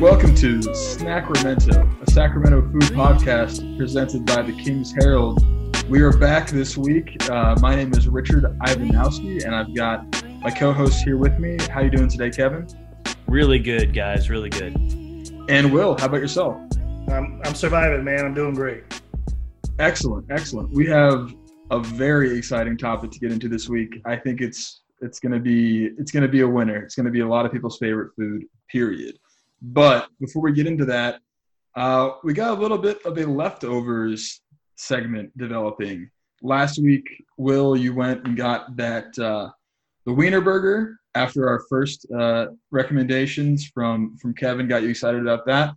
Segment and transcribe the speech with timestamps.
[0.00, 1.77] Welcome to Snackremento, a Sacramento food
[3.28, 5.44] podcast presented by the King's Herald.
[5.86, 7.22] We are back this week.
[7.28, 11.58] Uh, my name is Richard Ivanowski, and I've got my co-host here with me.
[11.70, 12.66] How are you doing today, Kevin?
[13.26, 14.30] Really good, guys.
[14.30, 14.74] Really good.
[15.50, 16.56] And Will, how about yourself?
[17.12, 18.24] I'm, I'm surviving, man.
[18.24, 18.84] I'm doing great.
[19.78, 20.70] Excellent, excellent.
[20.70, 21.34] We have
[21.70, 24.00] a very exciting topic to get into this week.
[24.06, 26.82] I think it's it's gonna be it's gonna be a winner.
[26.82, 28.44] It's gonna be a lot of people's favorite food.
[28.70, 29.18] Period.
[29.60, 31.20] But before we get into that,
[31.78, 34.40] uh, we got a little bit of a leftovers
[34.74, 36.10] segment developing.
[36.42, 39.50] Last week, Will, you went and got that uh,
[40.04, 44.66] the Wiener Burger after our first uh, recommendations from from Kevin.
[44.66, 45.74] Got you excited about that.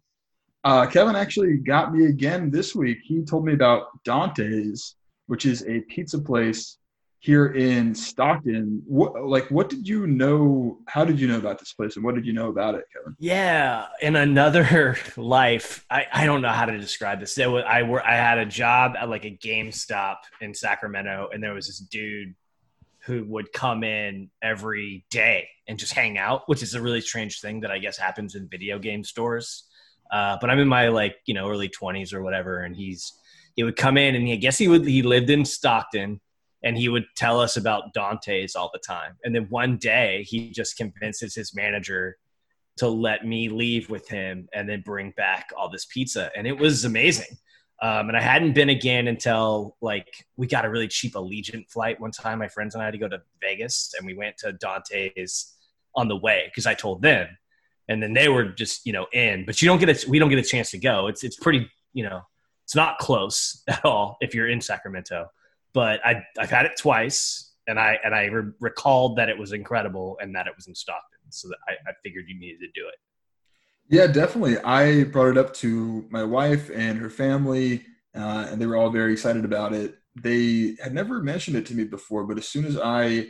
[0.63, 2.97] Uh, Kevin actually got me again this week.
[3.03, 4.95] He told me about Dante's,
[5.27, 6.77] which is a pizza place
[7.21, 8.81] here in Stockton.
[8.87, 10.79] What, like, what did you know?
[10.87, 13.15] How did you know about this place, and what did you know about it, Kevin?
[13.19, 17.35] Yeah, in another life, I, I don't know how to describe this.
[17.35, 21.43] There was, I wor- I had a job at like a GameStop in Sacramento, and
[21.43, 22.33] there was this dude
[23.05, 27.39] who would come in every day and just hang out, which is a really strange
[27.39, 29.65] thing that I guess happens in video game stores.
[30.11, 33.13] Uh, but I'm in my like you know early 20s or whatever, and he's
[33.55, 36.19] he would come in, and he, I guess he would he lived in Stockton.
[36.63, 39.17] And he would tell us about Dante's all the time.
[39.23, 42.17] And then one day he just convinces his manager
[42.77, 46.31] to let me leave with him and then bring back all this pizza.
[46.35, 47.37] And it was amazing.
[47.81, 50.07] Um, and I hadn't been again until like
[50.37, 52.37] we got a really cheap Allegiant flight one time.
[52.37, 55.55] My friends and I had to go to Vegas and we went to Dante's
[55.95, 57.27] on the way because I told them.
[57.89, 60.29] And then they were just, you know, in, but you don't get a, we don't
[60.29, 61.07] get a chance to go.
[61.07, 62.21] It's, it's pretty, you know,
[62.63, 65.27] it's not close at all if you're in Sacramento
[65.73, 69.53] but I, I've had it twice, and I and I re- recalled that it was
[69.53, 72.67] incredible and that it was in Stockton, so that I, I figured you needed to
[72.79, 72.95] do it.
[73.89, 74.57] Yeah, definitely.
[74.59, 78.89] I brought it up to my wife and her family, uh, and they were all
[78.89, 79.95] very excited about it.
[80.15, 83.29] They had never mentioned it to me before, but as soon as I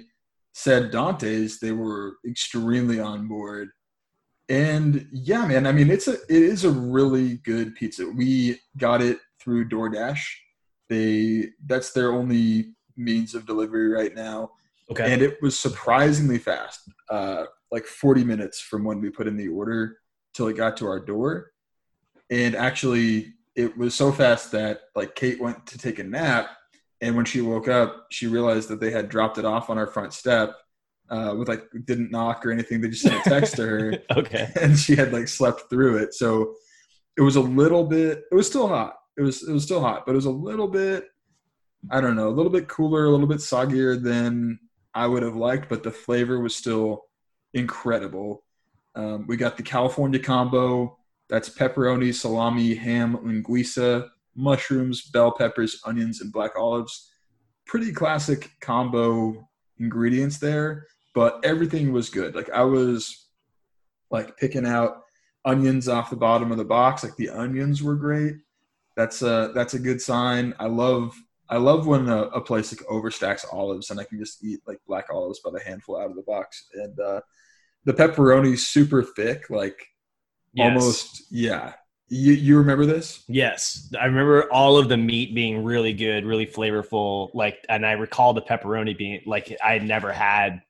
[0.54, 3.70] said Dante's, they were extremely on board.
[4.50, 8.06] And yeah, man, I mean, it's a it is a really good pizza.
[8.06, 10.22] We got it through DoorDash.
[10.92, 14.52] They that's their only means of delivery right now.
[14.92, 15.14] Okay.
[15.14, 19.48] and it was surprisingly fast uh, like 40 minutes from when we put in the
[19.48, 20.00] order
[20.34, 21.54] till it got to our door.
[22.30, 26.50] And actually it was so fast that like kate went to take a nap
[27.00, 29.88] and when she woke up she realized that they had dropped it off on our
[29.88, 30.56] front step
[31.10, 32.82] uh, with like didn't knock or anything.
[32.82, 33.94] They just sent a text to her.
[34.18, 34.50] Okay.
[34.62, 36.14] and she had like slept through it.
[36.14, 36.56] So
[37.18, 40.06] it was a little bit it was still hot it was it was still hot
[40.06, 41.06] but it was a little bit
[41.90, 44.60] i don't know a little bit cooler a little bit soggier than
[44.94, 47.04] i would have liked but the flavor was still
[47.54, 48.44] incredible
[48.96, 50.98] um, we got the california combo
[51.30, 57.12] that's pepperoni salami ham linguiça mushrooms bell peppers onions and black olives
[57.66, 59.48] pretty classic combo
[59.80, 63.28] ingredients there but everything was good like i was
[64.12, 65.04] like picking out
[65.46, 67.04] onions off the bottom of the box.
[67.04, 68.36] Like the onions were great.
[68.96, 70.54] That's a that's a good sign.
[70.60, 71.16] I love
[71.50, 74.80] I love when a, a place like overstacks olives and I can just eat like
[74.88, 76.68] black olives by the handful out of the box.
[76.74, 77.22] And uh,
[77.86, 79.78] the pepperoni's super thick, like
[80.54, 80.68] Yes.
[80.68, 81.74] almost yeah.
[82.10, 83.24] You you remember this?
[83.30, 87.30] Yes, I remember all of the meat being really good, really flavorful.
[87.34, 90.62] Like, and I recall the pepperoni being like I had never had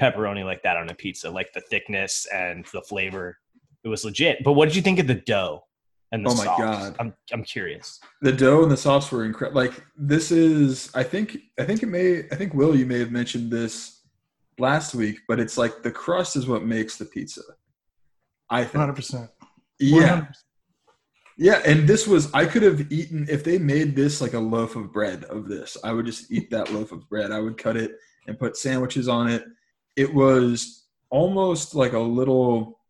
[0.00, 1.30] pepperoni like that on a pizza.
[1.30, 3.38] Like the thickness and the flavor,
[3.84, 4.42] it was legit.
[4.42, 5.64] But what did you think of the dough
[6.12, 6.58] and the Oh my sauce?
[6.58, 6.96] God.
[6.98, 8.00] I'm I'm curious.
[8.22, 9.60] The dough and the sauce were incredible.
[9.60, 13.12] Like this is, I think, I think it may, I think Will, you may have
[13.12, 14.02] mentioned this
[14.58, 17.42] last week, but it's like the crust is what makes the pizza.
[18.50, 18.84] I think.
[18.84, 19.28] 100%.
[19.78, 20.26] Yeah,
[21.36, 21.60] yeah.
[21.64, 24.92] And this was, I could have eaten if they made this like a loaf of
[24.92, 25.76] bread of this.
[25.84, 27.30] I would just eat that loaf of bread.
[27.30, 27.92] I would cut it
[28.26, 29.44] and put sandwiches on it.
[29.96, 32.80] It was almost like a little,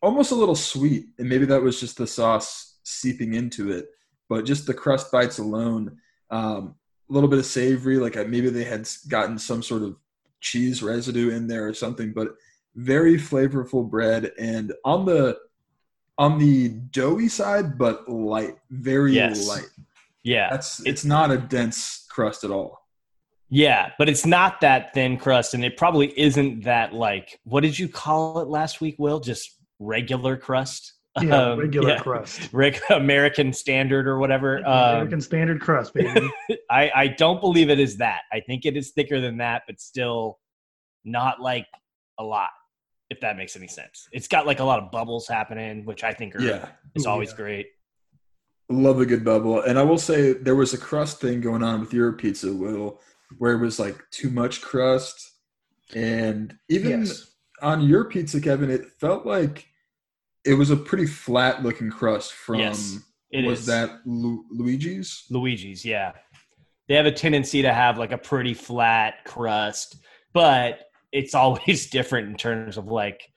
[0.00, 3.90] almost a little sweet, and maybe that was just the sauce seeping into it.
[4.28, 5.98] But just the crust bites alone,
[6.30, 6.74] um,
[7.08, 9.96] a little bit of savory, like maybe they had gotten some sort of
[10.40, 12.12] cheese residue in there or something.
[12.12, 12.34] But
[12.76, 15.38] very flavorful bread, and on the
[16.18, 19.46] on the doughy side, but light, very Yes.
[19.46, 19.68] light.
[20.24, 20.50] Yeah.
[20.50, 22.86] That's it's not a dense crust at all.
[23.50, 27.78] Yeah, but it's not that thin crust, and it probably isn't that like what did
[27.78, 29.20] you call it last week, Will?
[29.20, 30.92] Just regular crust?
[31.22, 31.98] Yeah, Um, regular yeah.
[31.98, 32.48] crust.
[32.52, 34.58] Reg- American standard or whatever.
[34.58, 36.28] Um, American standard crust, baby.
[36.70, 38.22] I, I don't believe it is that.
[38.32, 40.38] I think it is thicker than that, but still
[41.04, 41.66] not like
[42.18, 42.50] a lot,
[43.10, 44.08] if that makes any sense.
[44.12, 46.68] It's got like a lot of bubbles happening, which I think are Yeah.
[46.94, 47.36] is always yeah.
[47.36, 47.66] great.
[48.70, 49.62] Love a good bubble.
[49.62, 53.00] And I will say there was a crust thing going on with your pizza, Will,
[53.38, 55.32] where it was like too much crust.
[55.94, 57.30] And even yes.
[57.62, 59.66] on your pizza, Kevin, it felt like
[60.48, 62.98] it was a pretty flat looking crust from Yes,
[63.30, 65.24] It is was that Lu- Luigi's?
[65.30, 66.12] Luigi's, yeah.
[66.88, 69.96] They have a tendency to have like a pretty flat crust,
[70.32, 70.80] but
[71.12, 73.30] it's always different in terms of like,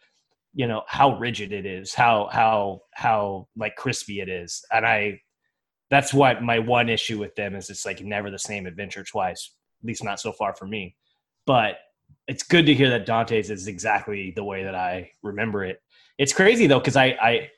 [0.54, 4.64] you know, how rigid it is, how how how like crispy it is.
[4.72, 5.20] And I
[5.90, 9.54] that's what my one issue with them is it's like never the same adventure twice,
[9.84, 10.96] at least not so far for me.
[11.46, 11.76] But
[12.28, 15.82] it's good to hear that Dante's is exactly the way that I remember it.
[16.22, 17.50] It's crazy though, because I I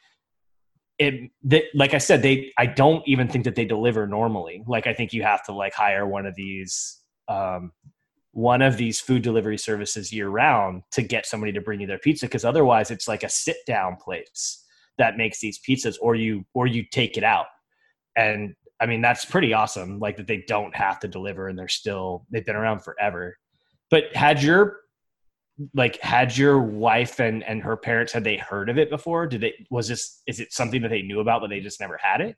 [0.97, 4.63] it that like I said, they I don't even think that they deliver normally.
[4.65, 7.73] Like I think you have to like hire one of these um
[8.31, 11.99] one of these food delivery services year round to get somebody to bring you their
[11.99, 14.63] pizza because otherwise it's like a sit down place
[14.97, 17.47] that makes these pizzas or you or you take it out.
[18.15, 21.67] And I mean that's pretty awesome like that they don't have to deliver and they're
[21.67, 23.35] still they've been around forever.
[23.89, 24.82] But had your
[25.73, 29.41] like had your wife and and her parents had they heard of it before did
[29.41, 32.21] they was this is it something that they knew about but they just never had
[32.21, 32.35] it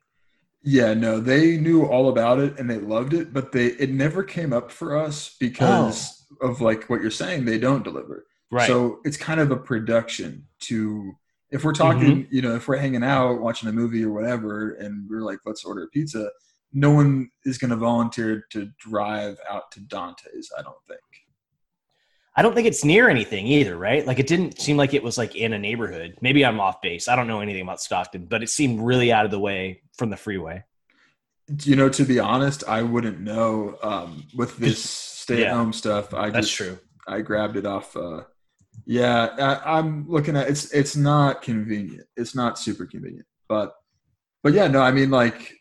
[0.62, 4.24] Yeah, no, they knew all about it and they loved it, but they it never
[4.24, 6.48] came up for us because oh.
[6.48, 7.44] of like what you're saying.
[7.44, 11.12] They don't deliver, right so it's kind of a production to.
[11.52, 12.34] If we're talking, mm-hmm.
[12.34, 15.64] you know, if we're hanging out watching a movie or whatever, and we're like, let's
[15.64, 16.28] order a pizza,
[16.72, 20.50] no one is going to volunteer to drive out to Dante's.
[20.58, 21.00] I don't think.
[22.36, 25.18] I don't think it's near anything either right like it didn't seem like it was
[25.18, 28.42] like in a neighborhood maybe i'm off base i don't know anything about stockton but
[28.42, 30.62] it seemed really out of the way from the freeway
[31.62, 33.78] You know, to be honest, I wouldn't know.
[33.80, 37.96] Um, with this stay-at-home stuff, I that's just, true I grabbed it off.
[37.96, 38.22] Uh,
[38.84, 40.72] yeah, I, I'm looking at it's.
[40.72, 42.06] It's not convenient.
[42.16, 43.74] It's not super convenient, but
[44.42, 44.80] but yeah, no.
[44.80, 45.52] I mean, like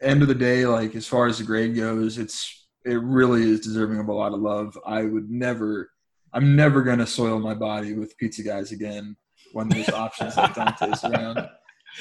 [0.00, 3.60] end of the day, like as far as the grade goes, it's it really is
[3.60, 4.78] deserving of a lot of love.
[4.86, 5.89] I would never.
[6.32, 9.16] I'm never gonna soil my body with pizza guys again
[9.52, 11.48] when there's options like Dante's around.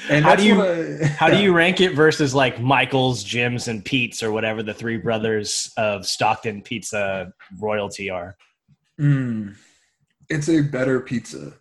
[0.10, 3.84] And How do you- I- how do you rank it versus like michael's jim's and
[3.84, 8.38] pete's or whatever the three brothers of stockton pizza royalty are
[9.00, 9.56] Mm,
[10.30, 11.54] it's a better pizza.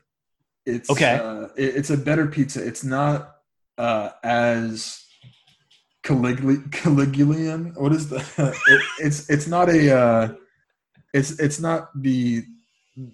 [0.67, 1.15] It's Okay.
[1.23, 2.67] Uh, it- it's a better pizza.
[2.67, 3.37] It's not
[3.79, 5.05] uh, as
[6.03, 7.77] Caliguli- Caligulayan.
[7.77, 8.19] What is the?
[8.69, 9.97] it, it's it's not a.
[9.97, 10.35] Uh,
[11.15, 12.45] it's it's not the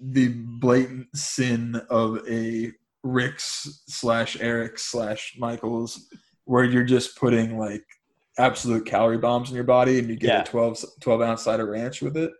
[0.02, 0.28] the
[0.60, 2.72] blatant sin of a
[3.02, 6.08] Rick's slash Eric slash Michaels,
[6.44, 7.84] where you're just putting like
[8.38, 10.40] absolute calorie bombs in your body and you get Yeah.
[10.42, 12.32] a 12, 12 ounce side of ranch with it.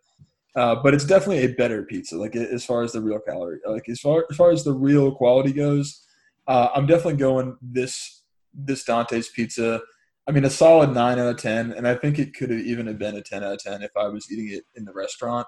[0.56, 3.88] Uh, but it's definitely a better pizza, like as far as the real calorie, like
[3.88, 6.06] as far as far as the real quality goes.
[6.46, 8.22] Uh, I'm definitely going this
[8.54, 9.80] this Dante's pizza.
[10.28, 12.86] I mean, a solid nine out of ten, and I think it could have even
[12.86, 15.46] have been a ten out of ten if I was eating it in the restaurant,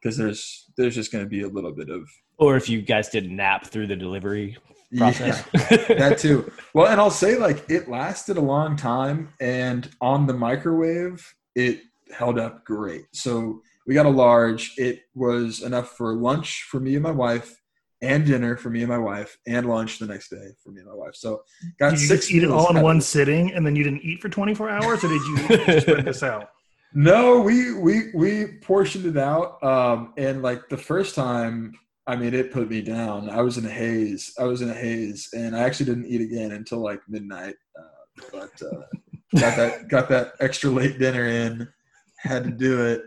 [0.00, 3.08] because there's there's just going to be a little bit of or if you guys
[3.08, 4.56] didn't nap through the delivery
[4.96, 6.50] process that too.
[6.74, 11.82] Well, and I'll say like it lasted a long time, and on the microwave, it
[12.12, 13.06] held up great.
[13.12, 14.74] So we got a large.
[14.76, 17.60] It was enough for lunch for me and my wife,
[18.00, 20.88] and dinner for me and my wife, and lunch the next day for me and
[20.88, 21.14] my wife.
[21.14, 21.42] So
[21.78, 24.02] got Did you six just eat it all in one sitting and then you didn't
[24.02, 26.50] eat for 24 hours, or did you spread this out?
[26.94, 31.74] No, we we we portioned it out, um, and like the first time,
[32.06, 33.28] I mean, it put me down.
[33.28, 34.32] I was in a haze.
[34.38, 37.56] I was in a haze, and I actually didn't eat again until like midnight.
[37.78, 41.68] Uh, but uh, got that got that extra late dinner in.
[42.16, 43.02] Had to do it.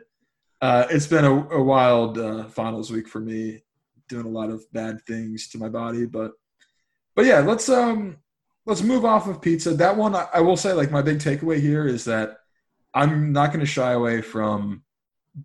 [0.61, 3.63] Uh, it's been a, a wild uh, finals week for me,
[4.07, 6.33] doing a lot of bad things to my body, but
[7.15, 8.17] but yeah, let's um
[8.65, 9.73] let's move off of pizza.
[9.73, 12.37] That one, I, I will say, like my big takeaway here is that
[12.93, 14.83] I'm not going to shy away from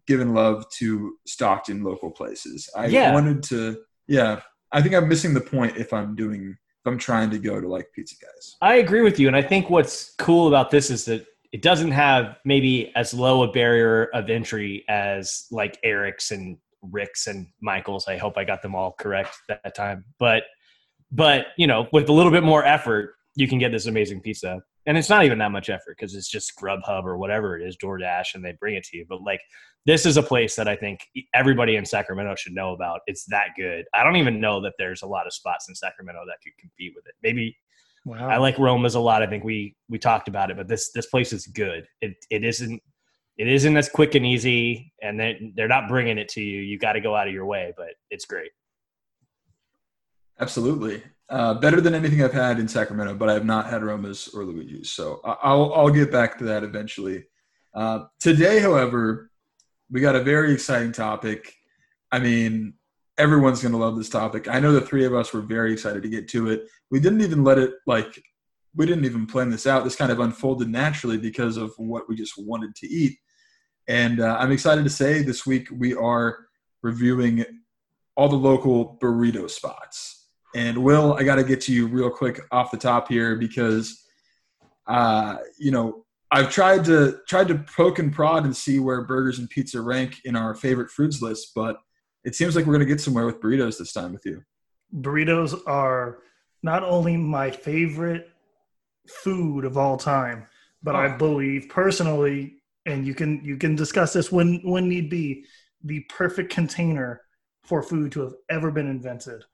[0.06, 2.68] giving love to Stockton local places.
[2.76, 3.12] I Yeah.
[3.14, 4.40] wanted to, yeah.
[4.72, 7.68] I think I'm missing the point if I'm doing if I'm trying to go to
[7.68, 8.56] like pizza guys.
[8.60, 11.92] I agree with you, and I think what's cool about this is that it doesn't
[11.92, 18.06] have maybe as low a barrier of entry as like Eric's and Rick's and Michael's.
[18.08, 20.44] I hope I got them all correct that time, but
[21.10, 24.62] but you know, with a little bit more effort, you can get this amazing pizza.
[24.86, 27.76] And it's not even that much effort because it's just Grubhub or whatever it is,
[27.76, 29.06] DoorDash, and they bring it to you.
[29.08, 29.40] But like,
[29.84, 31.00] this is a place that I think
[31.34, 33.00] everybody in Sacramento should know about.
[33.06, 33.84] It's that good.
[33.94, 36.92] I don't even know that there's a lot of spots in Sacramento that could compete
[36.94, 37.14] with it.
[37.22, 37.56] Maybe
[38.06, 38.28] Wow.
[38.28, 39.24] I like Roma's a lot.
[39.24, 41.88] I think we we talked about it, but this this place is good.
[42.00, 42.80] It it isn't
[43.36, 46.60] it isn't as quick and easy, and they they're not bringing it to you.
[46.60, 48.52] You got to go out of your way, but it's great.
[50.38, 51.02] Absolutely.
[51.28, 54.44] Uh, better than anything I've had in Sacramento, but I have not had Roma's or
[54.44, 54.90] Luigi's.
[54.90, 57.24] So I'll, I'll get back to that eventually.
[57.74, 59.32] Uh, today, however,
[59.90, 61.52] we got a very exciting topic.
[62.12, 62.74] I mean,
[63.18, 64.46] everyone's going to love this topic.
[64.46, 66.68] I know the three of us were very excited to get to it.
[66.92, 68.22] We didn't even let it, like,
[68.76, 69.82] we didn't even plan this out.
[69.82, 73.18] This kind of unfolded naturally because of what we just wanted to eat.
[73.88, 76.46] And uh, I'm excited to say this week we are
[76.82, 77.44] reviewing
[78.16, 80.15] all the local burrito spots.
[80.56, 84.02] And Will, I got to get to you real quick off the top here because,
[84.86, 89.38] uh, you know, I've tried to tried to poke and prod and see where burgers
[89.38, 91.76] and pizza rank in our favorite foods list, but
[92.24, 94.42] it seems like we're going to get somewhere with burritos this time with you.
[95.02, 96.20] burritos are
[96.62, 98.30] not only my favorite
[99.06, 100.46] food of all time,
[100.82, 101.18] but I Oh.
[101.18, 105.44] believe personally, and you can you can discuss this when when need be,
[105.84, 107.20] the perfect container
[107.62, 109.44] for food to have ever been invented.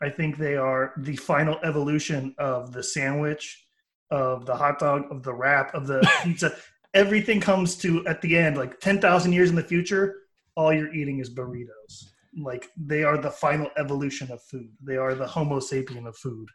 [0.00, 3.66] I think they are the final evolution of the sandwich,
[4.10, 6.56] of the hot dog, of the wrap, of the pizza.
[6.94, 10.16] Everything comes to at the end, like ten thousand years in the future,
[10.58, 12.08] all you're eating is burritos.
[12.36, 14.70] Like they are the final evolution of food.
[14.82, 16.48] They are the Homo sapien of food.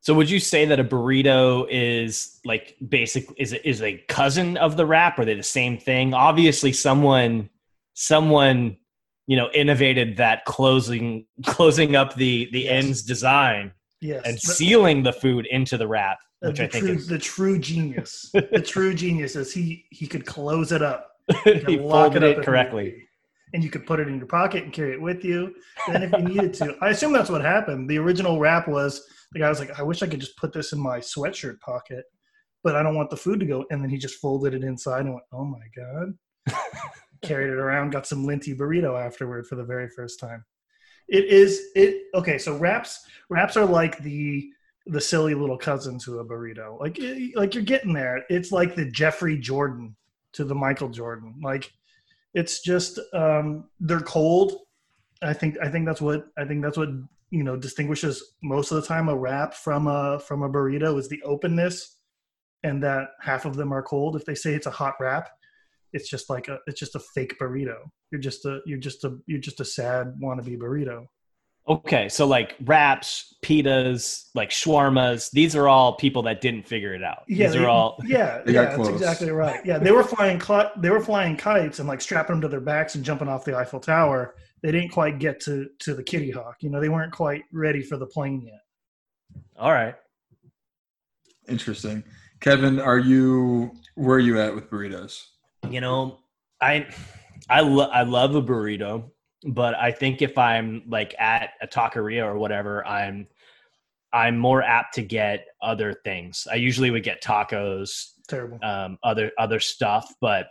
[0.00, 4.56] So would you say that a burrito is like basic is it is a cousin
[4.56, 5.18] of the wrap?
[5.18, 6.14] Are they the same thing?
[6.14, 7.48] Obviously, someone
[7.94, 8.76] someone
[9.26, 12.84] you know innovated that closing closing up the the Yes.
[12.84, 16.84] ends design Yes, and sealing the food into the wrap, uh, which the I think
[16.84, 18.30] true, is the true genius.
[18.34, 21.10] the true genius is he he could close it up.
[21.44, 22.90] he could lock folded up it correctly.
[22.90, 23.08] be.
[23.54, 25.54] And you could put it in your pocket and carry it with you.
[25.86, 27.88] Then, if you needed to, I assume that's what happened.
[27.88, 30.72] The original wrap was the guy was like, "I wish I could just put this
[30.72, 32.04] in my sweatshirt pocket,
[32.62, 35.06] but I don't want the food to go." And then he just folded it inside
[35.06, 36.12] and went, "Oh my god!"
[37.22, 40.44] Carried it around, got some linty burrito afterward for the very first time.
[41.08, 42.38] It is it okay.
[42.38, 44.50] So wraps wraps are like the
[44.86, 46.78] the silly little cousin to a burrito.
[46.80, 46.98] Like
[47.34, 48.24] like you're getting there.
[48.28, 49.96] It's like the Jeffrey Jordan
[50.32, 51.34] to the Michael Jordan.
[51.42, 51.72] Like
[52.34, 54.52] it's just um, they're cold.
[55.22, 56.90] I think I think that's what I think that's what
[57.30, 61.08] you know distinguishes most of the time a wrap from a from a burrito is
[61.08, 61.98] the openness
[62.62, 64.16] and that half of them are cold.
[64.16, 65.30] If they say it's a hot wrap,
[65.94, 67.76] it's just like a it's just a fake burrito.
[68.10, 71.06] You're just a you're just a you're just a sad wannabe burrito.
[71.66, 77.02] Okay, so like wraps, pitas, like shawarmas, these are all people that didn't figure it
[77.02, 77.20] out.
[77.26, 79.64] Yeah, these they- are all Yeah, They yeah, got that's exactly right.
[79.64, 82.60] Yeah, they were flying cl- they were flying kites and like strapping them to their
[82.60, 84.34] backs and jumping off the Eiffel Tower.
[84.62, 86.56] They didn't quite get to to the Kitty Hawk.
[86.60, 88.60] You know, they weren't quite ready for the plane yet.
[89.58, 89.94] all right.
[91.48, 92.04] Interesting.
[92.40, 95.22] Kevin, are you where are you at with burritos?
[95.70, 96.18] You know,
[96.60, 96.86] I
[97.48, 99.10] I lo- I love a burrito,
[99.46, 103.26] but I think if I'm like at a taqueria or whatever, I'm
[104.12, 106.46] I'm more apt to get other things.
[106.50, 108.58] I usually would get tacos, Terrible.
[108.62, 110.46] um, other other stuff, but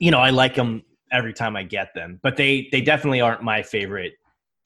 [0.00, 2.18] you know, I like them every time I get them.
[2.22, 4.14] But they they definitely aren't my favorite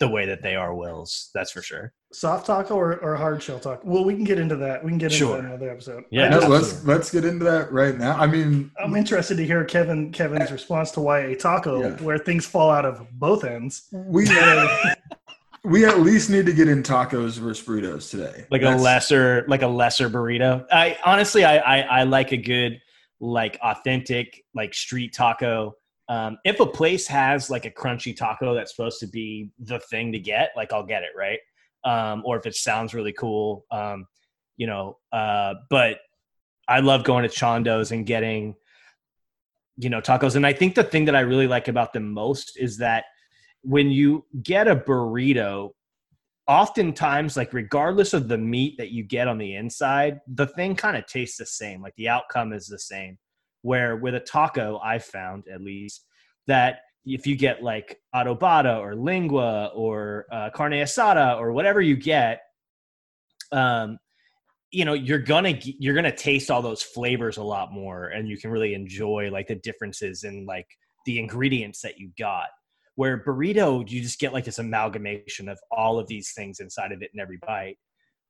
[0.00, 1.30] the way that they are Will's.
[1.34, 1.92] That's for sure.
[2.12, 3.80] Soft taco or, or hard shell taco?
[3.84, 4.82] Well, we can get into that.
[4.84, 5.36] We can get into Sure.
[5.36, 6.04] that another episode.
[6.10, 8.16] Yeah, No, let's let's get into that right now.
[8.16, 11.90] I mean, I'm interested to hear Kevin Kevin's response to why a taco Yeah.
[12.02, 13.88] where things fall out of both ends.
[13.92, 14.26] we
[15.64, 18.46] we at least need to get in tacos versus burritos today.
[18.50, 22.36] like That's- a lesser like a lesser burrito i honestly I, I i like a
[22.36, 22.80] good
[23.20, 25.74] like authentic like street taco
[26.08, 30.12] um if a place has like a crunchy taco that's supposed to be the thing
[30.12, 31.40] to get like i'll get it right?
[31.84, 34.06] Um or if it sounds really cool um
[34.56, 35.98] you know uh but
[36.66, 38.54] i love going to Chando's and getting
[39.76, 40.36] you know tacos.
[40.36, 43.04] And i think the thing that i really like about them most is that
[43.62, 45.72] when you get a burrito
[46.48, 50.96] oftentimes like regardless of the meat that you get on the inside the thing kind
[50.96, 51.82] of tastes the same.
[51.82, 53.18] Like the outcome is the same
[53.62, 56.04] where with a taco i found at least
[56.46, 61.96] that if you get like adobada or lengua or uh, carne asada or whatever you
[61.96, 62.40] get
[63.52, 63.98] um
[64.70, 68.36] you know you're gonna you're gonna taste all those flavors a lot more and you
[68.36, 70.66] can really enjoy like the differences in like
[71.06, 72.48] the ingredients that you got.
[72.96, 77.00] Where burrito you just get like this amalgamation of all of these things inside of
[77.00, 77.78] it in every bite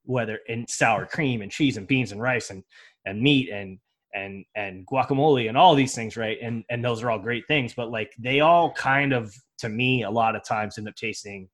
[0.04, 2.62] whether in sour cream and cheese and beans and rice and
[3.04, 3.78] and meat and
[4.14, 6.38] and and guacamole and all these things, right?
[6.42, 10.02] And and those are all great things, but like they all kind of to me
[10.02, 11.48] a lot of times end up tasting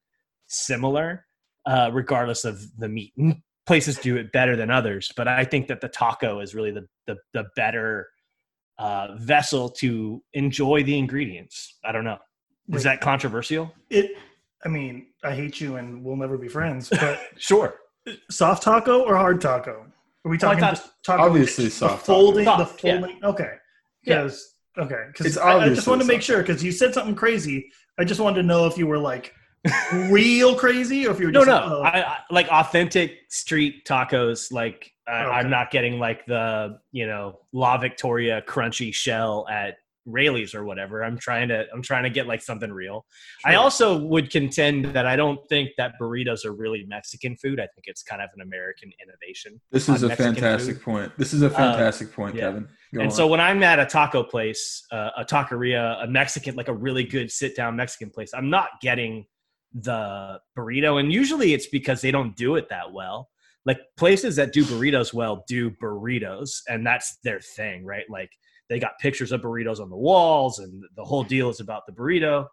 [0.47, 1.27] similar,
[1.67, 3.13] uh, regardless of the meat.
[3.67, 6.87] Places do it better than others, but I think that the taco is really the
[7.07, 8.09] the, the better
[8.79, 11.79] uh, vessel to enjoy the ingredients.
[11.85, 12.19] I don't know.
[12.73, 13.73] Is that controversial?
[13.91, 14.13] It.
[14.65, 16.89] I mean, I hate you, and we'll never be friends.
[16.89, 17.75] But Sure.
[18.31, 19.87] soft taco or hard taco?
[20.25, 21.23] Are we Well, talking thought- just taco?
[21.25, 22.65] Obviously the soft folding, taco.
[22.65, 23.01] the Soft, yeah.
[23.01, 23.25] folding.
[23.25, 23.51] Okay,
[24.05, 24.23] Yeah.
[24.23, 27.15] because okay, because I, I just obviously wanted to make sure because you said something
[27.15, 27.71] crazy.
[27.99, 29.33] I just wanted to know if you were like
[30.11, 31.79] real crazy or if you were No, just no.
[31.81, 34.53] like, oh, I, I like authentic street tacos.
[34.53, 35.31] Like I, Okay.
[35.37, 41.03] I'm not getting like the you know La Victoria crunchy shell at Raley's or whatever.
[41.03, 43.07] I'm trying to I'm trying to get like something real.
[43.45, 47.59] I also would contend that I don't think that burritos are really Mexican food.
[47.59, 49.61] I think it's kind of an American innovation.
[49.71, 50.83] This is a Mexican fantastic food.
[50.83, 51.13] Uh, point.
[51.19, 52.43] This is a fantastic point, yeah.
[52.43, 52.69] Kevin.
[52.95, 53.17] Go and on.
[53.17, 57.05] so when I'm at a taco place, uh, a taqueria, a Mexican, like a really
[57.05, 59.27] good sit down Mexican place, I'm not getting
[59.75, 61.01] the burrito.
[61.01, 63.31] And usually it's because they don't do it that well.
[63.67, 68.05] Like places that do burritos well do burritos, and that's their thing, right?
[68.11, 68.31] Like
[68.69, 71.93] they got pictures of burritos on the walls, and the whole deal is about the
[71.93, 72.47] burrito.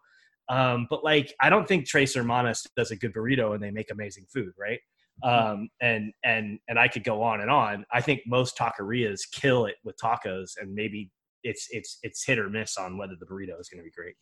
[0.48, 3.90] Um, but like, I don't think Tres Hermanos does a good burrito, and they make
[3.90, 4.80] amazing food, right?
[5.22, 7.84] um, and and and I could go on and on.
[7.92, 11.10] I think most taquerias kill it with tacos, and maybe
[11.44, 14.14] it's it's it's hit or miss on whether the burrito is going to be great.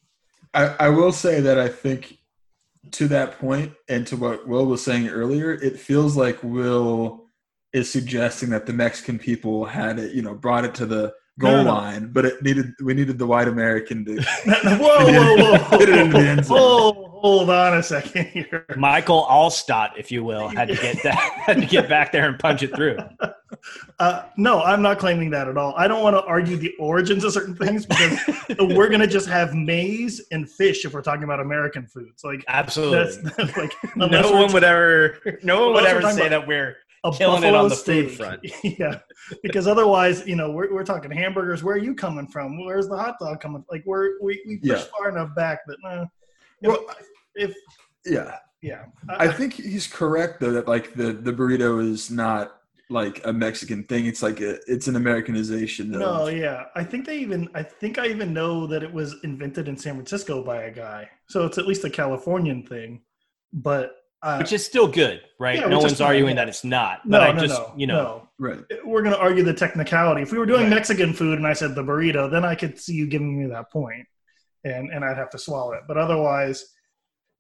[0.53, 2.19] I, I will say that I think
[2.93, 7.27] to that point and to what Will was saying earlier, it feels like Will
[7.73, 11.51] is suggesting that the Mexican people had it, you know, brought it to the goal
[11.53, 11.75] No, no, no.
[11.75, 15.99] line, but it needed we needed the white American to whoa, whoa, whoa, Hit it
[15.99, 16.57] in the end zone.
[16.59, 18.65] whoa, hold on a second here.
[18.77, 22.39] Michael Alstott, if you will, had to get that, had to get back there and
[22.39, 22.99] punch it through.
[23.99, 25.75] Uh, no, I'm not claiming that at all.
[25.77, 28.19] I don't want to argue the origins of certain things because
[28.61, 32.23] we're gonna just have maize and fish if we're talking about American foods.
[32.25, 33.21] Like Absolutely.
[33.23, 36.47] that's, that's like no we're one would ever, no one would ever say about- that
[36.47, 38.17] we're a killing it buffalo on the food steak.
[38.17, 38.41] front.
[38.79, 38.99] yeah,
[39.43, 41.63] because otherwise, you know, we're, we're talking hamburgers.
[41.63, 42.65] Where are you coming from?
[42.65, 43.63] Where's the hot dog coming?
[43.63, 43.67] From?
[43.71, 44.85] Like we're we, we push Yeah.
[44.99, 46.05] far enough back that uh,
[46.63, 46.87] if, Well,
[47.35, 47.55] if
[48.05, 48.37] yeah.
[48.63, 52.57] yeah, I think he's correct though that like the the burrito is not
[52.91, 54.07] like a Mexican thing.
[54.07, 55.95] It's like a, it's an Americanization.
[55.95, 56.65] Of, No, yeah.
[56.75, 59.95] I think they even I think I even know that it was invented in San
[59.95, 61.09] Francisco by a guy.
[61.29, 63.01] So it's at least a Californian thing.
[63.53, 65.59] But uh, which is still good, right?
[65.61, 66.43] Yeah, no one's arguing yeah.
[66.43, 67.07] that it's not.
[67.07, 68.47] no, But I no, just, no, you know, no.
[68.49, 68.59] right.
[68.85, 70.23] We're going to argue the technicality.
[70.23, 70.71] If we were doing Right.
[70.71, 73.71] Mexican food and I said the burrito, then I could see you giving me that
[73.71, 74.07] point,
[74.65, 75.83] and and I'd have to swallow it.
[75.89, 76.67] But otherwise,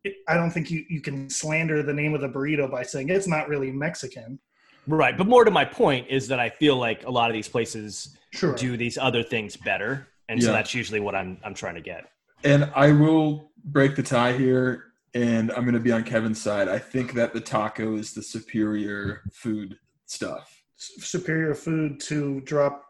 [0.04, 3.10] it, I don't think you you can slander the name of the burrito by saying
[3.10, 4.38] it's not really Mexican.
[4.86, 5.16] right.
[5.18, 8.16] But more to my point is that I feel like a lot of these places
[8.32, 8.54] Sure.
[8.54, 12.08] do these other things better, and so that's usually what I'm I'm trying to get.
[12.44, 16.68] And I will break the tie here, and I'm going to be on Kevin's side.
[16.68, 20.62] I think that the taco is the superior food stuff.
[20.76, 22.84] Superior food to drop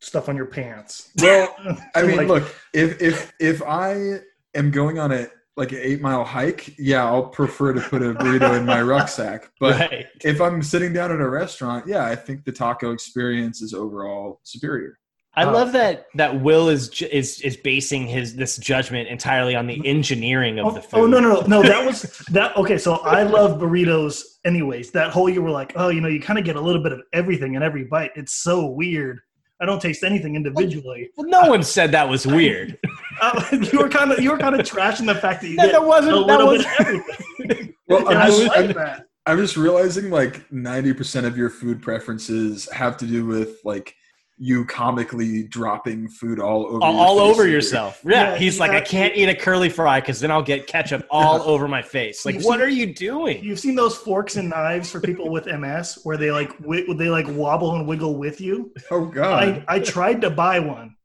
[0.00, 1.10] stuff on your pants.
[1.20, 1.54] Well,
[1.94, 4.20] I mean, Like- look, if if if I
[4.54, 8.12] am going on a like an eight mile hike, yeah, I'll prefer to put a
[8.14, 9.50] burrito in my rucksack.
[9.60, 10.06] But right.
[10.22, 14.40] if I'm sitting down at a restaurant, yeah, I think the taco experience is overall
[14.44, 14.98] superior.
[15.38, 19.66] I Uh, love that that Will is is is basing his this judgment entirely on
[19.66, 20.98] the engineering of Oh, the food.
[21.00, 24.92] oh no no no no that was that okay so I love burritos anyways.
[24.92, 26.92] That whole you were like oh you know you kind of get a little bit
[26.92, 28.12] of everything in every bite.
[28.16, 29.20] It's so weird.
[29.60, 31.08] I don't taste anything individually.
[31.16, 32.78] Well, no one said that was weird.
[33.22, 35.66] uh, you were kind of you were kind of trashing the fact that you that,
[35.66, 37.74] get that wasn't that little bit was everything.
[37.88, 39.06] Well, I'm I just, like I'm, that.
[39.26, 43.94] I'm just realizing like 90% of your food preferences have to do with like
[44.38, 48.02] you comically dropping food all over all, your all over and yourself.
[48.04, 51.06] Yeah, Yeah, he's like, I can't eat a curly fry because then I'll get ketchup
[51.10, 52.26] all over my face.
[52.26, 53.42] Like, You've what seen- are you doing?
[53.42, 57.08] you've seen those forks and knives for people with MS where they like wi- they
[57.08, 59.64] like wobble and wiggle with you Oh god.
[59.68, 60.95] I, I tried to buy one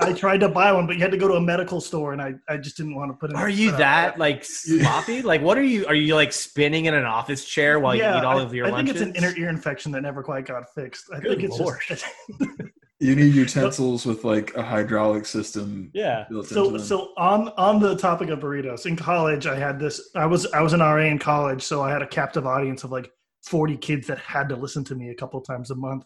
[0.00, 2.22] I tried to buy one but you had to go to a medical store and
[2.22, 5.22] I, I just didn't want to put it Are you that like sloppy?
[5.22, 5.86] like, what are you?
[5.86, 8.66] Are you like spinning in an office chair while you eat all I, of your
[8.66, 8.98] I lunches?
[8.98, 11.06] think it's an inner ear infection that never quite got fixed.
[11.12, 11.80] I Good think it's Lord.
[11.86, 12.04] just
[13.00, 16.24] you need utensils with like a hydraulic system yeah.
[16.28, 16.66] built so.
[16.66, 16.86] into them.
[16.86, 20.10] So on on the topic of burritos, in college, I had this.
[20.16, 22.90] I was I was an RA in college, so I had a captive audience of
[22.90, 23.10] like
[23.44, 26.04] forty kids that had to listen to me a couple times a month,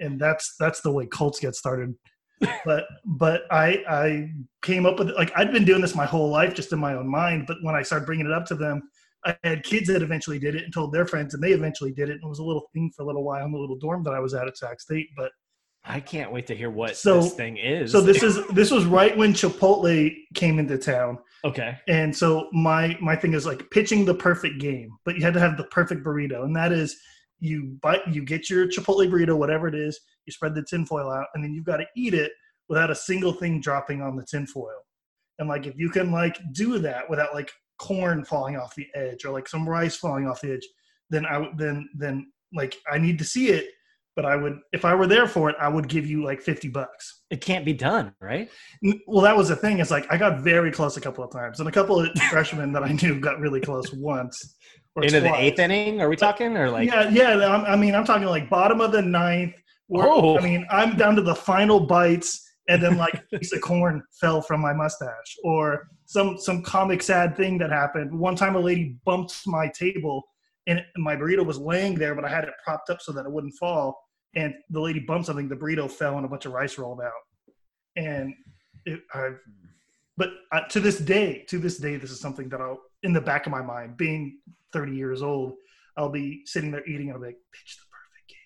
[0.00, 1.94] and that's that's the way cults get started.
[2.64, 4.30] But but I I
[4.62, 7.08] came up with like I'd been doing this my whole life just in my own
[7.08, 8.82] mind, but when I started bringing it up to them,
[9.24, 12.08] I had kids that eventually did it and told their friends, and they eventually did
[12.08, 12.14] it.
[12.14, 14.12] And it was a little thing for a little while in the little dorm that
[14.14, 15.08] I was at at Sac State.
[15.16, 15.30] But
[15.86, 17.92] I can't wait to hear what So- this thing is.
[17.92, 21.76] so this is this was right when Chipotle came into town, okay.
[21.88, 25.40] and so my my thing is like pitching the perfect game, but you had to
[25.40, 26.96] have the perfect burrito, and that is
[27.40, 31.26] you buy you get your Chipotle burrito, whatever it is, you spread the tinfoil out,
[31.34, 32.32] and then you've got to eat it
[32.68, 34.84] without a single thing dropping on the tinfoil.
[35.38, 39.24] And like if you can like do that without like corn falling off the edge
[39.24, 40.66] or like some rice falling off the edge,
[41.10, 43.68] then I would then then like I need to see it.
[44.16, 46.68] But I would if I were there for it, I would give you like fifty
[46.68, 47.22] bucks.
[47.30, 48.48] It can't be done, right?
[49.08, 49.80] Well, that was the thing.
[49.80, 52.72] It's like I got very close a couple of times, and a couple of freshmen
[52.72, 54.54] that I knew got really close once.
[55.02, 56.00] Into the eighth inning?
[56.00, 56.88] Are we talking or like?
[56.90, 57.30] yeah, yeah.
[57.46, 59.54] I'm- I mean, I'm talking like bottom of the ninth.
[59.88, 60.38] Where, Oh.
[60.38, 64.02] I mean, I'm down to the final bites, and then like a piece of corn
[64.20, 68.16] fell from my mustache, or some some comic sad thing that happened.
[68.18, 70.22] One time, a lady bumped my table,
[70.68, 73.32] and my burrito was laying there, but I had it propped up so that it
[73.32, 73.98] wouldn't fall.
[74.36, 77.12] And the lady bumped something, the burrito fell, and a bunch of rice rolled out.
[77.96, 78.34] And
[78.86, 79.30] it, I,
[80.16, 83.20] but uh, to this day, to this day, this is something that I'll in the
[83.20, 84.38] back of my mind, being
[84.72, 85.54] 30 years old,
[85.96, 88.38] I'll be sitting there eating, and I'll be like, pitch the perfect game.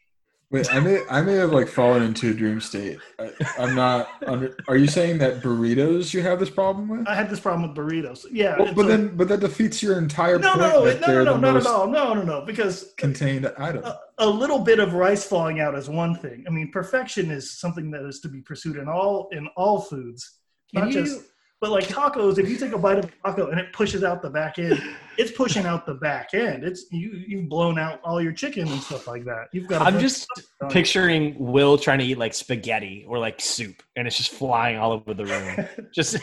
[0.51, 2.99] Wait, I may I may have like fallen into a dream state.
[3.19, 4.09] I, I'm not.
[4.27, 7.07] Under, are you saying that burritos you have this problem with?
[7.09, 8.27] I had this problem with burritos.
[8.31, 11.01] Yeah, Well, but so- then, but that defeats your entire no, point.
[11.01, 11.87] no, no, no, no, not at all.
[11.87, 13.85] No, no, no, because contained item.
[13.85, 16.45] a, a little bit of rice falling out is one thing.
[16.47, 20.39] I mean, perfection is something that is to be pursued in all in all foods,
[20.75, 21.23] Can not you- just.
[21.61, 24.23] But like tacos, if you take a bite of a taco and it pushes out
[24.23, 24.81] the back end,
[25.17, 26.63] it's pushing out the back end.
[26.63, 29.49] It's you you've blown out all your chicken and stuff like that.
[29.53, 29.83] You've got.
[29.83, 30.71] I'm just of it.
[30.71, 34.93] picturing Will trying to eat like spaghetti or like soup, and it's just flying all
[34.93, 35.67] over the room.
[35.95, 36.17] Just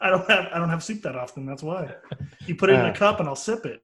[0.00, 1.46] I don't have I don't have soup that often.
[1.46, 1.92] That's why.
[2.46, 2.90] You put it in Uh.
[2.90, 3.82] a cup and I'll sip it.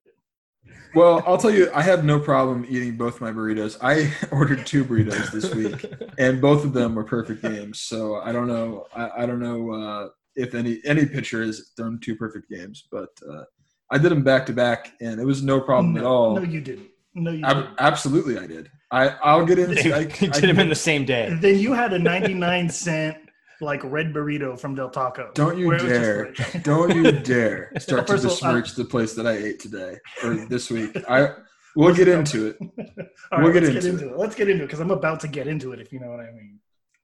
[0.97, 3.77] Well, I'll tell you, I have no problem eating both my burritos.
[3.83, 5.85] I ordered two burritos this week,
[6.19, 7.81] and both of them were perfect games.
[7.81, 8.87] So I don't know.
[8.97, 13.09] I, I don't know uh, if any any pitcher has done two perfect games, but
[13.31, 13.45] uh,
[13.91, 16.37] I did them back to back, and it was no problem at all.
[16.37, 16.89] no, you didn't.
[17.15, 17.75] No, you Ab- didn't.
[17.79, 18.71] absolutely, I did.
[18.91, 19.95] I I'll get into.
[19.95, 21.37] I, you I did can- them in the same day.
[21.41, 23.17] Then you had a 99 cent
[23.63, 25.31] like red burrito from Del Taco.
[25.35, 26.27] Don't you where it was just dare!
[26.55, 29.97] like- don't you dare start to First all, besmirch the place that I ate today
[30.23, 30.95] or this week.
[31.09, 31.31] I
[31.75, 32.57] we'll get into it.
[33.33, 34.17] All We'll get let's into it.
[34.19, 35.81] Let's get into it because I'm about to get into it.
[35.81, 36.59] If you know what I mean.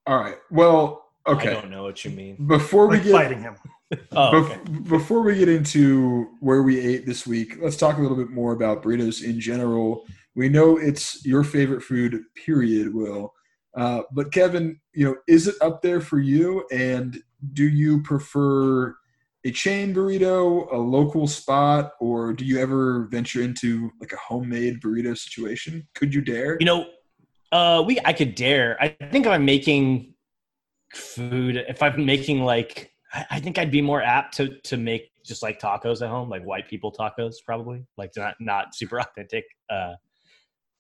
[0.07, 0.37] All right.
[0.51, 1.53] Well, I okay.
[1.53, 2.47] don't know what you mean.
[2.47, 3.57] Before we Like get fighting him.
[4.13, 4.55] Oh, okay.
[4.55, 8.31] Bef- before we get into where we ate this week, let's talk a little bit
[8.31, 10.07] more about burritos in general.
[10.35, 13.35] We know it's your favorite food, period, Will.
[13.77, 16.65] Uh, but Kevin, you know, is it up there for you?
[16.73, 18.97] And do you prefer
[19.45, 24.81] a chain burrito, a local spot, or do you ever venture into like a homemade
[24.81, 25.87] burrito situation?
[25.95, 26.57] Could you dare?
[26.61, 26.87] You know,
[27.51, 28.77] uh, we I could dare.
[28.81, 30.12] I think if I'm making
[30.95, 35.11] food, if I'm making like, I, I think I'd be more apt to to make
[35.25, 39.45] just like tacos at home, like white people tacos, probably like not not super authentic.
[39.71, 39.95] Uh,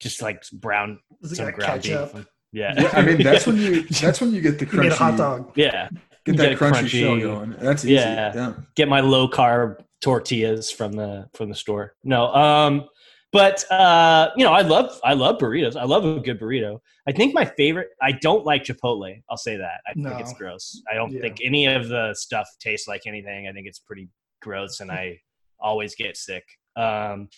[0.00, 2.14] just like brown Does some got ground ketchup?
[2.14, 2.26] beef.
[2.52, 4.96] Yeah, yeah, I mean that's when you that's when you get the You made a
[4.96, 5.52] hot dog.
[5.54, 5.88] yeah.
[6.24, 7.54] get that get crunchy, crunchy- shell going.
[7.58, 7.94] That's easy.
[7.94, 8.32] Yeah.
[8.34, 8.52] yeah.
[8.74, 11.94] get my low carb tortillas from the from the store.
[12.04, 12.88] No, um,
[13.32, 15.76] but uh, you know, I love I love burritos.
[15.76, 16.78] I love a good burrito.
[17.08, 17.88] I think my favorite.
[18.00, 19.20] I don't like Chipotle.
[19.30, 19.80] I'll say that.
[19.86, 20.10] I No.
[20.10, 20.82] think it's gross.
[20.90, 21.20] I don't Yeah.
[21.22, 23.48] think any of the stuff tastes like anything.
[23.48, 24.08] I think it's pretty
[24.42, 25.18] gross, and I
[25.60, 26.44] always get sick.
[26.76, 27.28] Um,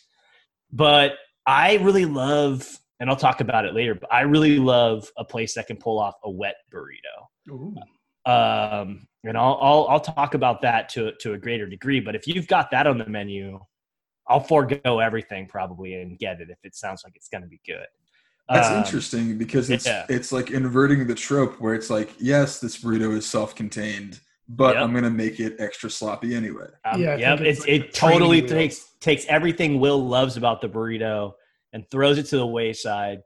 [0.73, 1.13] but
[1.47, 3.95] I really love, and I'll talk about it later.
[3.95, 7.75] But I really love a place that can pull off a wet burrito Ooh.
[8.31, 12.01] um, and I'll, I'll I'll talk about that to to a greater degree.
[12.01, 13.61] But if you've got that on the menu,
[14.29, 17.61] I'll forego everything probably and get it if it sounds like it's going to be
[17.67, 17.87] good.
[18.49, 20.05] That's Um, interesting because it's yeah.
[20.09, 24.83] it's like inverting the trope where it's like, yes, this burrito is self-contained, but Yep.
[24.85, 26.69] I'm gonna make it extra sloppy anyway.
[26.85, 27.41] Um, Yeah, I yep.
[27.41, 28.49] It's, it's like it totally wheel.
[28.51, 31.33] takes takes everything Will loves about the burrito
[31.73, 33.21] and throws it to the wayside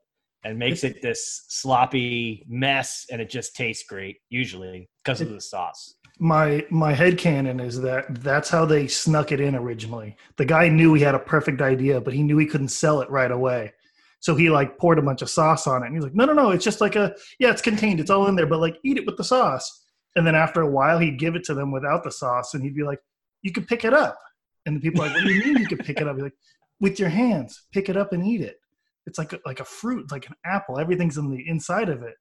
[0.45, 5.41] and makes it this sloppy mess, and it just tastes great usually because of the
[5.41, 5.97] sauce.
[6.21, 10.17] My my head canon is that that's how they snuck it in originally.
[10.37, 13.11] The guy knew he had a perfect idea, but he knew he couldn't sell it
[13.11, 13.73] right away.
[14.21, 15.87] So he like poured a bunch of sauce on it.
[15.87, 18.27] And he's like, no, no, no, it's just like a yeah, it's contained, it's all
[18.27, 19.85] in there, but like eat it with the sauce.
[20.17, 22.75] And then after a while, he'd give it to them without the sauce, and he'd
[22.75, 22.99] be like,
[23.43, 24.19] you could pick it up.
[24.67, 26.17] And the people are like, what do you mean you could pick it up?
[26.17, 26.33] He's like,
[26.81, 28.57] with your hands, pick it up and eat it.
[29.07, 30.81] It's like a, like a fruit, like an apple.
[30.81, 32.15] Everything's in the inside of it.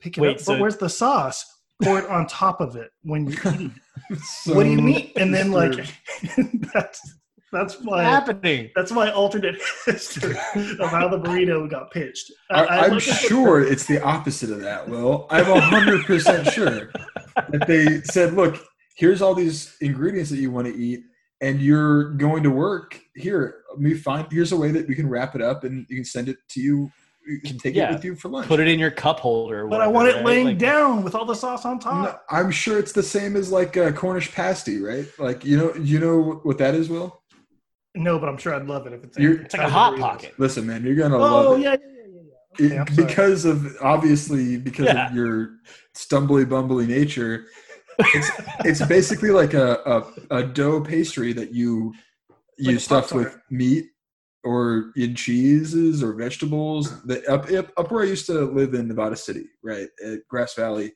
[0.00, 0.40] Pick it Wait, up.
[0.40, 1.44] so- but where's the sauce?
[1.82, 3.70] Pour it on top of it when you eat it.
[4.22, 5.12] So what do you mean?
[5.16, 5.72] And then like
[6.74, 7.14] that's
[7.52, 8.70] That's my happening?
[8.74, 9.56] that's my alternate
[9.86, 10.32] history
[10.80, 12.30] of how the burrito got pitched.
[12.50, 15.26] I, I I'm looked at the- sure it's the opposite of that, Will.
[15.30, 16.90] I'm 100% sure
[17.36, 18.60] that they said, look,
[18.96, 21.00] here's all these ingredients that you want to eat,
[21.40, 22.98] and you're going to work.
[23.14, 26.04] Here, we find here's a way that we can wrap it up and you can
[26.04, 26.90] send it to you.
[27.26, 27.90] You can take Yeah.
[27.90, 28.46] it with you for lunch.
[28.48, 29.64] Put it in your cup holder.
[29.64, 30.24] or but I want it right?
[30.24, 32.24] laying Like- down with all the sauce on No, top.
[32.30, 35.06] I'm sure it's the same as like a Cornish pasty, right?
[35.18, 37.22] Like you know, you know what that is, Will.
[37.94, 39.18] No, but I'm sure I'd love it if it's.
[39.18, 40.00] You're- It's like a hot burritos.
[40.00, 40.34] pocket.
[40.38, 41.62] Listen, man, you're gonna Oh love it.
[41.62, 42.82] yeah, yeah, yeah, yeah, yeah.
[42.82, 45.08] Okay, It- because of obviously because Yeah.
[45.08, 45.50] of your
[45.94, 47.46] stumbly bumbly nature
[47.98, 48.30] it's
[48.64, 49.78] it's basically like a,
[50.30, 51.94] a, a dough pastry that you
[52.58, 53.86] you Like stuff with meat
[54.44, 59.16] or in cheeses or vegetables the up, up where i used to live in nevada
[59.16, 60.92] city right at grass valley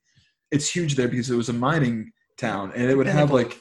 [0.51, 3.61] it's huge there because it was a mining town and it would have like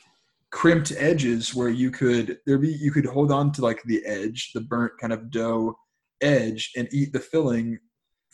[0.51, 4.51] crimped edges where you could there be you could hold on to like the edge
[4.53, 5.75] the burnt kind of dough
[6.21, 7.77] edge and eat the filling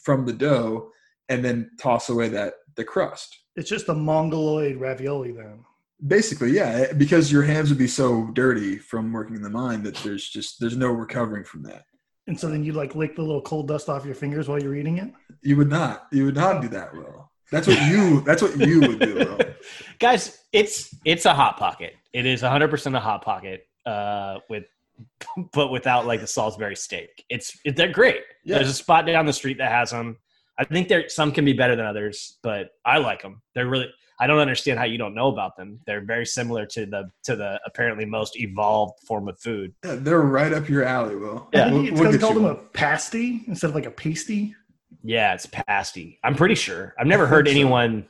[0.04, 0.89] from the dough
[1.30, 5.63] and then toss away that the crust It's just a mongoloid ravioli then.
[6.06, 9.96] Basically yeah because your hands would be so dirty from working in the mine that
[9.98, 11.86] there's just there's no recovering from that.
[12.26, 14.76] And so then you'd like lick the little cold dust off your fingers while you're
[14.76, 15.12] eating it.
[15.42, 16.08] you would not.
[16.12, 19.39] You would not do that will that's what you that's what you would do will
[20.00, 21.96] guys it's it's a hot pocket.
[22.12, 24.66] It is 100% a hot pocket uh with
[25.54, 27.26] but without like the salisbury steak.
[27.30, 28.22] It's it, they're great.
[28.44, 28.58] Yeah.
[28.58, 30.18] there's a spot down the street that has them.
[30.58, 33.42] I think there some can be better than others but i like them.
[33.54, 36.86] They're really i don't understand how you don't know about them they're very similar to
[36.86, 41.15] the to the apparently most evolved form of food yeah, they're right up your alley
[41.15, 41.67] will Yeah.
[41.67, 43.86] I think We'll- it's we'll because get called you them a pasty instead of like
[43.86, 44.56] a pasty.
[45.04, 47.62] yeah it's pasty i'm pretty sure i've never I heard think so.
[47.62, 48.06] anyone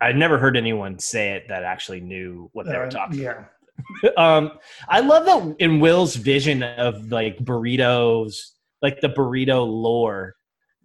[0.00, 3.44] i've never heard anyone say it that actually knew what they were Uh, talking yeah.
[4.16, 4.52] um
[4.88, 8.34] i love that in will's vision of like burritos
[8.82, 10.34] like the burrito lore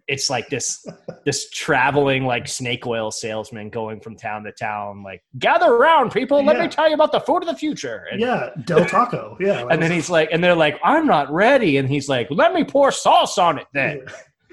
[0.06, 0.86] it's like this
[1.24, 6.44] this traveling like snake oil salesman going from town to town like gather around people
[6.44, 6.62] let Yeah.
[6.64, 9.36] me tell you about the food of the future and, Yeah, Del Taco.
[9.40, 9.66] Yeah.
[9.70, 12.64] and then he's like and they're like i'm not ready and he's like let me
[12.64, 14.02] pour sauce on it then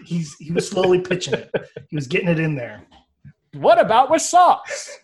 [0.05, 1.51] he's he was slowly pitching it.
[1.89, 2.83] He was getting it in there.
[3.53, 4.97] what about with sauce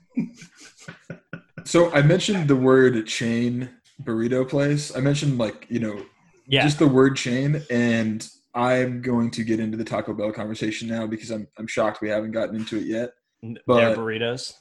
[1.65, 3.69] so i mentioned the word chain
[4.03, 6.01] burrito place i mentioned like you know
[6.47, 10.87] yeah just the word chain and i'm going to get into the taco bell conversation
[10.87, 14.53] now because i'm, I'm shocked we haven't gotten into it yet their burritos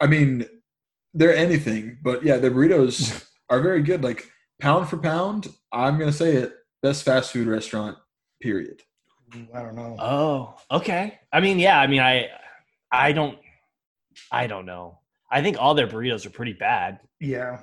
[0.00, 0.46] I mean,
[1.12, 4.02] they're anything, but yeah, the burritos are very good.
[4.02, 4.28] Like
[4.60, 7.96] pound for pound, I'm gonna say it, best fast food restaurant.
[8.42, 8.82] Period.
[9.54, 9.96] I don't know.
[9.98, 11.18] Oh, okay.
[11.32, 11.80] I mean, yeah.
[11.80, 12.28] I mean, I,
[12.92, 13.38] I don't,
[14.30, 14.98] I don't know.
[15.30, 17.00] I think all their burritos are pretty bad.
[17.20, 17.60] yeah.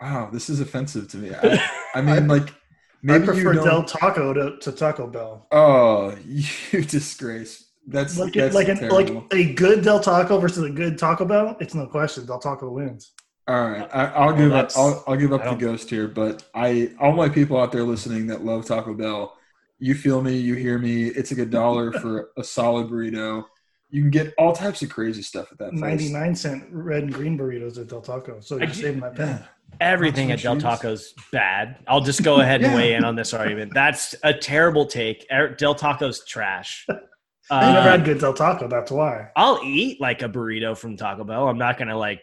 [0.00, 1.30] Wow, this is offensive to me.
[1.42, 2.54] I, I mean, like
[3.02, 3.64] maybe I prefer you.
[3.64, 5.46] Del Taco to, to Taco Bell.
[5.52, 7.66] oh, you disgrace.
[7.86, 11.56] That's Like that's like an, like a good Del Taco versus a good Taco Bell.
[11.60, 12.26] It's no question.
[12.26, 13.12] Del Taco wins.
[13.48, 14.70] All right, I, I'll Well, give up.
[14.76, 18.28] I'll, I'll give up the ghost here, but I all my people out there listening
[18.28, 19.36] that love Taco Bell,
[19.80, 21.06] you feel me, you hear me.
[21.06, 23.44] It's like a dollar for a solid burrito.
[23.88, 25.80] You can get all types of crazy stuff at that place.
[25.80, 28.38] Ninety nine cent red and green burritos at Del Taco.
[28.38, 29.40] So you're do- saving that penny.
[29.80, 30.58] Everything at Del.
[30.58, 31.76] Taco's bad.
[31.88, 32.76] I'll just go ahead and Yeah.
[32.76, 33.72] weigh in on this argument.
[33.74, 35.26] That's a terrible take.
[35.32, 36.86] Er- Del Taco's trash.
[37.50, 38.68] I never Uh, had good Del Taco.
[38.68, 39.28] That's why.
[39.36, 41.48] I'll eat like a burrito from Taco Bell.
[41.48, 42.22] I'm not gonna like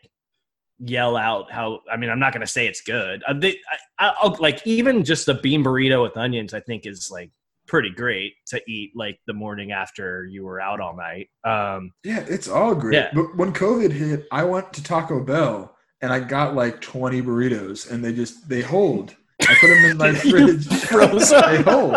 [0.79, 1.81] yell out how.
[1.91, 3.23] I mean, I'm not gonna say it's good.
[3.27, 3.57] Uh, they,
[3.99, 6.53] I, I'll like even just a bean burrito with onions.
[6.53, 7.31] I think is like
[7.67, 11.27] pretty great to eat like the morning after you were out all night.
[11.43, 12.93] Um, Yeah, it's all great.
[12.95, 13.09] Yeah.
[13.13, 17.89] But when COVID hit, I went to Taco Bell and I got like 20 burritos,
[17.91, 19.15] and they just they hold.
[19.41, 20.65] I put them in my fridge.
[20.67, 21.95] they hold.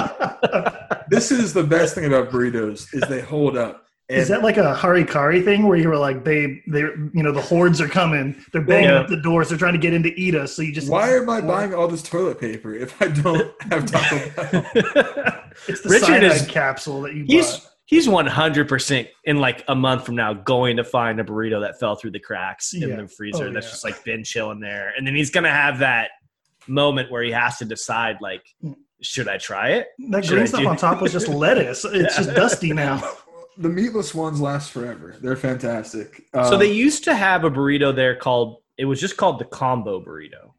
[1.09, 3.87] This is the best thing about burritos is they hold up.
[4.09, 7.31] And Is that like a harikari thing where you were like, babe, they're you know
[7.33, 8.97] the hordes are coming, they're banging Yeah.
[9.01, 11.11] up the doors, they're trying to get in to eat us, so you just why
[11.15, 14.67] am I buying all this toilet paper if I don't have Taco Bell?
[15.69, 17.67] It's the Richard cyanide is- capsule that you he's bought.
[17.91, 21.79] He's 100 percent in like a month from now going to find a burrito that
[21.79, 22.97] fell through the cracks in Yeah.
[22.97, 23.71] the oh, freezer Oh, that's yeah.
[23.73, 26.11] just like been chilling there, and then he's gonna have that
[26.69, 28.43] moment where he has to decide like,
[29.03, 29.89] should I try it?
[30.11, 31.85] That Should green I stuff do- on top was just lettuce.
[31.85, 33.03] It's just dusty now.
[33.59, 35.17] the meatless ones last forever.
[35.21, 36.23] They're fantastic.
[36.35, 39.45] so they um, used to have a burrito there called it was just called the
[39.47, 40.53] combo burrito,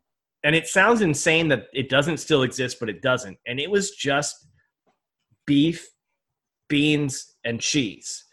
[0.43, 3.91] and it sounds insane that it doesn't still exist, but it doesn't, and it was
[3.91, 4.47] just
[5.47, 5.87] beef,
[6.71, 8.23] beans, and cheese,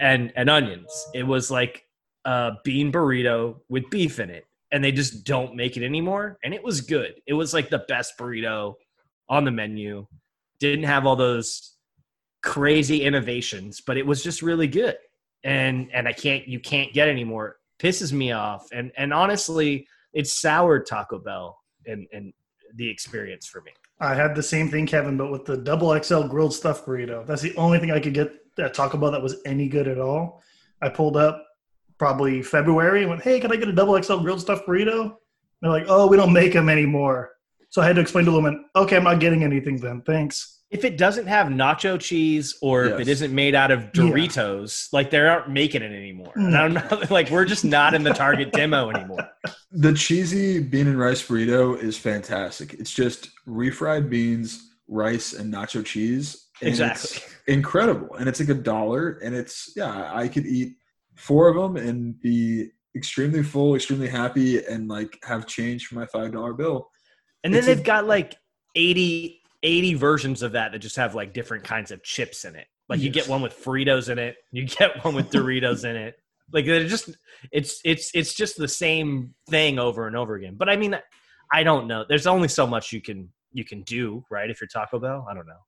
[0.00, 0.90] and and onions.
[1.14, 1.84] It was like
[2.24, 6.38] a bean burrito with beef in it, and they just don't make it anymore.
[6.42, 7.20] And it was good.
[7.26, 8.74] It was like the best burrito
[9.28, 10.06] on the menu.
[10.58, 11.74] Didn't have all those
[12.42, 14.96] crazy innovations, but it was just really good.
[15.44, 17.58] And and I can't you can't get anymore.
[17.78, 18.66] Pisses me off.
[18.72, 22.32] And and honestly, it's soured Taco Bell and and
[22.76, 23.72] the experience for me.
[24.00, 27.26] I had the same thing, Kevin, but with the double XL grilled stuffed burrito.
[27.26, 29.98] That's the only thing I could get at Taco Bell that was any good at
[29.98, 30.42] all.
[30.82, 31.44] I pulled up
[31.98, 35.16] probably February and went, "Hey, can I get a double XL grilled stuffed burrito?"
[35.60, 37.32] They're like, "Oh, we don't make them anymore."
[37.70, 40.02] So I had to explain to the woman, "Okay, I'm not getting anything then.
[40.02, 43.08] Thanks." If it doesn't have nacho cheese or if it Yes.
[43.08, 46.32] isn't made out of Doritos, like they aren't making it anymore.
[46.34, 49.28] And I don't know, like we're just not in the target demo anymore.
[49.70, 52.74] The cheesy bean and rice burrito is fantastic.
[52.74, 56.48] It's just refried beans, rice, and nacho cheese.
[56.60, 57.18] and Exactly.
[57.18, 58.14] It's incredible.
[58.16, 59.18] And it's like a dollar.
[59.22, 60.74] And it's, yeah, I could eat
[61.14, 66.06] four of them and be extremely full, extremely happy, and like have change for my
[66.06, 66.90] $5 bill.
[67.44, 68.34] And then It's a- they've got like
[68.74, 72.66] 80, 80 versions of that that just have like different kinds of chips in it.
[72.88, 76.16] Like you get one with Fritos in it, you get one with Doritos in it.
[76.52, 77.10] Like they're just
[77.50, 80.54] it's it's it's just the same thing over and over again.
[80.56, 80.96] But I mean,
[81.50, 82.04] I don't know.
[82.06, 84.50] There's only so much you can you can do, right?
[84.50, 85.62] If you're Taco Bell, I don't know.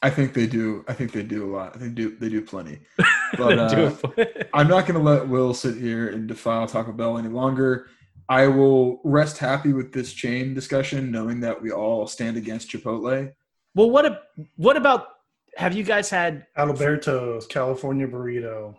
[0.00, 0.84] I think they do.
[0.88, 1.76] I think they do a lot.
[1.76, 2.80] I think do they do plenty.
[3.38, 4.50] But Do uh, it.
[4.52, 7.86] I'm not going to let Will sit here and defile Taco Bell any longer.
[8.32, 13.30] I will rest happy with this chain discussion, knowing that we all stand against Chipotle.
[13.74, 14.20] well, what a,
[14.56, 15.08] what about?
[15.56, 16.46] Have you guys had?
[16.56, 18.74] Alberto's California burrito.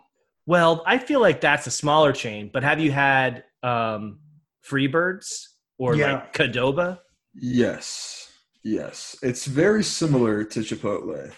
[0.46, 4.18] Well, I feel like that's a smaller chain, but have you had um,
[4.68, 5.26] Freebirds
[5.78, 6.14] or Yeah.
[6.14, 6.98] like Qdoba?
[7.34, 8.32] Yes,
[8.64, 11.30] yes, it's very similar to Chipotle.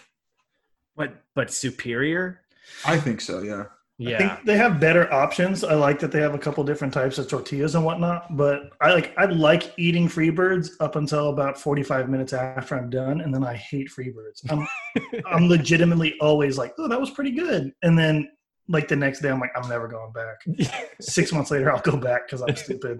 [0.95, 2.41] But but superior?
[2.83, 3.41] I think so.
[3.43, 3.65] Yeah.
[3.99, 4.17] I Yeah.
[4.17, 5.63] think they have better options.
[5.63, 8.37] I like that they have a couple different types of tortillas and whatnot.
[8.37, 12.91] But I like I like eating Freebirds up until about forty five minutes after I'm
[12.91, 14.41] done, and then I hate Freebirds.
[14.51, 14.67] I'm
[15.25, 18.29] I'm legitimately always like, oh, that was pretty good, and then
[18.69, 20.75] like the next day I'm like, I'm never going back.
[21.01, 22.99] Six months later, I'll go back because I'm stupid.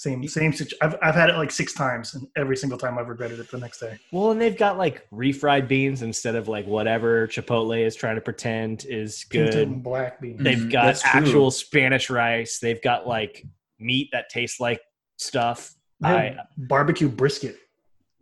[0.00, 0.78] Same same situation.
[0.80, 3.58] I've I've had it like six times, and every single time I've regretted it the
[3.58, 3.98] next day.
[4.12, 8.22] well, and they've got like refried beans instead of like whatever Chipotle is trying to
[8.22, 9.54] pretend is good.
[9.54, 10.40] and black beans.
[10.42, 11.10] They've Mhm, got that's true.
[11.20, 12.58] actual Spanish rice.
[12.60, 13.44] They've got like
[13.78, 14.80] meat that tastes like
[15.18, 15.74] stuff.
[16.02, 17.56] I barbecue brisket.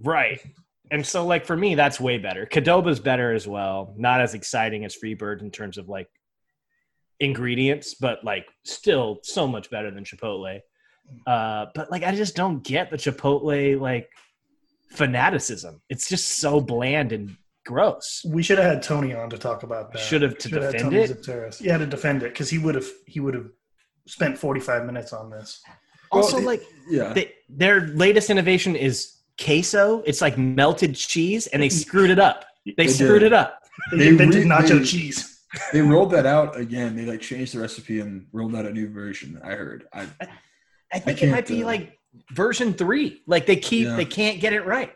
[0.02, 0.40] right.
[0.90, 2.44] And so like for me, that's way better.
[2.44, 3.94] Qdoba's better as well.
[3.96, 6.08] Not as exciting as Freebird in terms of like
[7.20, 10.60] ingredients, but like still so much better than Chipotle.
[11.26, 14.08] Uh, but like I just don't get the Chipotle like
[14.90, 15.80] fanaticism.
[15.88, 18.22] It's just so bland and gross.
[18.26, 19.98] We should have had Tony on to talk about that.
[20.00, 21.22] Should have to Should have had defend Tony it.
[21.22, 21.60] Zipteris.
[21.60, 23.48] Yeah, to defend it because he would have he would have
[24.06, 25.62] spent forty five minutes on this.
[26.10, 27.12] Also, Well, like Yeah.
[27.12, 30.02] they, their latest innovation is queso.
[30.06, 32.46] It's like melted cheese, and they screwed it up.
[32.64, 33.26] They, They screwed did.
[33.26, 33.60] it up.
[33.90, 35.44] They, They invented re- nacho they- cheese.
[35.72, 36.96] they rolled that out again.
[36.96, 39.38] They like changed the recipe and rolled out a new version.
[39.44, 39.84] I heard.
[39.92, 40.06] I
[40.92, 41.98] I think can't, it might be uh, like
[42.32, 43.22] version three.
[43.26, 43.96] Like they keep, Yeah.
[43.96, 44.92] they can't get it right.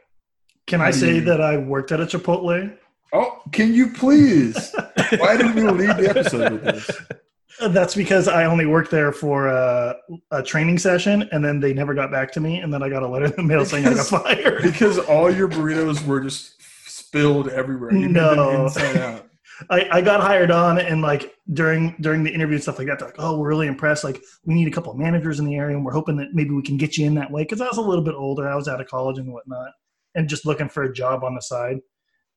[0.67, 2.77] Can I say that I worked at a Chipotle?
[3.13, 4.75] oh, can you please?
[5.19, 6.91] Why didn't we lead the episode with this?
[7.71, 9.95] That's because I only worked there for a,
[10.31, 13.03] a training session, and then they never got back to me, and then I got
[13.03, 14.63] a letter in the mail saying I got fired.
[14.63, 16.55] Because all your burritos were just
[16.87, 17.93] spilled everywhere.
[17.93, 19.23] You made them No.
[19.71, 22.99] I, I got hired on, and like during during the interview and stuff like that,
[22.99, 24.05] they're like, "Oh, we're really impressed.
[24.05, 26.51] Like, we need a couple of managers in the area, and we're hoping that maybe
[26.51, 28.55] we can get you in that way." Because I was a little bit older, I
[28.55, 29.71] was out of college and whatnot,
[30.15, 31.79] and just looking for a job on the side.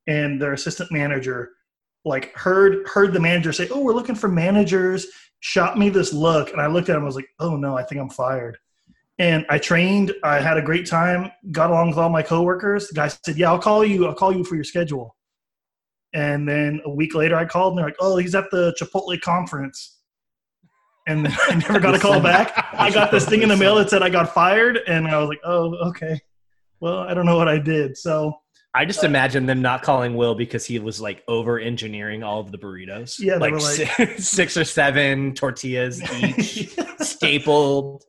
[0.08, 1.49] And their assistant manager,
[2.04, 5.08] like, heard heard the manager say, "Oh, we're looking for managers."
[5.41, 7.04] Shot me this look, and I looked at him.
[7.04, 8.58] I was like, "Oh no, I think I'm fired."
[9.17, 10.12] And I trained.
[10.23, 11.32] I had a great time.
[11.51, 12.88] Got along with all my coworkers.
[12.89, 14.08] The guy said, "Yeah, I'll call you.
[14.08, 15.14] I'll call you for your schedule."
[16.15, 19.19] And then a week later, I called and they're like, "Oh, he's at the Chipotle
[19.19, 19.99] conference,"
[21.08, 22.69] and then I never got a call back.
[22.73, 25.27] I got this thing in the mail that said I got fired, and I was
[25.27, 26.21] like, "Oh, okay.
[26.79, 28.33] Well, I don't know what I did." So
[28.73, 32.52] I just imagine them not calling Will because he was like over engineering all of
[32.52, 33.19] the burritos.
[33.19, 38.06] Yeah, like, like- six or seven tortillas each, stapled.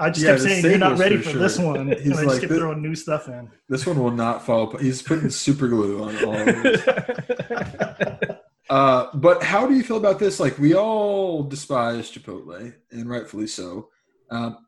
[0.00, 2.26] I just Yeah, kept saying, "You're not ready for this one," He's and I just
[2.26, 3.50] like, kept "This- throwing new stuff in.
[3.68, 4.64] This one will not fall.
[4.68, 4.82] apart.
[4.82, 8.34] He's putting super glue on all of it.
[8.70, 10.38] Uh, but how do you feel about this?
[10.38, 13.88] Like we all despise Chipotle, and rightfully so.
[14.30, 14.58] Um,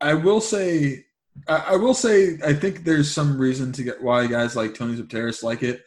[0.00, 1.04] I will say,
[1.46, 4.96] I, I will say, I think there's some reason to get why guys like Tony
[5.00, 5.82] Zipteris like it.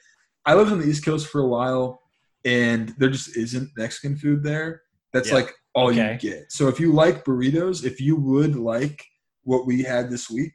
[0.45, 2.01] I lived on the East Coast for a while,
[2.45, 4.83] and there just isn't Mexican food there.
[5.11, 5.35] That's Yeah.
[5.35, 6.13] like all Okay.
[6.13, 6.51] you get.
[6.51, 9.03] So if you like burritos, if you would like
[9.43, 10.53] what we had this week,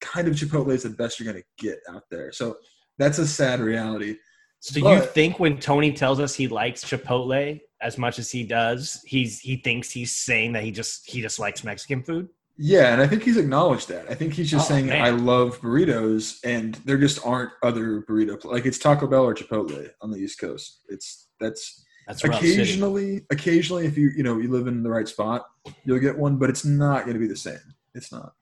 [0.00, 2.32] kind of Chipotle is the best you're gonna get out there.
[2.32, 2.56] So
[2.98, 4.16] that's a sad reality.
[4.60, 9.02] So you think when Tony tells us he likes Chipotle as much as he does,
[9.06, 12.28] he's he thinks he's saying that he just he just likes Mexican food?
[12.56, 14.08] Yeah, and I think he's acknowledged that.
[14.08, 15.02] I think he's just Oh, saying man.
[15.04, 19.88] I love burritos, and there just aren't other burrito like it's Taco Bell or Chipotle
[20.00, 20.80] on the East Coast.
[20.88, 22.52] It's that's That's rough city.
[22.52, 25.46] occasionally, occasionally if you you know you live in the right spot,
[25.84, 27.58] you'll get one, but it's not going to be the same.
[27.94, 28.32] It's not.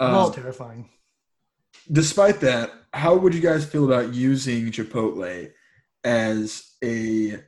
[0.00, 0.88] Well, Um, terrifying.
[1.90, 5.50] despite that, how would you guys feel about using Chipotle
[6.02, 7.40] as a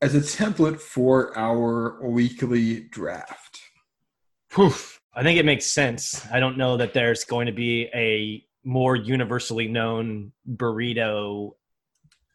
[0.00, 3.60] as a template for our weekly draft?
[4.50, 5.00] Poof.
[5.14, 6.24] I think it makes sense.
[6.32, 11.52] I don't know that there's going to be a more universally known burrito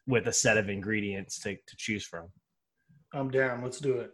[0.06, 2.28] with a set of ingredients to, to choose from.
[3.12, 3.62] I'm down.
[3.62, 4.10] Let's do it.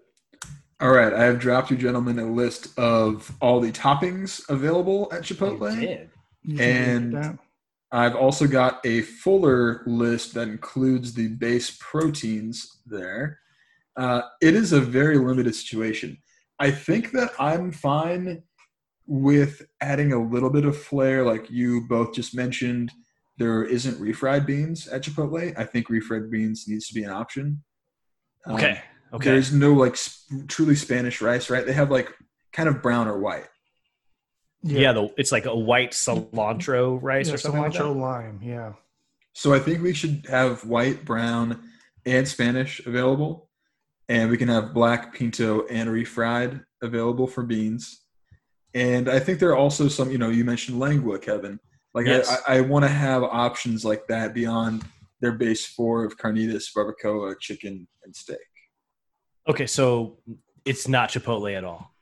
[0.81, 5.23] All right, I have dropped you gentlemen a list of all the toppings available at
[5.23, 5.75] Chipotle.
[5.75, 6.11] You did.
[6.43, 7.39] You can read And-
[7.93, 13.41] I've also got a fuller list that includes the base proteins there.
[13.97, 16.17] Uh, it is a very limited situation.
[16.61, 18.45] I think that I'm fine
[19.09, 22.93] with adding a little bit of flair, like you both just mentioned.
[23.41, 25.59] There isn't refried beans at Chipotle.
[25.59, 27.63] I think refried beans needs to be an option.
[28.45, 28.81] Um, Okay.
[29.15, 29.31] Okay.
[29.31, 31.65] There's no like sp- truly Spanish rice, right?
[31.67, 32.13] They have like
[32.53, 33.47] kind of brown or white.
[34.63, 37.99] yeah, the, it's like a white cilantro rice Yeah, or something like cilantro that.
[38.01, 38.41] lime.
[38.43, 38.73] Yeah.
[39.33, 41.61] So I think we should have white, brown,
[42.05, 43.49] and Spanish available,
[44.09, 48.03] and we can have black, pinto, and refried available for beans.
[48.75, 51.59] And I think there are also some, you know, you mentioned lengua, Kevin.
[51.95, 52.43] Like Yes.
[52.47, 54.85] I, I want to have options like that beyond
[55.21, 58.39] their base four of carnitas, barbacoa, chicken, and steak.
[59.49, 60.19] Okay, so
[60.65, 61.95] it's not Chipotle at all.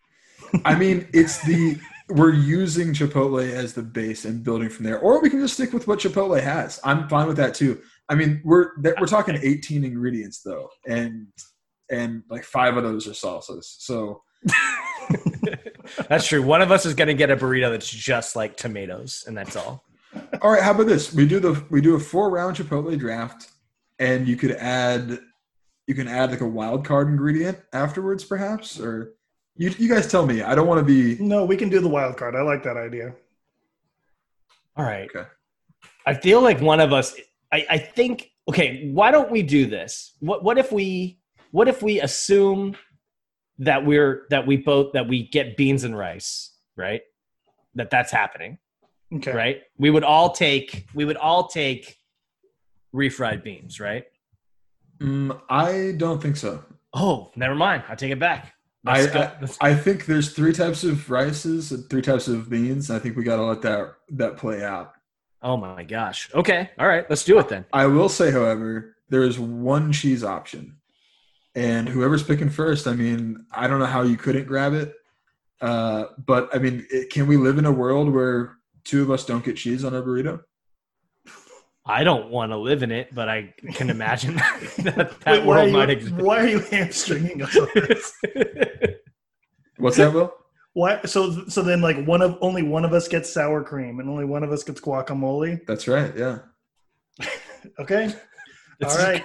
[0.65, 1.79] I mean, it's the
[2.11, 5.73] we're using Chipotle as the base and building from there, or we can just stick
[5.73, 6.81] with what Chipotle has.
[6.85, 7.81] I'm fine with that too.
[8.09, 11.27] I mean, we're we're talking 18 ingredients though, and
[11.91, 13.65] and like five of those are salsas.
[13.79, 14.23] So
[16.09, 16.43] That's true.
[16.43, 19.57] One of us is going to get a burrito that's just like tomatoes, and that's
[19.57, 19.85] all.
[20.43, 21.13] all right, how about this?
[21.13, 23.51] We do the we do a four round Chipotle draft,
[23.99, 25.19] and you could add
[25.87, 29.15] you can add like a wild card ingredient afterwards, perhaps, or
[29.57, 30.43] you you guys tell me.
[30.43, 32.37] I don't want to be No, we can do the wild card.
[32.37, 33.15] I like that idea.
[34.77, 35.09] All right.
[35.15, 35.27] Okay.
[36.07, 37.17] I feel like one of us.
[37.53, 38.31] I, I think.
[38.49, 38.91] Okay.
[38.93, 40.15] Why don't we do this?
[40.21, 41.19] What What if we
[41.51, 42.77] What if we assume
[43.59, 47.03] that we're that we both that we get beans and rice, right?
[47.75, 48.59] That that's happening,
[49.15, 49.33] Okay.
[49.33, 49.63] right?
[49.79, 50.87] We would all take.
[50.95, 51.97] We would all take
[52.95, 54.05] refried beans, right?
[55.01, 56.65] Mm, I don't think so.
[56.95, 57.85] Oh, never mind.
[57.89, 58.55] I take it back.
[58.87, 59.33] I, I
[59.71, 62.91] I think there's three types of rices and three types of beans.
[62.91, 64.93] I think we got to let that that play out.
[65.43, 66.31] oh my gosh.
[66.35, 66.71] Okay.
[66.79, 67.05] All right.
[67.11, 67.65] Let's do it then.
[67.73, 70.78] I will say, however, there is one cheese option,
[71.59, 74.95] and whoever's picking first, I mean, I don't know how you couldn't grab it,
[75.61, 79.27] uh, but I mean, it, can we live in a world where two of us
[79.27, 80.41] don't get cheese on our burrito?
[81.85, 84.37] I don't want to live in it, but I can imagine
[84.79, 86.15] that that Wait, world are might you, exist.
[86.17, 87.57] why are you hamstringing us?
[89.79, 90.33] What's that, Will?
[90.75, 91.01] Why?
[91.07, 94.27] So, so then, like one of only one of us gets sour cream, and only
[94.27, 95.67] one of us gets guacamole.
[95.67, 96.17] That's right.
[96.17, 96.39] Yeah,
[97.81, 98.15] Okay.
[98.85, 99.25] All right.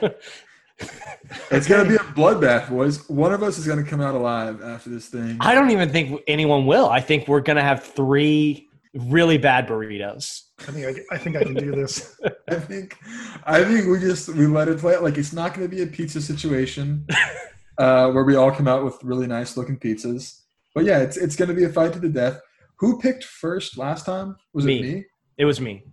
[1.51, 3.07] it's gonna be a bloodbath, boys.
[3.09, 5.37] One of us is gonna come out alive after this thing.
[5.39, 6.89] I don't even think anyone will.
[6.89, 10.43] I think we're gonna have three really bad burritos.
[10.59, 12.19] I think I, I think I can do this.
[12.49, 12.97] I think
[13.45, 15.03] I think we just we let it play out.
[15.03, 17.07] Like it's not going to be a pizza situation
[17.77, 20.41] uh, where we all come out with really nice looking pizzas.
[20.75, 22.39] But yeah, it's it's going to be a fight to the death.
[22.77, 24.37] Who picked first last time?
[24.53, 24.79] Was Me.
[24.79, 25.05] it me?
[25.37, 25.83] It was me.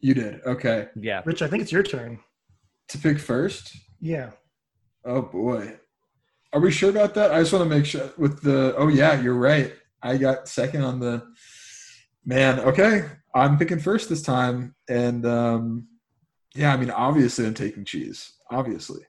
[0.00, 0.40] You did.
[0.46, 1.20] Okay, Yeah.
[1.24, 2.20] Rich, I think it's your turn.
[2.90, 3.76] To pick first.
[4.00, 4.30] Yeah.
[5.04, 5.78] Oh boy,
[6.52, 7.32] are we sure about that?
[7.32, 8.74] I just want to make sure with the.
[8.76, 9.72] Oh yeah, you're right.
[10.02, 11.26] I got second on the.
[12.24, 15.88] Man, okay, I'm picking first this time, and um,
[16.54, 18.34] yeah, I mean, obviously, I'm taking cheese.
[18.50, 19.00] Obviously.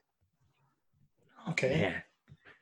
[1.50, 1.80] Okay.
[1.80, 2.02] Man.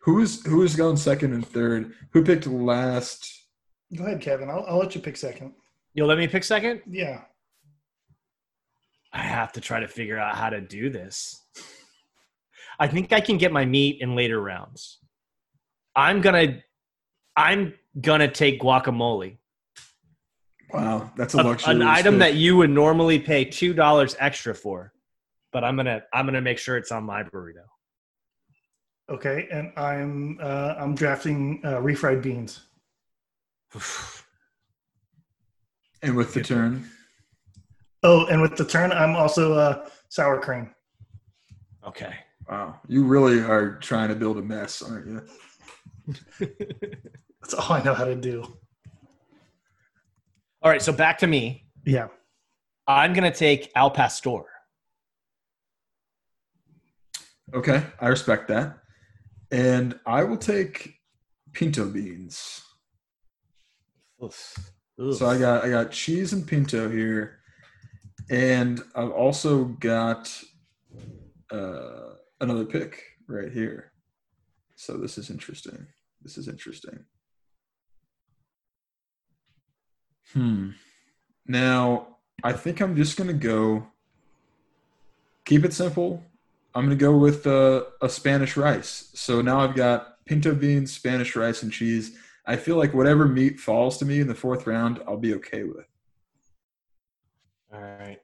[0.03, 1.93] Who's who's going second and third?
[2.13, 3.29] Who picked last?
[3.95, 4.49] Go ahead, Kevin.
[4.49, 5.53] I'll, I'll let you pick second.
[5.95, 6.81] You'll let me pick second?
[6.89, 7.23] Yeah.
[9.13, 11.43] I have to try to figure out how to do this.
[12.79, 14.99] I think I can get my meat in later rounds.
[15.97, 16.63] I'm gonna
[17.37, 19.39] I'm gonna take guacamole.
[20.73, 21.75] Wow, that's a A- luxury.
[21.75, 24.93] an item that you would normally pay two dollars extra for.
[25.53, 27.65] But I'm gonna I'm gonna make sure it's on my burrito.
[29.11, 32.61] Okay, and I'm uh, I'm drafting uh, refried beans.
[36.03, 36.89] And with the turn,
[38.03, 40.75] Oh, and with the turn, I'm also uh, sour cream.
[41.87, 42.15] Okay.
[42.49, 45.23] wow, you really are trying to build a mess, aren't you?
[47.41, 48.43] That's all I know how to do.
[50.63, 50.83] All right.
[50.83, 51.67] So back to me.
[51.85, 52.09] Yeah.
[52.87, 54.43] I'm gonna take Al Pastor.
[57.55, 58.79] Okay, I respect that.
[59.51, 60.95] And I will take
[61.53, 62.63] pinto beans.
[64.21, 67.40] So I got I got cheese and pinto here,
[68.31, 70.33] and I've also got
[71.51, 73.93] uh, another pick right here.
[74.77, 75.89] So this is interesting.
[76.23, 77.05] This is interesting.
[80.33, 80.71] Hmm.
[81.47, 83.89] Now I think I'm just gonna go.
[85.45, 86.23] Keep it simple.
[86.73, 89.11] I'm gonna go with uh, a Spanish rice.
[89.15, 92.17] So now I've got pinto beans, Spanish rice, and cheese.
[92.47, 95.65] I feel like whatever meat falls to me in the fourth round, I'll be okay
[95.65, 95.90] with.
[97.73, 98.19] All right.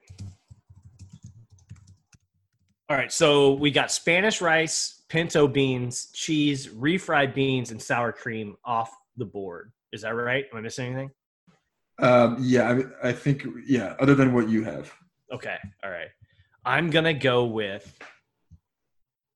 [2.89, 3.11] All right.
[3.11, 9.25] So we got Spanish rice, pinto beans, cheese, refried beans, and sour cream off the
[9.25, 9.71] board.
[9.93, 10.45] Is that right?
[10.51, 11.11] Am I missing anything?
[11.99, 13.95] Um, yeah, I, I think yeah.
[13.99, 14.93] Other than what you have,
[15.31, 15.57] Okay.
[15.83, 16.09] All right.
[16.65, 17.97] I'm gonna go with.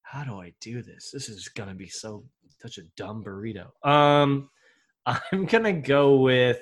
[0.03, 1.12] How do I do this?
[1.12, 2.26] This is gonna be so
[2.62, 3.68] such a dumb burrito.
[3.88, 4.49] Um,
[5.05, 6.62] I'm gonna go with.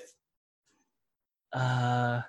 [1.51, 2.21] Uh,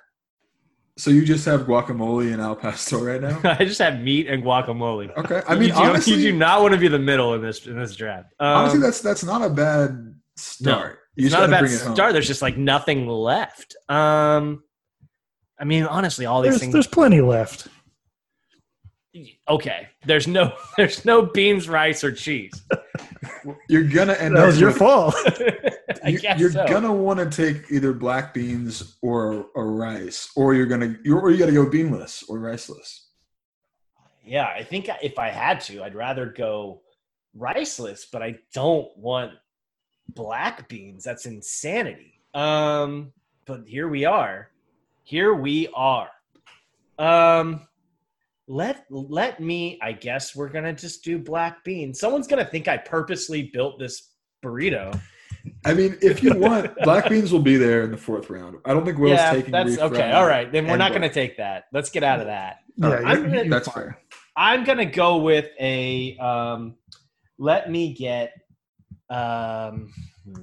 [1.01, 3.40] so you just have guacamole and al pastor right now.
[3.44, 5.16] I just have meat and guacamole.
[5.16, 7.42] Okay, I mean you, do- honestly, you do not want to be the middle in
[7.42, 8.32] this in this draft.
[8.38, 10.98] Um, honestly, that's that's not a bad start.
[11.16, 11.94] you it's not a bad bring it home.
[11.94, 12.12] start.
[12.12, 13.76] There's just like nothing left.
[13.88, 14.62] Um,
[15.59, 16.72] I mean, honestly, all these There's things.
[16.72, 17.66] there's plenty left.
[19.48, 22.53] Okay, there's no there's no beans, rice, or cheese.
[23.68, 24.46] You're gonna end That up.
[24.46, 25.14] was your fault.
[26.05, 26.66] I guess you're so.
[26.66, 31.30] gonna want to take either black beans or or rice, or you're gonna you're, or
[31.30, 33.09] you got to go beanless or riceless.
[34.24, 36.82] Yeah, I think if I had to, I'd rather go
[37.34, 39.32] riceless, but I don't want
[40.09, 41.05] black beans.
[41.05, 42.20] That's insanity.
[42.34, 43.12] Um,
[43.46, 44.51] but here we are.
[45.03, 46.11] Here we are.
[46.98, 47.66] Um,
[48.46, 49.78] let let me.
[49.82, 51.98] I guess we're gonna just do black beans.
[51.98, 54.11] Someone's gonna think I purposely built this
[54.44, 54.98] burrito.
[55.64, 58.59] I mean, if you want, black beans will be there in the fourth round.
[58.64, 59.51] I don't think Will's yeah, taking.
[59.53, 60.12] that's refried okay.
[60.12, 61.64] All right, then we're and not gonna take that.
[61.72, 62.59] Let's get out of that.
[62.76, 63.99] Yeah, Alright, I'm you're- gonna- That's fair.
[64.36, 66.16] I'm gonna go with a.
[66.18, 66.76] Um,
[67.38, 68.32] let me get.
[69.11, 69.93] Um,
[70.24, 70.34] hmm.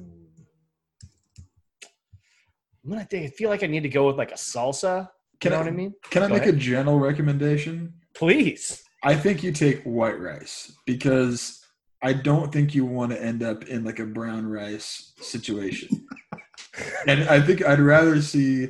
[2.84, 3.26] I'm gonna think.
[3.26, 5.10] I feel like I need to go with like a salsa.
[5.39, 5.93] Can you know I- what I mean?
[6.10, 6.56] Can I Go make ahead.
[6.56, 7.93] a general recommendation?
[8.14, 8.82] Please.
[9.04, 11.57] I think you take white rice because
[12.04, 16.08] I don't think you want to end up in like a brown rice situation.
[17.08, 18.70] and I think I'd rather see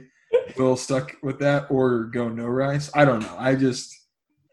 [0.58, 2.90] Will stuck with that or go no rice.
[2.94, 3.36] I don't know.
[3.38, 3.94] I just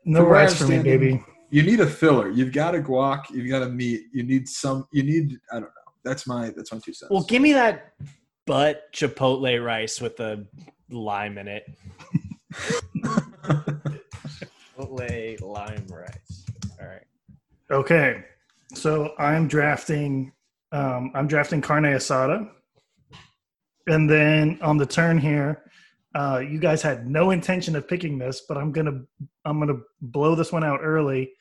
[0.05, 1.25] No From rice for me, baby.
[1.51, 2.31] you need a filler.
[2.31, 3.31] You've got a guac.
[3.31, 4.03] You've got a meat.
[4.13, 4.87] You need some.
[4.93, 5.39] You need.
[5.51, 5.93] I don't know.
[6.05, 6.51] That's my.
[6.51, 7.11] That's my two cents.
[7.11, 7.95] Well, give me that
[8.47, 10.47] butt chipotle rice with the
[10.91, 11.65] lime in it.
[14.77, 16.45] Chipotle lime rice.
[16.81, 17.07] All right.
[17.71, 18.25] Okay,
[18.75, 20.33] so I'm drafting.
[20.73, 22.51] Um, I'm drafting carne asada,
[23.87, 25.71] and then on the turn here,
[26.15, 29.03] uh, you guys had no intention of picking this, but I'm gonna
[29.45, 31.33] I'm gonna blow this one out early,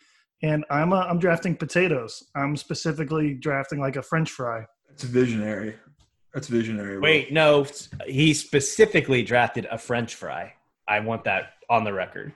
[0.41, 2.23] and I'm uh, I'm drafting potatoes.
[2.35, 4.65] I'm specifically drafting like a French fry.
[4.89, 5.75] That's visionary.
[6.33, 6.95] That's visionary.
[6.95, 7.03] Will.
[7.03, 7.65] Wait, no.
[8.07, 10.53] He specifically drafted a French fry.
[10.87, 12.33] I want that on the record.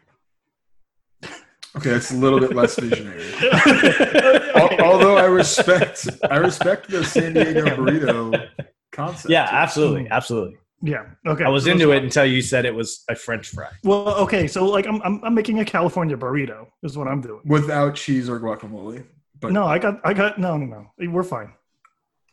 [1.76, 3.24] Okay, that's a little bit less visionary.
[4.80, 8.50] Although I respect, I respect the San Diego burrito
[8.92, 9.30] concept.
[9.30, 10.58] Yeah, absolutely, absolutely.
[10.82, 11.06] Yeah.
[11.26, 11.44] Okay.
[11.44, 13.70] I was so into those- it until you said it was a French fry.
[13.84, 14.48] Well, okay.
[14.48, 16.68] So like I'm, I'm I'm making a California burrito.
[16.84, 17.42] Is what I'm doing.
[17.46, 19.04] without cheese or guacamole.
[19.40, 20.66] But No, I got I got no no
[20.98, 21.12] no.
[21.12, 21.52] We're fine.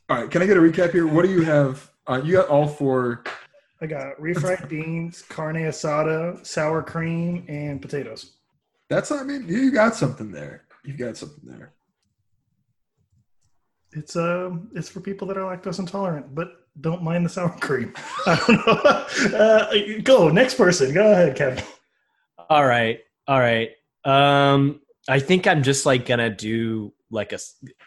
[0.09, 1.07] all right, can I get a recap here?
[1.07, 1.91] What do you have?
[2.07, 3.25] Uh, you got all four.
[3.81, 8.33] I got refried beans, carne asada, sour cream, and potatoes.
[8.89, 9.11] That's.
[9.11, 10.65] I mean, you got something there.
[10.85, 11.73] You've got something there.
[13.93, 17.95] It's um, it's for people that are lactose intolerant, but don't mind the sour cream.
[18.27, 19.39] I don't know.
[19.39, 20.93] Uh, go next person.
[20.93, 21.63] Go ahead, Kevin.
[22.51, 23.71] All right, all right.
[24.05, 27.39] Um, I think I'm just like gonna do like a.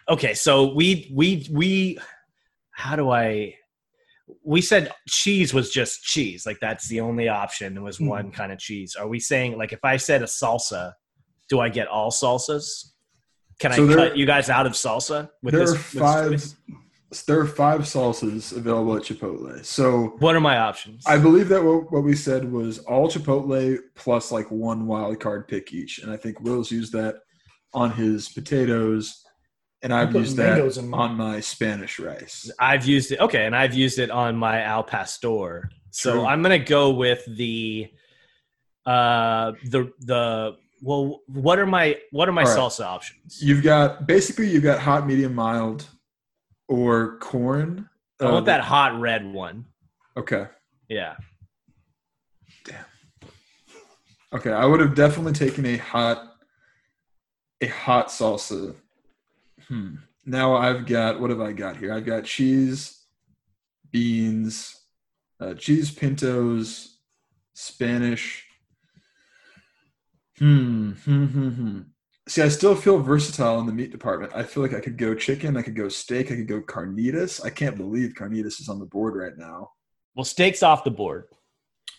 [0.10, 2.00] Okay, so we we we.
[2.72, 3.56] How do I?
[4.44, 6.46] We said cheese was just cheese.
[6.46, 7.78] Like that's the only option.
[7.78, 8.08] It was Hmm.
[8.08, 8.96] one kind of cheese.
[8.96, 10.94] Are we saying like if I said a salsa,
[11.50, 12.92] do I get all salsas?
[13.60, 15.72] Can So I there- cut you guys out of salsa with there this?
[15.96, 17.24] are this five.
[17.26, 19.64] There are five salsas available at Chipotle.
[19.64, 21.04] So What are my options?
[21.08, 25.48] I believe that what, what we said was all Chipotle plus like one wild card
[25.48, 27.16] pick each, and I think Will's used that
[27.74, 29.24] on his potatoes,
[29.84, 31.12] and I've used that mangoes in mine.
[31.12, 32.50] on my Spanish rice.
[32.60, 33.20] I've used it.
[33.20, 35.70] Okay, and I've used it on my Al Pastor.
[35.92, 36.26] So True.
[36.26, 37.90] I'm gonna go with the
[38.86, 42.58] uh the the well what are my what are my All right.
[42.58, 43.42] salsa options?
[43.42, 45.86] You've got basically you've got hot, medium, mild,
[46.68, 47.90] or corn.
[48.20, 49.66] I Uh, want that hot red one.
[50.16, 50.48] Okay.
[50.90, 51.16] Yeah.
[52.66, 52.86] Damn.
[54.34, 56.34] Okay, I would have definitely taken a hot,
[57.62, 58.76] a hot salsa.
[59.68, 59.96] Hmm.
[60.26, 61.94] Now I've got what have I got here?
[61.94, 63.06] I've got cheese,
[63.92, 64.76] beans,
[65.40, 67.00] uh, cheese pintos,
[67.54, 68.46] Spanish.
[70.38, 70.92] Hmm.
[70.92, 71.26] Hmm.
[71.26, 71.50] Hmm.
[71.50, 71.80] Hmm.
[72.28, 74.34] See, I still feel versatile in the meat department.
[74.36, 77.44] I feel like I could go chicken, I could go steak, I could go carnitas.
[77.44, 79.72] I can't believe carnitas is on the board right now.
[80.14, 81.26] Well, steak's off the board.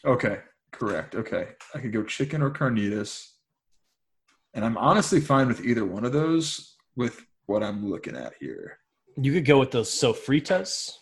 [0.04, 0.40] Okay,
[0.70, 1.14] correct.
[1.14, 3.26] Okay, I could go chicken or carnitas,
[4.52, 6.74] and I'm honestly fine with either one of those.
[6.94, 8.78] With what I'm looking at here,
[9.16, 10.92] You could go with those sofritas.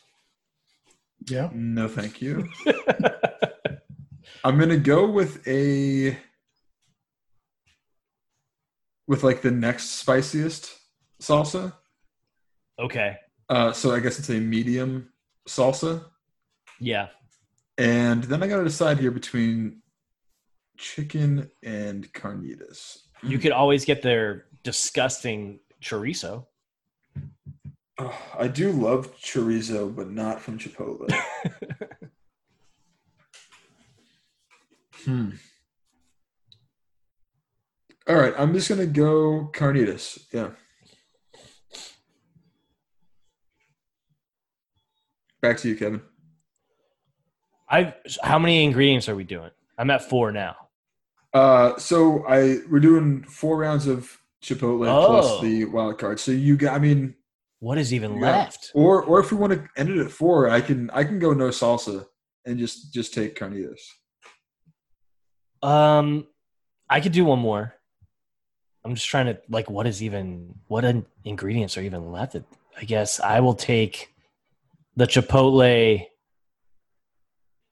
[1.29, 1.51] Yeah.
[1.53, 2.49] no, thank you.
[4.45, 6.17] I'm gonna go with a
[9.09, 10.73] with like the next spiciest
[11.21, 11.73] salsa.
[12.79, 13.17] okay.
[13.49, 15.09] Uh, so I guess it's a medium
[15.49, 16.05] salsa,
[16.81, 17.09] Yeah.
[17.79, 19.83] and then I gotta decide here between
[20.79, 22.99] chicken and carnitas.
[23.23, 26.47] You could always get their disgusting chorizo.
[27.99, 31.11] Oh, I do love chorizo, but not from Chipotle.
[35.05, 35.31] hmm.
[38.09, 40.19] All right, I'm just gonna go carnitas.
[40.33, 40.51] Yeah.
[45.41, 46.03] Back to you, Kevin.
[47.69, 49.51] I how many ingredients are we doing?
[49.79, 50.57] I'm at four now.
[51.33, 55.07] Uh, so I we're doing four rounds of Chipotle Oh.
[55.07, 56.21] plus the wild card.
[56.21, 57.15] So you got, I mean,
[57.59, 58.21] What is even Yeah.
[58.37, 58.71] left?
[58.75, 61.33] or or if we want to end it at four, I can I can go
[61.33, 62.07] no salsa
[62.45, 63.81] and just just take carnitas.
[65.63, 66.27] Um,
[66.89, 67.75] I could do one more.
[68.85, 72.37] I'm just trying to like, what is even what in- ingredients are even left?
[72.81, 74.15] I guess I will take
[74.95, 76.07] the Chipotle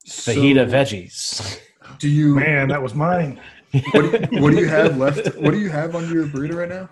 [0.07, 1.59] fajita So, veggies.
[1.99, 3.39] Do you Man, that was mine.
[3.91, 5.35] What do you, what do you have left?
[5.37, 6.89] What do you have on your burrito right now?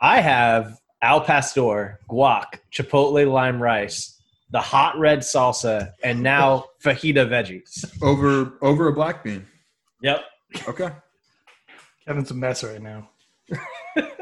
[0.00, 7.28] I have al pastor, guac, chipotle lime rice, the hot red salsa, and now fajita
[7.28, 7.84] veggies.
[8.02, 9.46] Over over a black bean.
[10.02, 10.24] Yep.
[10.68, 10.90] Okay.
[12.06, 13.10] Kevin's a mess right now.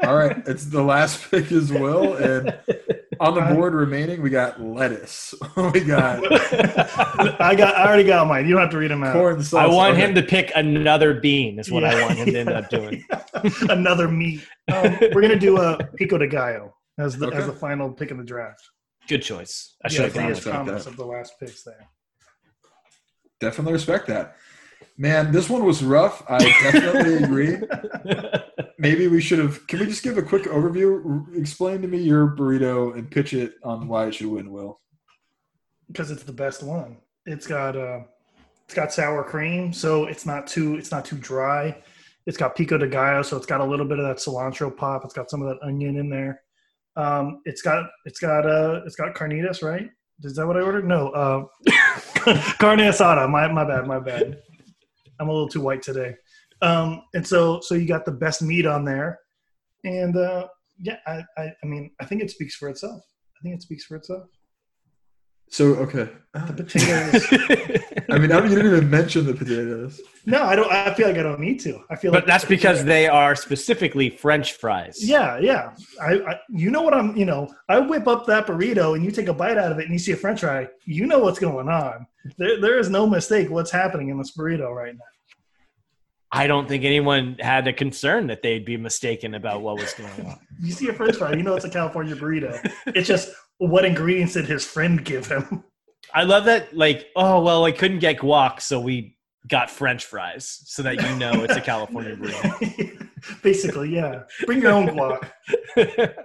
[0.03, 0.41] All right.
[0.47, 2.15] It's the last pick as well.
[2.15, 2.57] And
[3.19, 5.33] on the board remaining, we got lettuce.
[5.73, 6.19] we got
[7.41, 7.75] I got.
[7.75, 8.45] I already got mine.
[8.47, 9.13] You don't have to read them out.
[9.13, 9.63] corn sauce.
[9.63, 10.05] I want Okay.
[10.07, 11.59] him to pick another bean.
[11.59, 13.03] Is what I want him to end up doing.
[13.69, 14.41] Another meat.
[14.71, 17.37] Um, we're gonna do a pico de gallo as the Okay.
[17.37, 18.61] as the final pick in the draft.
[19.07, 19.75] Good choice.
[19.83, 20.19] I Yeah, should have the
[20.51, 20.87] gone with that.
[20.87, 21.87] Of the last picks there.
[23.39, 24.35] Definitely respect that.
[24.97, 26.23] Man, this one was rough.
[26.27, 27.57] I definitely agree.
[28.79, 29.65] Maybe we should have.
[29.67, 31.35] Can we just give a quick overview?
[31.35, 34.79] Explain to me your burrito and pitch it on why it should win, Will.
[35.87, 36.97] because it's the best one.
[37.25, 38.01] It's got uh,
[38.65, 41.81] it's got sour cream, so it's not too it's not too dry.
[42.27, 45.03] It's got pico de gallo, so it's got a little bit of that cilantro pop.
[45.05, 46.41] It's got some of that onion in there.
[46.95, 49.89] Um, it's got it's got uh it's got carnitas, right?
[50.23, 50.85] Is that what I ordered?
[50.85, 51.45] No, uh,
[52.59, 53.29] carne asada.
[53.29, 54.39] My my bad, my bad.
[55.19, 56.15] I'm a little too white today.
[56.61, 59.19] Um, and so so you got the best meat on there,
[59.83, 60.47] and uh,
[60.79, 63.01] yeah, I, I I mean I think it speaks for itself.
[63.37, 64.27] I think it speaks for itself.
[65.49, 66.09] So okay.
[66.33, 67.25] The potatoes.
[68.09, 69.99] I mean, I mean, you didn't even mention the potatoes.
[70.25, 70.71] No, I don't.
[70.71, 71.83] I feel like I don't need to.
[71.89, 74.97] I feel but like that's because they are specifically French fries.
[75.01, 75.73] Yeah, yeah.
[76.01, 77.15] I, I, you know what I'm.
[77.15, 79.85] You know, I whip up that burrito and you take a bite out of it
[79.85, 80.67] and you see a French fry.
[80.85, 82.05] You know what's going on.
[82.37, 85.01] There, there is no mistake what's happening in this burrito right now.
[86.31, 90.27] I don't think anyone had a concern that they'd be mistaken about what was going
[90.27, 90.39] on.
[90.59, 92.59] You see a French fry, you know it's a California burrito.
[92.87, 95.63] It's just what ingredients did his friend give him?
[96.15, 96.75] I love that.
[96.75, 99.17] Like, oh well, I couldn't get guac, so we
[99.47, 103.07] got French fries, so that you know it's a California burrito.
[103.43, 104.23] Basically, yeah.
[104.47, 105.29] Bring your own guac.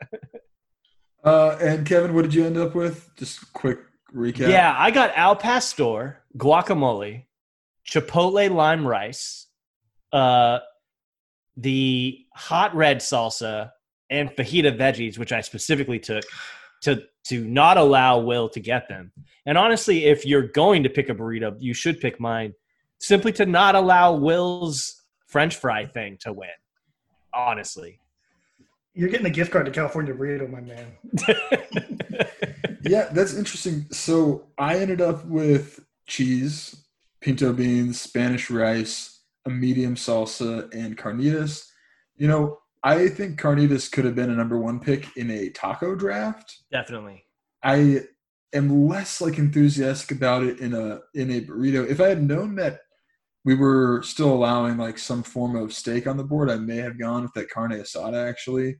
[1.25, 3.09] Uh, and Kevin, what did you end up with?
[3.17, 3.79] Just quick
[4.15, 4.49] recap.
[4.49, 7.27] Yeah, I got al pastor, guacamole,
[7.89, 9.47] chipotle lime rice,
[10.13, 10.59] uh,
[11.57, 13.71] the hot red salsa,
[14.11, 16.25] and fajita veggies, which I specifically took
[16.83, 19.13] to to not allow Will to get them.
[19.47, 22.55] And honestly, if you're going to pick a burrito, you should pick mine
[22.99, 26.49] simply to not allow Will's French fry thing to win.
[27.33, 28.01] Honestly.
[28.95, 30.93] You're getting a gift card to California Burrito, my man.
[32.85, 33.87] Yeah, that's interesting.
[33.91, 36.85] So I ended up with cheese,
[37.21, 39.12] pinto beans, Spanish rice,
[39.47, 41.65] a medium salsa, and carnitas.
[42.17, 45.95] You know, I think carnitas could have been a number one pick in a taco
[45.95, 46.63] draft.
[46.71, 47.25] Definitely.
[47.63, 48.03] I
[48.53, 51.89] am less like enthusiastic about it in a in a burrito.
[51.89, 52.81] If I had known that
[53.45, 56.99] we were still allowing like some form of steak on the board, I may have
[56.99, 58.77] gone with that carne asada actually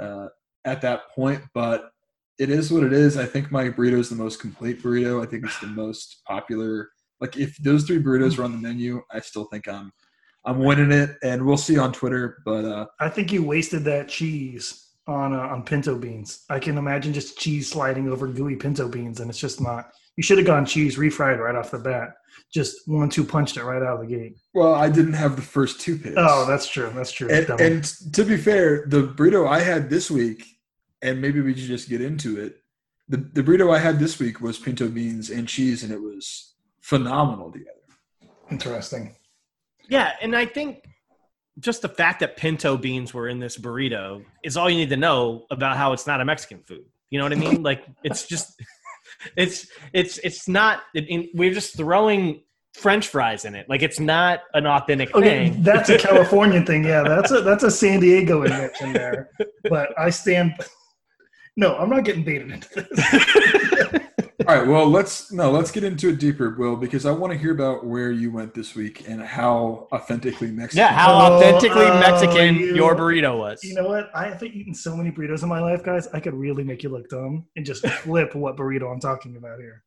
[0.00, 0.28] uh,
[0.64, 1.42] at that point.
[1.54, 1.90] But
[2.38, 3.16] it is what it is.
[3.16, 5.24] I think my burrito is the most complete burrito.
[5.24, 6.90] I think it's the most popular.
[7.22, 9.92] Like if those three burritos were on the menu, I still think I'm
[10.44, 12.42] I'm winning it, and we'll see on Twitter.
[12.44, 16.44] But uh, I think you wasted that cheese on uh, on pinto beans.
[16.50, 19.92] I can imagine just cheese sliding over gooey pinto beans, and it's just not.
[20.16, 22.14] You should have gone cheese refried right off the bat.
[22.52, 24.36] Just one two punched it right out of the gate.
[24.52, 26.16] well, I didn't have the first two picks.
[26.18, 26.90] Oh, that's true.
[26.92, 27.30] That's true.
[27.30, 30.44] and, and to be fair, the burrito I had this week,
[31.02, 32.56] and maybe we should just get into it.
[33.08, 36.51] The, the burrito I had this week was pinto beans and cheese, and it was
[36.82, 37.70] phenomenal together.
[38.50, 39.16] Interesting.
[39.88, 40.84] Yeah, and I think
[41.58, 44.96] just the fact that pinto beans were in this burrito is all you need to
[44.96, 46.84] know about how it's not a Mexican food.
[47.10, 47.62] You know what I mean?
[47.70, 48.60] Like it's just
[49.36, 52.42] it's it's it's not it, in, we're just throwing
[52.74, 53.68] french fries in it.
[53.68, 55.62] Like it's not an authentic Okay, thing.
[55.62, 56.84] that's a Californian thing.
[56.84, 59.30] Yeah, that's a that's a San Diego invention there.
[59.68, 60.54] But I stand.
[61.56, 62.88] No, I'm not getting baited into this.
[64.52, 67.38] All right, well let's no, let's get into it deeper, Will, because I want to
[67.38, 70.78] hear about where you went this week and how authentically Mexican.
[70.80, 73.64] yeah, how Oh, authentically oh, Mexican you- your burrito was.
[73.64, 74.10] You know what?
[74.14, 76.06] I have eaten so many burritos in my life, guys.
[76.08, 79.58] I could really make you look dumb and just flip what burrito I'm talking about
[79.58, 79.82] here.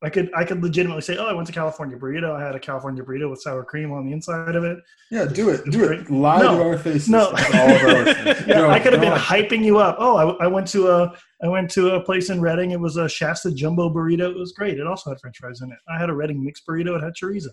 [0.00, 2.30] I could I could legitimately say, oh, I went to California burrito.
[2.30, 4.78] I had a California burrito with sour cream on the inside of it.
[5.10, 6.08] Yeah, do it, do it.
[6.08, 7.08] Lie No, to our faces.
[7.08, 7.26] no.
[7.26, 8.04] all of our.
[8.46, 9.96] Yeah, No, I could have been hyping you up.
[9.98, 12.70] Oh, I, I went to a I went to a place in Redding.
[12.70, 14.30] It was a Shasta Jumbo burrito.
[14.30, 14.78] It was great.
[14.78, 15.78] It also had French fries in it.
[15.92, 16.96] I had a Redding mixed burrito.
[16.96, 17.48] It had chorizo.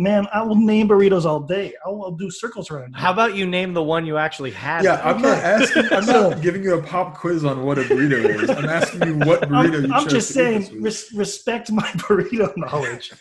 [0.00, 1.74] Man, I will name burritos all day.
[1.84, 2.94] I will do circles around.
[2.94, 4.84] How about you name the one you actually had?
[4.84, 5.86] Yeah, I'm not asking.
[5.90, 8.48] I'm So- not giving you a pop quiz on what a burrito is.
[8.48, 11.12] I'm asking you what burrito I'm, you I'm chose just to eat this saying, res-
[11.14, 13.12] respect my burrito knowledge.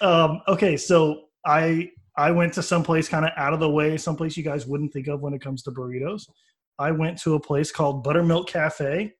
[0.00, 3.96] um, okay, so I I went to some place kind of out of the way,
[3.96, 6.28] someplace you guys wouldn't think of when it comes to burritos.
[6.80, 9.12] I went to a place called Buttermilk Cafe.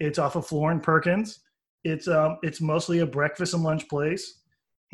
[0.00, 1.38] It's off of Florin Perkins.
[1.84, 4.40] It's um it's mostly a breakfast and lunch place,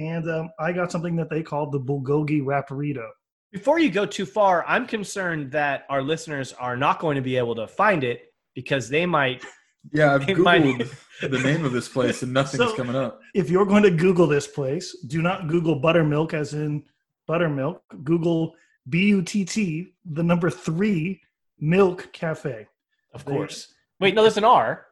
[0.01, 3.07] and um, I got something that they called the bulgogi Raparito.
[3.53, 7.37] Before you go too far, I'm concerned that our listeners are not going to be
[7.37, 9.45] able to find it because they might.
[9.95, 13.19] Yeah, I've It might- googled the name of this place and nothing's So- coming up.
[13.35, 16.85] if you're going to Google this place, do not Google buttermilk as in
[17.27, 17.83] buttermilk.
[18.05, 18.55] Google
[18.91, 21.23] B U T T, the number three,
[21.61, 22.67] Milk Cafe.
[23.15, 23.73] Of They- course.
[24.01, 24.85] Wait, no, there's an R.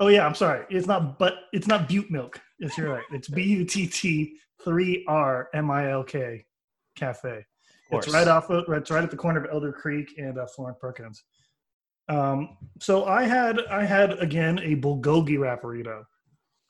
[0.00, 0.64] Oh yeah, I'm sorry.
[0.70, 2.40] It's not but it's not Butte Milk.
[2.62, 3.04] Yes, you're right.
[3.10, 6.44] It's B U T T three R M I L K
[6.94, 7.44] Cafe.
[7.90, 8.50] It's right off.
[8.50, 11.24] Of, it's right at the corner of Elder Creek and uh, Florin Perkins.
[12.08, 16.04] Um, so I had I had again a bulgogi raparito.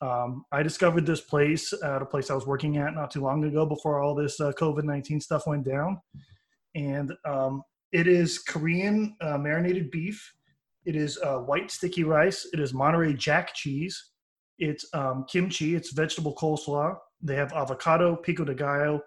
[0.01, 3.43] Um, I discovered this place at a place I was working at not too long
[3.43, 6.01] ago before all this uh, COVID nineteen stuff went down,
[6.73, 10.33] and um, it is Korean uh, marinated beef.
[10.85, 12.47] It is uh, white sticky rice.
[12.51, 14.09] It is Monterey Jack cheese.
[14.59, 15.75] It's um, kimchi.
[15.75, 16.97] It's vegetable coleslaw.
[17.21, 19.01] They have avocado, pico de gallo,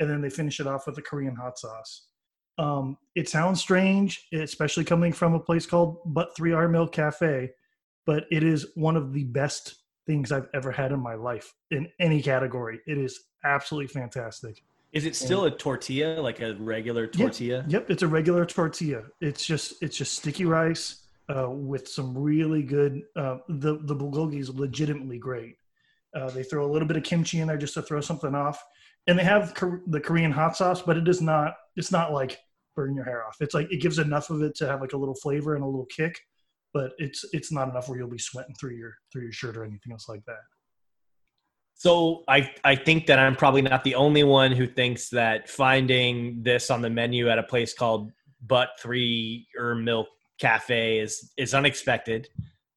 [0.00, 2.06] and then they finish it off with a Korean hot sauce.
[2.58, 7.50] Um, it sounds strange, especially coming from a place called But 3R Milk Cafe,
[8.04, 9.76] but it is one of the best
[10.06, 12.80] things I've ever had in my life in any category.
[12.86, 14.64] It is absolutely fantastic.
[14.92, 17.64] Is it still a tortilla, like a regular tortilla?
[17.68, 19.02] Yep, it's a regular tortilla.
[19.20, 23.02] It's just it's just sticky rice uh, with some really good.
[23.16, 25.56] Uh, the the bulgogi is legitimately great.
[26.16, 28.62] Uh, they throw a little bit of kimchi in there just to throw something off,
[29.06, 32.38] and they have Kor- the Korean hot sauce, but it is not it's not like
[32.74, 33.36] burn your hair off.
[33.40, 35.66] It's like it gives enough of it to have like a little flavor and a
[35.66, 36.18] little kick,
[36.72, 39.64] but it's it's not enough where you'll be sweating through your through your shirt or
[39.64, 40.40] anything else like that.
[41.74, 46.42] So I I think that I'm probably not the only one who thinks that finding
[46.42, 48.10] this on the menu at a place called
[48.46, 50.08] But Three or Milk
[50.38, 52.28] Cafe is is unexpected.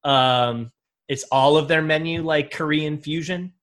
[0.04, 0.72] Um,
[1.08, 3.54] it's all of their menu like Korean fusion.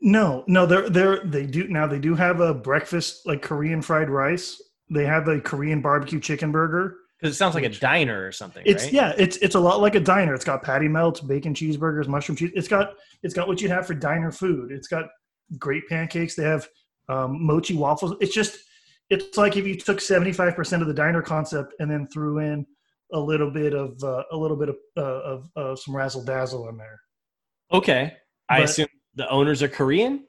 [0.00, 1.86] No, no, they're they're they do now.
[1.86, 4.60] They do have a breakfast like Korean fried rice.
[4.90, 6.96] They have a Korean barbecue chicken burger.
[7.18, 8.92] Because it sounds like a diner or something, It's right?
[8.92, 10.34] yeah, it's it's a lot like a diner.
[10.34, 12.50] It's got patty melts, bacon cheeseburgers, mushroom cheese.
[12.54, 14.72] It's got it's got what you'd have for diner food.
[14.72, 15.06] It's got
[15.58, 16.34] great pancakes.
[16.34, 16.68] They have
[17.08, 18.14] um, mochi waffles.
[18.20, 18.58] It's just
[19.08, 22.40] it's like if you took seventy five percent of the diner concept and then threw
[22.40, 22.66] in
[23.14, 26.68] a little bit of uh, a little bit of uh, of uh, some razzle dazzle
[26.68, 27.00] in there.
[27.72, 28.12] Okay.
[28.48, 30.26] I But- assume the owners are Korean.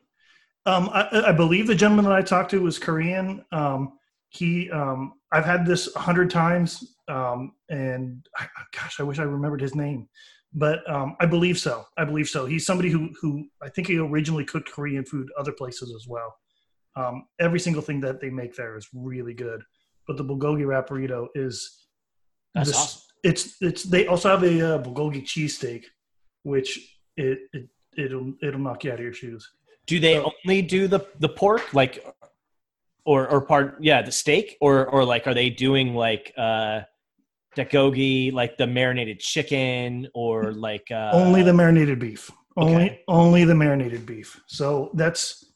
[0.68, 3.46] Um, I, I believe the gentleman that I talked to was Korean.
[3.52, 9.20] Um, he, um, I've had this a hundred times, um, and I, gosh, I wish
[9.20, 10.10] I remembered his name,
[10.54, 11.86] but um, I believe so.
[11.98, 12.48] I believe so.
[12.48, 16.36] He's somebody who, who I think he originally cooked Korean food other places as well.
[16.96, 19.62] Um, every single thing that they make there is really good,
[20.08, 21.85] but the bulgogi wrap burrito is
[22.56, 23.02] That's this- awesome.
[23.24, 23.84] It's it's.
[23.84, 25.86] They also have a uh, bulgogi cheesesteak,
[26.44, 26.70] which
[27.18, 29.50] it, it it'll it'll knock you out of your shoes.
[29.88, 32.06] Do they So- only do the the pork, like,
[33.04, 33.78] or or part?
[33.82, 36.82] Yeah, the steak, or or like, are they doing like uh,
[37.58, 43.02] dakogi, like the marinated chicken, or like uh, only the marinated beef only okay.
[43.08, 45.54] only the marinated beef so that's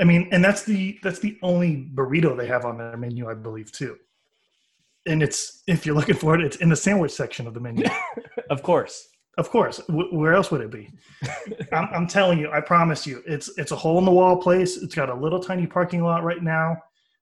[0.00, 3.34] i mean and that's the that's the only burrito they have on their menu i
[3.34, 3.96] believe too
[5.06, 7.84] and it's if you're looking for it it's in the sandwich section of the menu.
[8.50, 9.08] Of course.
[9.38, 9.78] of course.
[9.88, 10.90] W- where else would it be?
[11.72, 14.76] I'm, I'm telling you i promise you it's it's a hole in the wall place.
[14.76, 16.76] It's got a little tiny parking lot right now.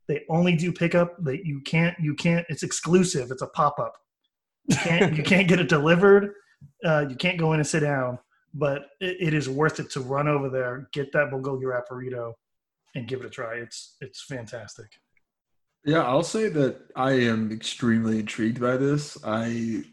[0.08, 1.22] They only do pickup.
[1.22, 3.30] That you can't you can't it's exclusive.
[3.30, 3.94] It's a pop-up.
[4.66, 6.32] You can't you can't get it delivered.
[6.84, 8.18] Uh, you can't go in and sit down
[8.54, 12.32] but it, it is worth it to run over there get that bulgogi wrap burrito
[12.94, 13.54] and give it a try.
[13.54, 14.86] It's it's fantastic
[15.84, 19.16] Yeah, I'll say that I am extremely intrigued by this.
[19.24, 19.84] I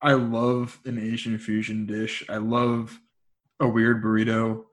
[0.00, 2.24] I love an Asian fusion dish.
[2.28, 2.98] I love
[3.60, 4.64] a weird burrito.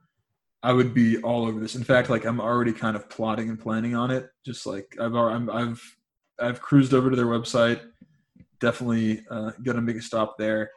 [0.63, 1.75] I would be all over this.
[1.75, 4.29] In fact, like I'm already kind of plotting and planning on it.
[4.45, 5.97] Just like I've I'm, I've
[6.39, 7.81] I've cruised over to their website.
[8.59, 10.71] Definitely uh, gonna make a stop there.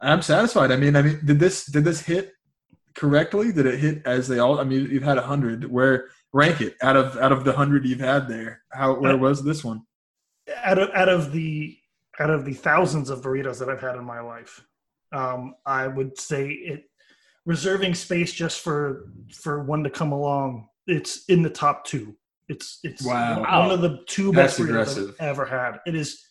[0.00, 0.72] I'm satisfied.
[0.72, 2.32] I mean, I mean, did this did this hit
[2.94, 3.52] correctly?
[3.52, 4.58] Did it hit as they all?
[4.58, 5.64] I mean, you've had a hundred.
[5.70, 8.62] Where rank it out of out of the hundred you've had there?
[8.72, 9.82] How where was this one?
[10.64, 11.76] out of out of the
[12.20, 14.64] out of the thousands of burritos that I've had in my life,
[15.12, 16.84] um, I would say it
[17.44, 20.68] reserving space just for for one to come along.
[20.86, 22.16] It's in the top two.
[22.48, 23.40] It's it's Wow.
[23.40, 25.16] one of the two That's best burritos aggressive.
[25.20, 25.80] I've ever had.
[25.86, 26.22] It is.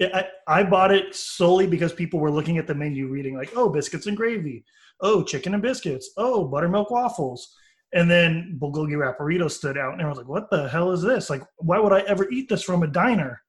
[0.00, 3.68] I, I bought it solely because people were looking at the menu, reading like, "Oh,
[3.68, 4.64] biscuits and gravy,"
[5.00, 7.54] "Oh, chicken and biscuits," "Oh, buttermilk waffles,"
[7.92, 11.02] and then bulgogi wrap burrito stood out, and I was like, "What the hell is
[11.02, 11.30] this?
[11.30, 13.40] Like, why would I ever eat this from a diner?"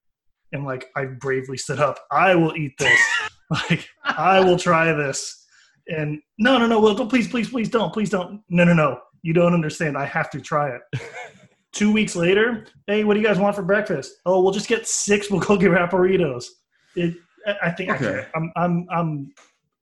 [0.52, 1.98] and like I bravely stood up.
[2.10, 3.00] I will eat this.
[3.50, 5.46] like I will try this.
[5.88, 6.80] And no, no, no.
[6.80, 8.42] Well, don't, please, please, please don't, please don't.
[8.48, 8.98] No, no, no.
[9.22, 9.96] You don't understand.
[9.96, 10.82] I have to try it.
[11.72, 14.12] Two weeks later, hey, what do you guys want for breakfast?
[14.26, 16.46] Oh, we'll just get six bulgogi wrap burritos.
[16.96, 17.14] It.
[17.62, 18.06] I- think Okay.
[18.06, 18.28] okay.
[18.34, 19.32] I'm, I'm, I'm,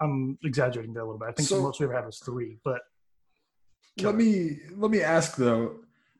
[0.00, 1.28] I'm exaggerating that a little bit.
[1.28, 2.80] I think So- the most we ever had was three, but
[4.03, 5.76] Let me let me ask though.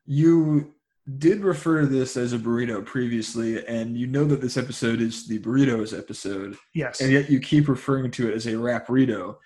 [0.07, 0.75] You
[1.19, 5.27] did refer to this as a burrito previously, and you know that this episode is
[5.27, 7.01] the burritos episode, yes.
[7.01, 9.37] and yet you keep referring to it as a rap burrito.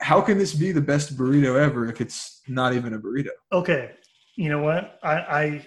[0.00, 3.28] How can this be the best burrito ever if it's not even a burrito?
[3.52, 3.92] okay
[4.36, 5.12] you know what I,
[5.42, 5.66] I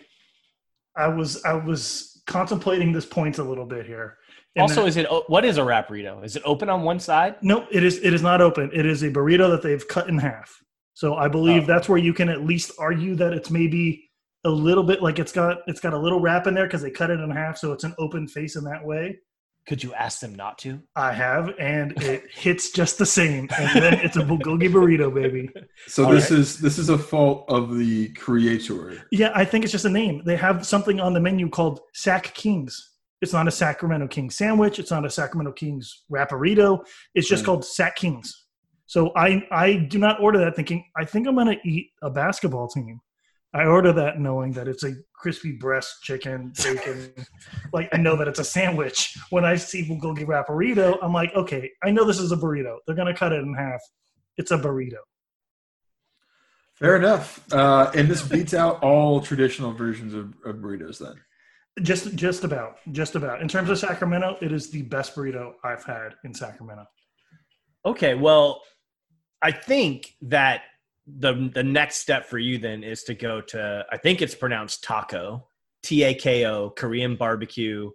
[0.95, 4.17] i was i was contemplating this point a little bit here
[4.55, 6.23] And Also, then- is it what is a wrap burrito?
[6.25, 7.35] Is it open on one side?
[7.43, 10.17] no it is it is not open it is a burrito that they've cut in
[10.17, 10.63] half
[10.93, 11.29] so i oh.
[11.29, 11.67] believe Oh.
[11.67, 14.09] that's where you can at least argue that it's maybe
[14.45, 16.91] a little bit like it's got it's got a little wrap in there because they
[16.91, 19.17] cut it in half so it's an open face in that way
[19.67, 20.79] Could you ask them not to?
[20.97, 25.49] i have and it hits just the same and then it's a bulgogi burrito baby
[25.87, 26.39] So All this right.
[26.39, 28.97] is this is a fault of the creator.
[29.11, 30.21] Yeah, I think it's just a name.
[30.25, 32.91] They have something on the menu called Sac Kings.
[33.21, 34.79] It's not a Sacramento King sandwich.
[34.79, 36.85] It's not a Sacramento Kings Raparito.
[37.15, 37.45] It's just Right.
[37.45, 38.42] called Sac Kings.
[38.85, 42.67] So I I do not order that thinking I think I'm gonna eat a basketball
[42.67, 42.99] team.
[43.55, 47.13] I order that knowing that it's a crispy breast chicken bacon.
[47.71, 49.15] like I know that it's a sandwich.
[49.29, 52.77] When I see bulgogi burrito, I'm like, okay, I know this is a burrito.
[52.85, 53.81] They're gonna cut it in half.
[54.37, 54.97] It's a burrito.
[56.73, 57.45] Fair enough.
[57.53, 60.97] Uh, and this beats out all traditional versions of, of burritos.
[60.97, 61.15] Then
[61.83, 62.77] Just just about.
[62.91, 63.41] Just about.
[63.41, 66.85] In terms of Sacramento, it is the best burrito I've had in Sacramento.
[67.85, 68.61] Okay, well,
[69.43, 70.61] I think that
[71.05, 74.83] the the next step for you then is to go to I think it's pronounced
[74.83, 75.45] taco,
[75.83, 77.91] T A K O, Korean barbecue,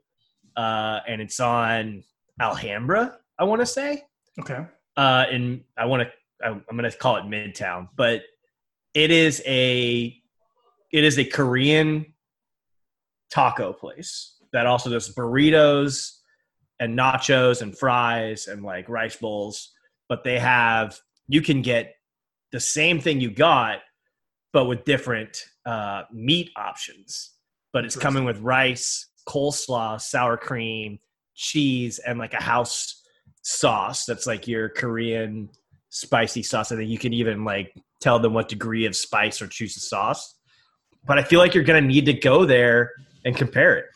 [0.57, 2.05] uh, and it's on
[2.41, 3.19] Alhambra.
[3.39, 4.05] I want to say,
[4.39, 4.67] Okay.
[4.97, 8.23] uh, and I want to I'm going to call it Midtown, but
[8.95, 10.15] it is a
[10.93, 12.15] it is a Korean
[13.31, 16.19] taco place that also does burritos,
[16.81, 19.73] and nachos and fries and like rice bowls,
[20.11, 20.99] but they have
[21.29, 21.95] you can get
[22.53, 23.81] the same thing you got,
[24.53, 27.33] but with different uh, meat options.
[27.73, 30.99] But it's coming with rice, coleslaw, sour cream,
[31.35, 33.03] cheese, and like a house
[33.43, 35.51] sauce that's like your Korean
[35.91, 36.73] spicy sauce.
[36.73, 39.81] I think you can even like tell them what degree of spice or choose the
[39.81, 40.35] sauce.
[41.07, 42.93] But I feel like you're gonna need to go there
[43.25, 43.87] and compare it.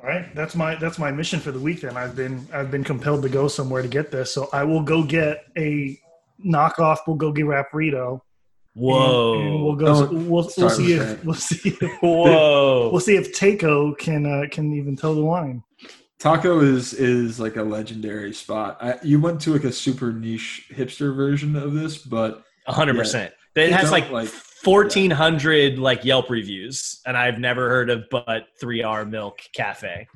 [0.00, 1.80] All right, that's my that's my mission for the week.
[1.80, 4.82] Then I've been I've been compelled to go somewhere to get this, so I will
[4.82, 5.98] go get a
[6.44, 8.20] knockoff bulgogi wrap burrito.
[8.74, 9.34] Whoa!
[9.34, 9.86] and, and we'll go.
[9.86, 11.24] Don't we'll, we'll see if that.
[11.24, 12.90] we'll see if, Whoa!
[12.90, 15.62] we'll see if Takeo can uh, can even toe the line.
[16.18, 18.78] Taco is is like a legendary spot.
[18.80, 23.32] I, you went to like a super niche hipster version of this, but hundred percent.
[23.54, 28.04] It has Don't, like, like- fourteen hundred like Yelp reviews, and I've never heard of
[28.10, 30.08] but three R Milk Cafe.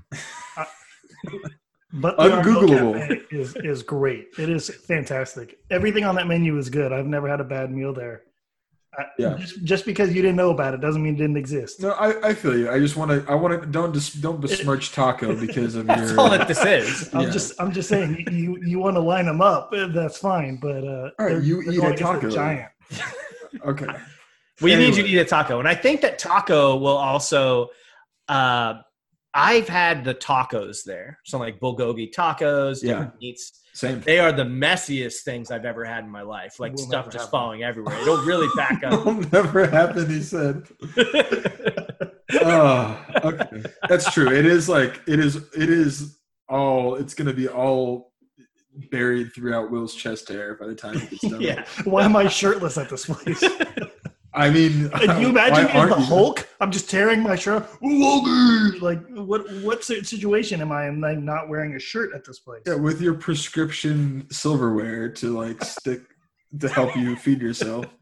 [1.93, 3.33] But the Arnold Ungoogleable.
[3.33, 4.29] Is is great.
[4.39, 5.59] It is fantastic.
[5.71, 6.93] Everything on that menu is good.
[6.93, 8.23] I've never had a bad meal there.
[8.99, 9.37] I, Yeah.
[9.39, 11.81] Just, just because you didn't know about it doesn't mean it didn't exist.
[11.81, 12.71] no, I, I feel you.
[12.71, 13.25] I just want to.
[13.31, 13.67] I want to.
[13.67, 16.21] Don't dis, don't besmirch Taco because of That's your.
[16.21, 17.09] all that this is.
[17.15, 17.31] I'm Yeah.
[17.31, 19.71] just I'm just saying you you, you want to line them up.
[19.75, 20.59] eh, That's fine.
[20.61, 22.31] But uh, All right, you eat a against the taco.
[22.31, 22.69] Giant.
[23.65, 23.87] okay.
[24.61, 27.69] We need you to eat a taco, and I think that taco will also.
[28.29, 28.83] Uh,
[29.39, 32.93] I've had the tacos there, so like bulgogi tacos, Yeah.
[32.95, 33.61] different meats.
[33.73, 34.01] Same.
[34.01, 36.59] They are the messiest things I've ever had in my life.
[36.59, 37.31] Like Will stuff just happen.
[37.31, 37.97] falling everywhere.
[38.01, 38.93] It'll really back up.
[39.07, 40.09] It'll never happen.
[40.11, 40.67] He said.
[42.43, 43.63] oh, okay.
[43.89, 44.31] That's true.
[44.33, 45.37] It is like it is.
[45.57, 46.19] It is
[46.49, 46.97] all.
[46.97, 48.13] It's going to be all
[48.91, 51.41] buried throughout Will's chest hair by the time he gets done.
[51.41, 51.65] yeah.
[51.85, 53.43] Why am I shirtless at this place?
[54.39, 55.97] I mean, Can you imagine me the?
[55.97, 56.49] Hulk?
[56.61, 57.69] I'm just tearing my shirt.
[58.81, 59.53] Like what?
[59.63, 61.01] What situation am I in?
[61.01, 62.63] Like not wearing a shirt at this place?
[62.65, 66.03] Yeah, with your prescription silverware to like stick
[66.61, 67.87] to help you feed yourself.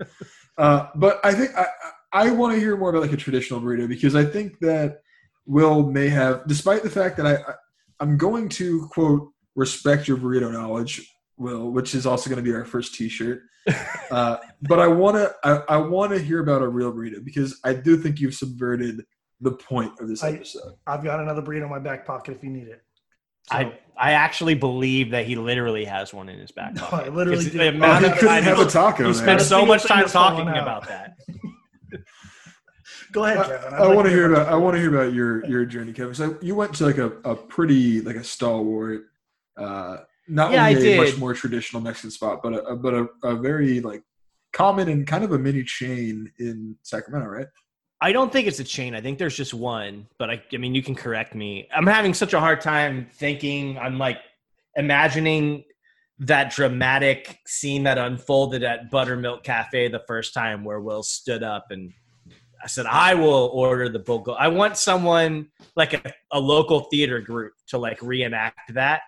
[0.59, 1.67] Uh, but I think I
[2.15, 5.03] I want to hear more about like a traditional burrito because I think that
[5.45, 7.55] Will may have, despite the fact that I, I
[8.01, 12.55] I'm going to quote respect your burrito knowledge, Will, which is also going to be
[12.57, 13.43] our first T-shirt.
[14.09, 17.59] Uh, but I want to I, I want to hear about a real burrito because
[17.65, 19.03] I do think you've subverted
[19.41, 20.75] the point of this I- episode.
[20.87, 22.81] I've got another burrito in my back pocket if you need it.
[23.51, 26.83] So, I I actually believe that he literally has one in his back pocket.
[26.85, 27.13] No, pocket.
[27.13, 27.59] I literally do.
[27.59, 29.09] The Oh, he of couldn't time have a taco.
[29.09, 31.17] he spent so much time talking about that.
[33.13, 33.75] go ahead, I, Kevin.
[33.75, 34.49] I'd I like want to hear about.
[34.49, 36.15] I want to hear about your your journey, Kevin.
[36.15, 39.03] So you went to like a, a pretty like a stalwart,
[39.57, 39.99] uh,
[40.29, 43.37] not Yeah, only a much more traditional Mexican spot, but a, a but a, a
[43.37, 44.03] very like
[44.53, 47.47] common and kind of a mini chain in Sacramento, right?
[48.01, 48.95] I don't think it's a chain.
[48.95, 51.69] I think there's just one, but I, I mean, you can correct me.
[51.75, 53.79] I'm having such a hard time thinking.
[53.79, 54.19] I'm like
[54.75, 55.65] imagining
[56.19, 61.67] that dramatic scene that unfolded at Buttermilk Cafe the first time where Will stood up
[61.71, 61.93] and
[62.63, 64.35] I said, I will order the bulgo.
[64.39, 69.03] I want someone like a, a local theater group to like reenact that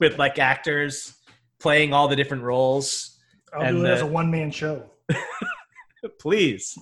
[0.00, 1.14] with like actors
[1.60, 3.18] playing all the different roles
[3.52, 4.90] I'll and do it as a one man show.
[6.18, 6.76] please.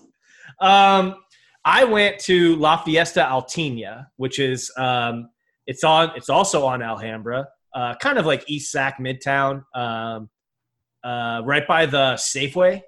[0.60, 1.16] Um,
[1.64, 5.28] I went to La Fiesta Altina, which is um,
[5.66, 6.12] it's on.
[6.16, 10.30] It's also on Alhambra, uh, kind of like East Sac, Midtown, um,
[11.04, 12.82] uh, right by the Safeway.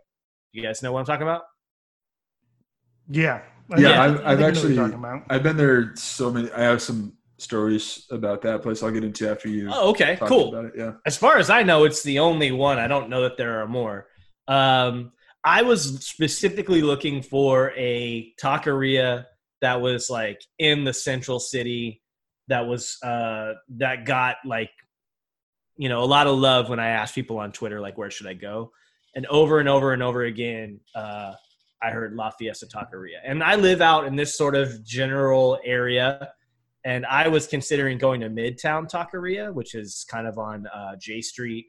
[0.53, 1.43] You guys know what I'm talking about?
[3.09, 3.43] Yeah.
[3.77, 5.23] Yeah, I think- I've, I I've think I know what you're actually.
[5.31, 6.51] I've been there so many.
[6.53, 8.83] I have some stories about that place.
[8.83, 9.69] I'll get into after you.
[9.73, 10.49] Oh, okay, cool.
[10.51, 10.73] About it.
[10.77, 10.93] Yeah.
[11.05, 12.79] as far as I know, it's the only one.
[12.79, 14.07] I don't know that there are more.
[14.49, 15.13] Um,
[15.45, 19.27] I was specifically looking for a taqueria
[19.61, 22.03] that was like in the central city,
[22.49, 24.71] that was uh, that got like
[25.77, 28.27] you know a lot of love when I asked people on Twitter like where should
[28.27, 28.71] I go,
[29.15, 31.33] and over and over and over again, uh,
[31.83, 36.33] I heard La Fiesta Taqueria, and I live out in this sort of general area
[36.85, 41.21] and I was considering going to Midtown Taqueria, which is kind of on uh, J
[41.21, 41.67] Street,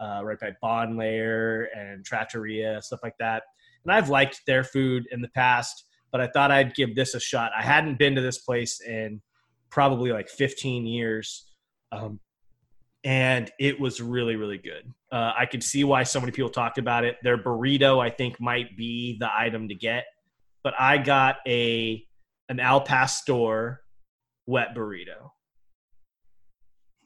[0.00, 3.44] uh, right by Bonn Lair and Trattoria, stuff like that.
[3.84, 7.20] And I've liked their food in the past, but I thought I'd give this a
[7.20, 7.52] shot.
[7.56, 9.22] I hadn't been to this place in
[9.70, 11.50] probably like 15 years,
[11.90, 12.20] um,
[13.04, 14.92] and it was really, really good.
[15.10, 17.16] Uh, I could see why so many people talked about it.
[17.22, 20.04] Their burrito, I think, might be the item to get,
[20.62, 22.04] but I got a
[22.48, 23.81] an al pastor
[24.46, 25.30] wet burrito.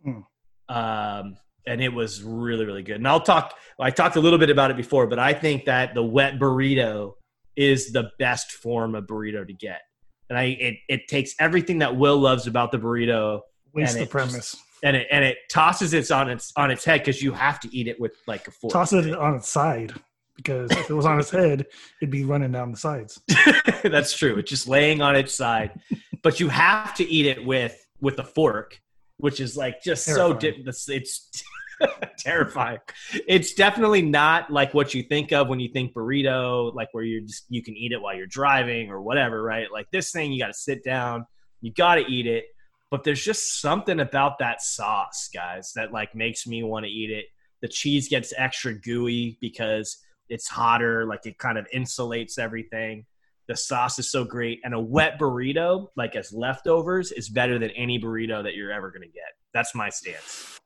[0.04, 0.20] Hmm.
[0.68, 2.96] Um, and it was really, really good.
[2.96, 5.94] And I'll talk, I talked a little bit about it before, but I think that
[5.94, 7.14] the wet burrito
[7.56, 9.80] is the best form of burrito to get.
[10.28, 13.40] And I, it, it takes everything that Will loves about the burrito
[13.76, 14.56] Waste And the it premise.
[14.82, 17.76] and it and it tosses it on its on its head because you have to
[17.76, 18.72] eat it with like a fork.
[18.72, 19.92] Toss it on its side
[20.36, 21.66] because if it was on its head,
[22.00, 23.20] it'd be running down the sides.
[23.82, 24.36] That's true.
[24.38, 25.80] It's just laying on its side,
[26.22, 28.80] but you have to eat it with with a fork,
[29.18, 31.42] which is like just so di- it's,
[32.18, 32.78] terrifying.
[33.26, 37.22] It's definitely not like what you think of when you think burrito, like where you're
[37.22, 39.70] just you can eat it while you're driving or whatever, right?
[39.72, 41.26] Like this thing, you got to sit down,
[41.60, 42.46] you got to eat it.
[42.90, 47.10] But there's just something about that sauce, guys, that like makes me want to eat
[47.10, 47.26] it.
[47.60, 49.96] The cheese gets extra gooey because
[50.28, 53.06] it's hotter, like it kind of insulates everything.
[53.48, 57.70] The sauce is so great, and a wet burrito, like as leftovers, is better than
[57.70, 59.34] any burrito that you're ever gonna get.
[59.54, 60.58] That's my stance.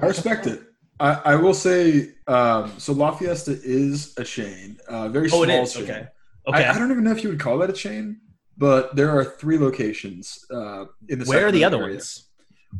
[0.00, 0.62] I respect it.
[1.00, 5.44] I, I will say, um, so La Fiesta is a chain, uh, very small Oh,
[5.44, 5.74] it is.
[5.74, 5.82] chain.
[5.84, 6.06] Okay.
[6.46, 6.64] Okay.
[6.64, 8.20] I, I don't even know if you would call that a chain,
[8.56, 11.24] but there are three locations uh, in the.
[11.24, 12.28] Where are the other ones?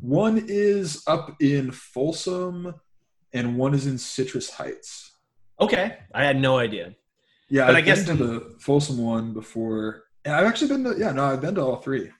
[0.00, 2.74] One is up in Folsom,
[3.32, 5.12] and one is in Citrus Heights.
[5.60, 6.94] Okay, I had no idea.
[7.48, 10.04] Yeah, But I've I guess been to the Folsom one before.
[10.24, 12.10] And I've actually been to yeah no I've been to all three.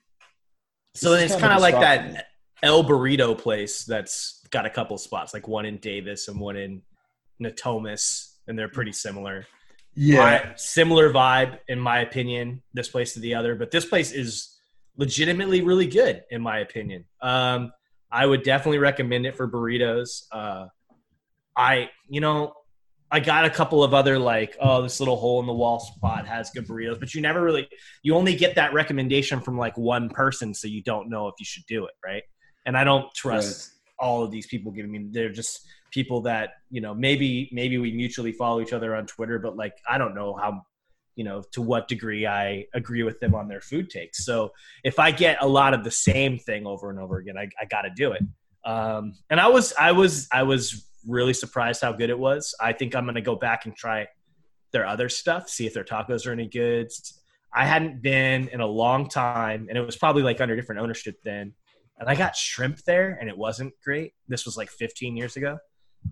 [0.93, 2.27] So is it's kind of like that
[2.61, 6.81] El Burrito place that's got a couple spots, like one in Davis and one in
[7.41, 9.47] Natomas, and they're pretty similar.
[9.95, 12.61] Yeah, similar vibe in my opinion.
[12.73, 14.55] This place to the other, but this place is
[14.97, 17.05] legitimately really good in my opinion.
[17.21, 17.71] Um,
[18.11, 20.25] I would definitely recommend it for burritos.
[20.31, 20.67] Uh,
[21.55, 22.53] I, you know,
[23.11, 26.27] I got a couple of other like, oh, this little hole in the wall spot
[26.27, 27.69] has good burritos, but you never really,
[28.01, 31.45] you only get that recommendation from like one person, so you don't know if you
[31.45, 32.23] should do it, right?
[32.65, 35.07] And I don't trust all of these people giving me.
[35.11, 39.39] They're just people that you know maybe maybe we mutually follow each other on Twitter,
[39.39, 40.63] but like I don't know how
[41.15, 44.25] you know to what degree I agree with them on their food takes.
[44.25, 44.51] So
[44.83, 47.65] if I get a lot of the same thing over and over again, I, I
[47.65, 48.23] got to do it.
[48.65, 52.55] Um, and I was I was I was really surprised how good it was.
[52.59, 54.07] I think I'm gonna go back and try
[54.71, 56.89] their other stuff, see if their tacos are any good.
[57.55, 61.15] I hadn't been in a long time, and it was probably like under different ownership
[61.23, 61.53] then.
[61.99, 64.13] And I got shrimp there, and it wasn't great.
[64.27, 65.57] This was like 15 years ago.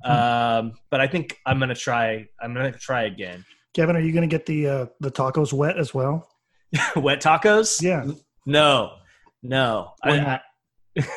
[0.05, 2.27] Um, but I think I'm gonna try.
[2.39, 3.43] I'm gonna try again.
[3.73, 6.27] Kevin, are you going to get the uh, the tacos wet as well?
[6.95, 7.81] Wet tacos?
[7.81, 8.05] Yeah.
[8.45, 8.93] No,
[9.43, 9.91] no.
[10.03, 10.41] Why I, not?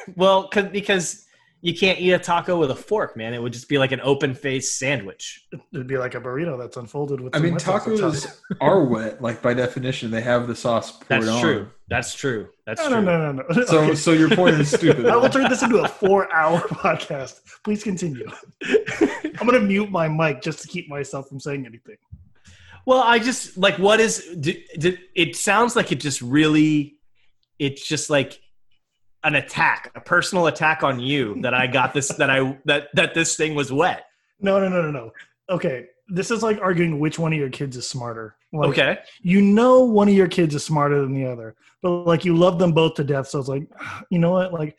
[0.17, 1.25] well, cause, because
[1.65, 3.33] you can't eat a taco with a fork, man.
[3.33, 5.47] It would just be like an open faced sandwich.
[5.73, 7.35] It'd be like a burrito that's unfolded with.
[7.35, 8.13] I some mean wet sauce on top.
[8.13, 11.41] tacos are wet like by definition they have the sauce poured That's on.
[11.41, 11.69] true.
[11.89, 12.49] That's true.
[12.67, 13.01] That's No, true.
[13.01, 13.65] no, no, no, no.
[13.67, 13.95] So Okay.
[13.95, 15.07] so your point is stupid.
[15.13, 17.41] I will turn this into a four-hour podcast.
[17.65, 18.29] Please continue.
[18.63, 21.97] I'm going to mute my mic just to keep myself from saying anything.
[22.85, 24.23] Well, I just like what is.
[24.39, 26.97] d d it sounds like it just really.
[27.59, 28.39] It's just like
[29.25, 33.15] an attack, a personal attack on you that I got this that I that that
[33.15, 34.05] this thing was wet.
[34.41, 35.11] No, no, no, no, no.
[35.51, 38.37] Okay, this is like arguing which one of your kids is smarter.
[38.53, 38.99] Like, Okay.
[39.23, 42.59] you know one of your kids is smarter than the other, but like you love
[42.59, 43.29] them both to death.
[43.29, 43.67] So it's like,
[44.11, 44.53] you know what?
[44.53, 44.77] Like,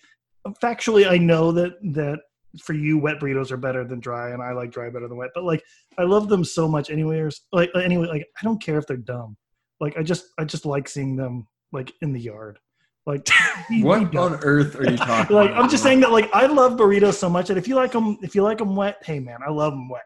[0.61, 2.19] factually, I know that that
[2.61, 5.31] for you, wet burritos are better than dry, and I like dry better than wet.
[5.35, 5.63] But like,
[5.97, 7.41] I love them so much, anyways.
[7.51, 9.35] Like, anyway, like I don't care if they're dumb.
[9.81, 12.59] Like, I just, I just like seeing them like in the yard.
[13.05, 13.25] Like,
[13.69, 14.33] be- be what dumb.
[14.33, 15.63] on earth are you talking like about?
[15.63, 18.17] I'm just saying that like I love burritos so much that if you like them
[18.21, 20.05] if you like them wet, hey man, I love them wet.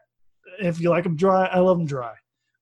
[0.60, 2.14] If you like them dry, I love them dry.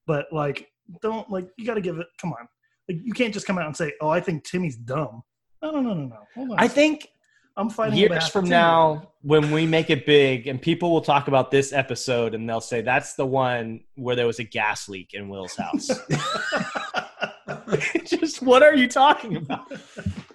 [0.06, 0.68] But like
[1.02, 2.06] don't like you got to give it.
[2.20, 2.48] Come on,
[2.88, 5.22] like you can't just come out and say, "Oh, I think Timmy's dumb."
[5.60, 6.16] No, no, no, no, no.
[6.34, 6.58] Hold on.
[6.58, 7.08] I think
[7.56, 8.50] I'm fighting years from Timmy.
[8.50, 12.60] now when we make it big and people will talk about this episode and they'll
[12.60, 15.88] say that's the one where there was a gas leak in Will's house.
[18.04, 19.70] Just what are you talking about?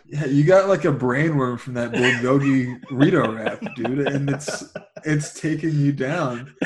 [0.05, 4.73] Yeah, you got like a brainworm from that bulgogi Rito rap, dude, and it's
[5.05, 6.53] it's taking you down.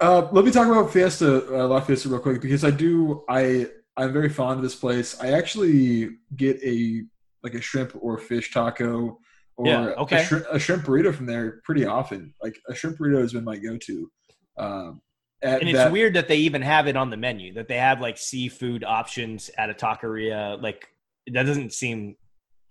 [0.00, 3.68] Uh, let me talk about Fiesta uh, La Fiesta real quick because I do I
[3.96, 5.16] I'm very fond of this place.
[5.20, 7.02] I actually get a
[7.44, 9.20] like a shrimp or fish taco
[9.56, 10.22] or Yeah, okay.
[10.22, 12.34] a, shrimp, a shrimp burrito from there pretty often.
[12.42, 14.10] Like a shrimp burrito has been my go-to.
[14.58, 15.00] Um,
[15.40, 17.78] at And it's that- weird that they even have it on the menu, that they
[17.78, 20.60] have like seafood options at a taqueria.
[20.60, 20.88] Like
[21.32, 22.16] that doesn't seem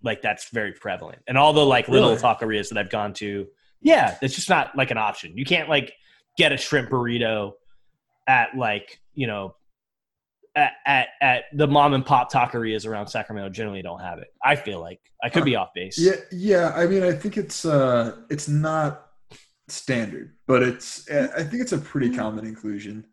[0.03, 1.19] like that's very prevalent.
[1.28, 2.22] And all the like little Really?
[2.22, 3.48] taquerias that I've gone to,
[3.82, 5.38] yeah, it's just not like an option.
[5.38, 5.94] You can't like
[6.38, 7.53] get a shrimp burrito
[8.28, 9.56] at like, you know,
[10.56, 14.28] at, at, at the mom and pop taquerias around Sacramento generally don't have it.
[14.44, 15.98] I feel like I could be off base.
[15.98, 16.73] Yeah, yeah.
[16.76, 19.07] I mean, I think it's uh, it's not
[19.68, 22.18] standard, but it's I think it's a pretty Mm.
[22.18, 23.06] common inclusion.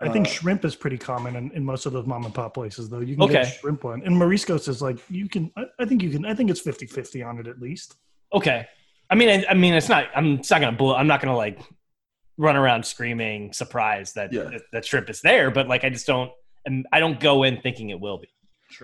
[0.00, 2.34] I- I think Uh, shrimp is pretty common in, in most of those mom and
[2.34, 3.00] pop places, though.
[3.00, 3.50] You can get Okay.
[3.60, 5.50] shrimp one, and Mariscos is like you can.
[5.56, 6.24] I, I I think you can.
[6.24, 7.96] I think it's 50-50 on it at least.
[8.32, 8.66] Okay.
[9.10, 10.06] I mean, I, I mean, it's not.
[10.14, 10.76] I'm it's not gonna.
[10.76, 11.60] Blow, I'm not gonna like
[12.36, 14.44] run around screaming surprised that Yeah.
[14.44, 15.50] that, that shrimp is there.
[15.50, 16.30] But like, I just don't.
[16.66, 18.28] And I don't go in thinking it will be.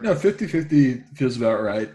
[0.02, 1.90] No, 50-50 feels about right.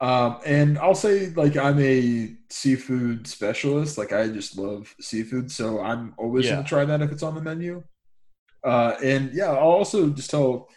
[0.00, 3.96] Um, and I'll say like I'm a seafood specialist.
[3.96, 6.56] Like I just love seafood, so I'm always Yeah.
[6.56, 7.84] gonna try that if it's on the menu.
[8.64, 10.68] Uh, and yeah, I'll also just tell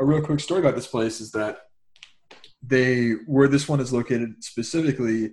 [0.00, 1.58] a real quick story about this place is that
[2.62, 5.32] they where this one is located specifically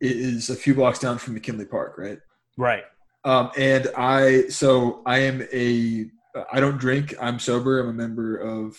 [0.00, 2.18] is a few blocks down from McKinley Park, right?
[2.56, 2.84] Right.
[3.24, 6.06] Um, and I, so I am a,
[6.52, 7.14] I don't drink.
[7.20, 7.80] I'm sober.
[7.80, 8.76] I'm a member of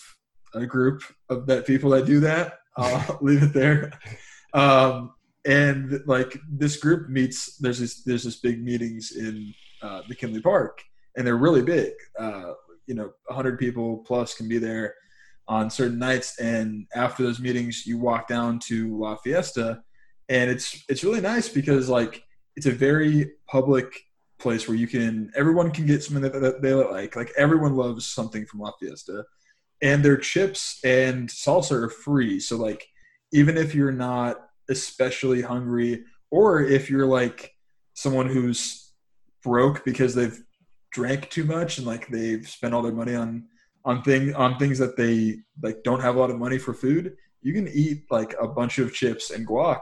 [0.54, 2.58] a group of that people that do that.
[2.76, 3.92] I'll leave it there.
[4.52, 5.14] Um,
[5.44, 7.56] and like this group meets.
[7.58, 10.82] There's this there's this big meetings in uh, McKinley Park,
[11.16, 11.92] and they're really big.
[12.18, 12.52] Uh,
[12.86, 14.94] you know, 100 people plus can be there
[15.48, 16.38] on certain nights.
[16.38, 19.82] And after those meetings, you walk down to La Fiesta,
[20.28, 22.22] and it's it's really nice because like
[22.56, 24.02] it's a very public
[24.38, 27.16] place where you can everyone can get something that, that they like.
[27.16, 29.24] Like everyone loves something from La Fiesta,
[29.82, 32.40] and their chips and salsa are free.
[32.40, 32.86] So like
[33.32, 34.36] even if you're not
[34.68, 37.52] especially hungry, or if you're like
[37.94, 38.92] someone who's
[39.42, 40.42] broke because they've
[40.92, 43.44] drank too much and like they've spent all their money on
[43.84, 47.16] on thing on things that they like don't have a lot of money for food,
[47.42, 49.80] you can eat like a bunch of chips and guac.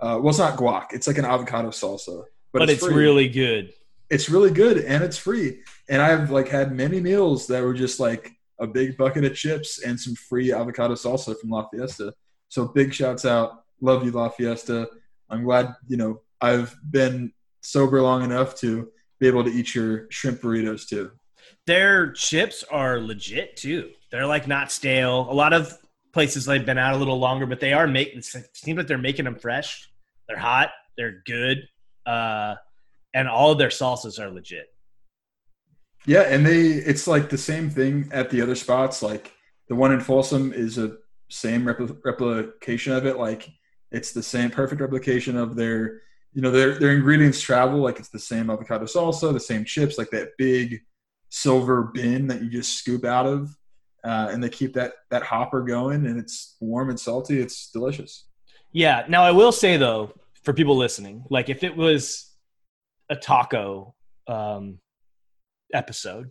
[0.00, 3.72] Uh, well, it's not guac; it's like an avocado salsa, But, it's, free really good.
[4.10, 5.60] it's really good and it's free.
[5.88, 9.82] And I've like had many meals that were just like a big bucket of chips
[9.82, 12.14] and some free avocado salsa from La Fiesta.
[12.48, 13.64] So big shouts out.
[13.80, 14.88] Love you, La Fiesta.
[15.28, 18.90] I'm glad, you know, I've been sober long enough to
[19.22, 21.12] be able to eat your shrimp burritos too.
[21.68, 23.90] Their chips are legit too.
[24.10, 25.28] They're like not stale.
[25.30, 25.78] A lot of
[26.12, 28.18] places they've been out a little longer, but they are making.
[28.18, 29.88] It seems like they're making them fresh.
[30.26, 30.70] They're hot.
[30.96, 31.68] They're good.
[32.04, 32.56] Uh,
[33.14, 34.66] and all of their salsas are legit.
[36.04, 39.04] Yeah, and they it's like the same thing at the other spots.
[39.04, 39.32] Like
[39.68, 40.96] the one in Folsom is a
[41.30, 43.18] same repli- replication of it.
[43.18, 43.48] Like
[43.92, 47.80] it's the same perfect replication of their you know their their ingredients travel.
[47.80, 50.80] Like it's the same avocado salsa, the same chips, like that big
[51.28, 53.56] silver bin that you just scoop out of,
[54.04, 57.40] uh, and they keep that that hopper going, and it's warm and salty.
[57.40, 58.26] It's delicious.
[58.72, 59.04] Yeah.
[59.08, 62.30] Now I will say though, for people listening, like if it was
[63.10, 63.94] a taco
[64.26, 64.78] um,
[65.74, 66.30] episode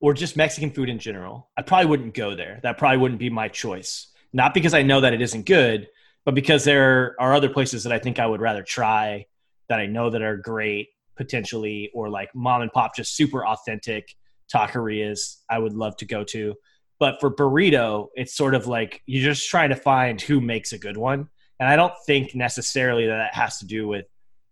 [0.00, 2.60] or just Mexican food in general, I probably wouldn't go there.
[2.62, 4.08] That probably wouldn't be my choice.
[4.32, 5.88] Not because I know that it isn't good,
[6.24, 9.26] but because there are other places that I think I would rather try
[9.72, 14.14] that I know that are great potentially, or like mom and pop, just super authentic
[14.54, 16.54] taquerias I would love to go to.
[17.00, 20.78] But for burrito, it's sort of like you're just trying to find who makes a
[20.78, 21.30] good one.
[21.58, 24.04] And I don't think necessarily that that has to do with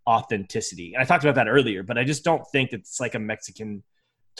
[0.08, 0.94] authenticity.
[0.94, 3.18] And I talked about that earlier, but I just don't think that it's like a
[3.18, 3.82] Mexican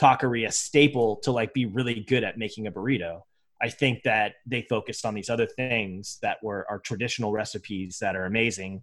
[0.01, 3.21] taqueria staple to like be really good at making a burrito.
[3.61, 8.15] I think that they focused on these other things that were our traditional recipes that
[8.15, 8.81] are amazing.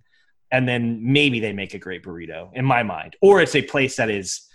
[0.51, 3.16] And then maybe they make a great burrito in my mind.
[3.20, 4.49] Or it's a place that is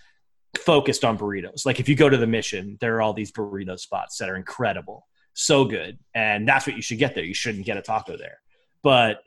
[0.57, 1.65] focused on burritos.
[1.65, 4.35] Like if you go to the mission, there are all these burrito spots that are
[4.35, 5.07] incredible.
[5.33, 5.97] So good.
[6.13, 7.23] And that's what you should get there.
[7.23, 8.39] You shouldn't get a taco there.
[8.83, 9.23] But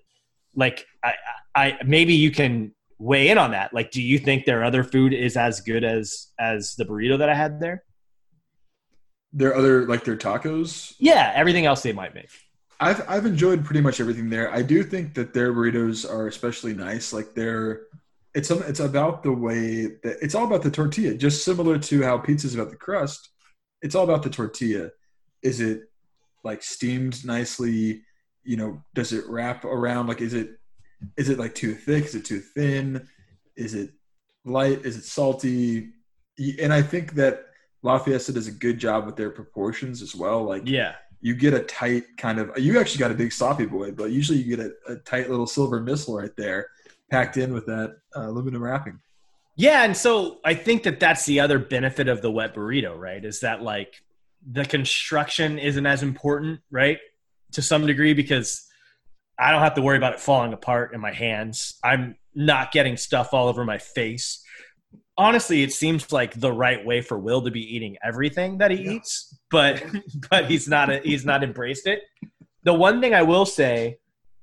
[0.54, 1.14] like I
[1.54, 3.74] I maybe you can weigh in on that.
[3.74, 7.28] Like do you think their other food is as good as as the burrito that
[7.28, 7.84] I had there?
[9.32, 10.94] Their other like their tacos.
[10.98, 12.30] Yeah, everything else they might make.
[12.80, 14.52] I've I've enjoyed pretty much everything there.
[14.52, 17.12] I do think that their burritos are especially nice.
[17.12, 17.82] Like they're
[18.34, 21.14] it's it's about the way that it's all about the tortilla.
[21.14, 23.30] Just similar to how pizza's about the crust,
[23.80, 24.90] it's all about the tortilla.
[25.42, 25.84] Is it
[26.44, 28.02] like steamed nicely?
[28.44, 30.06] You know, does it wrap around?
[30.06, 30.58] Like, is it
[31.16, 32.04] is it like too thick?
[32.04, 33.08] Is it too thin?
[33.56, 33.90] Is it
[34.44, 34.84] light?
[34.84, 35.92] Is it salty?
[36.60, 37.46] And I think that
[37.82, 40.42] La Fiesta does a good job with their proportions as well.
[40.42, 40.96] Like, Yeah.
[41.20, 44.38] You get a tight kind of you actually got a big sloppy boy but usually
[44.38, 46.68] you get a, a tight little silver missile right there
[47.10, 48.98] packed in with that uh, aluminum wrapping
[49.56, 53.24] Yeah, and so I think that that's the other benefit of the wet burrito, right?
[53.24, 54.02] Is that like
[54.46, 56.98] the construction isn't as important, right?
[57.52, 58.66] To some degree because
[59.38, 61.78] I don't have to worry about it falling apart in my hands.
[61.82, 64.44] I'm not getting stuff all over my face.
[65.18, 68.82] Honestly, it seems like the right way for Will to be eating everything that he
[68.82, 68.92] Yeah.
[68.92, 69.82] eats, but
[70.30, 72.02] but he's not he's not embraced it.
[72.64, 73.98] The one thing I will say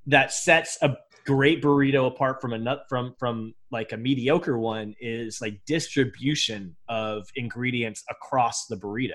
[0.08, 4.94] that sets a great burrito apart from a nut from from like a mediocre one
[5.00, 9.14] is like distribution of ingredients across the burrito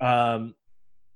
[0.00, 0.54] um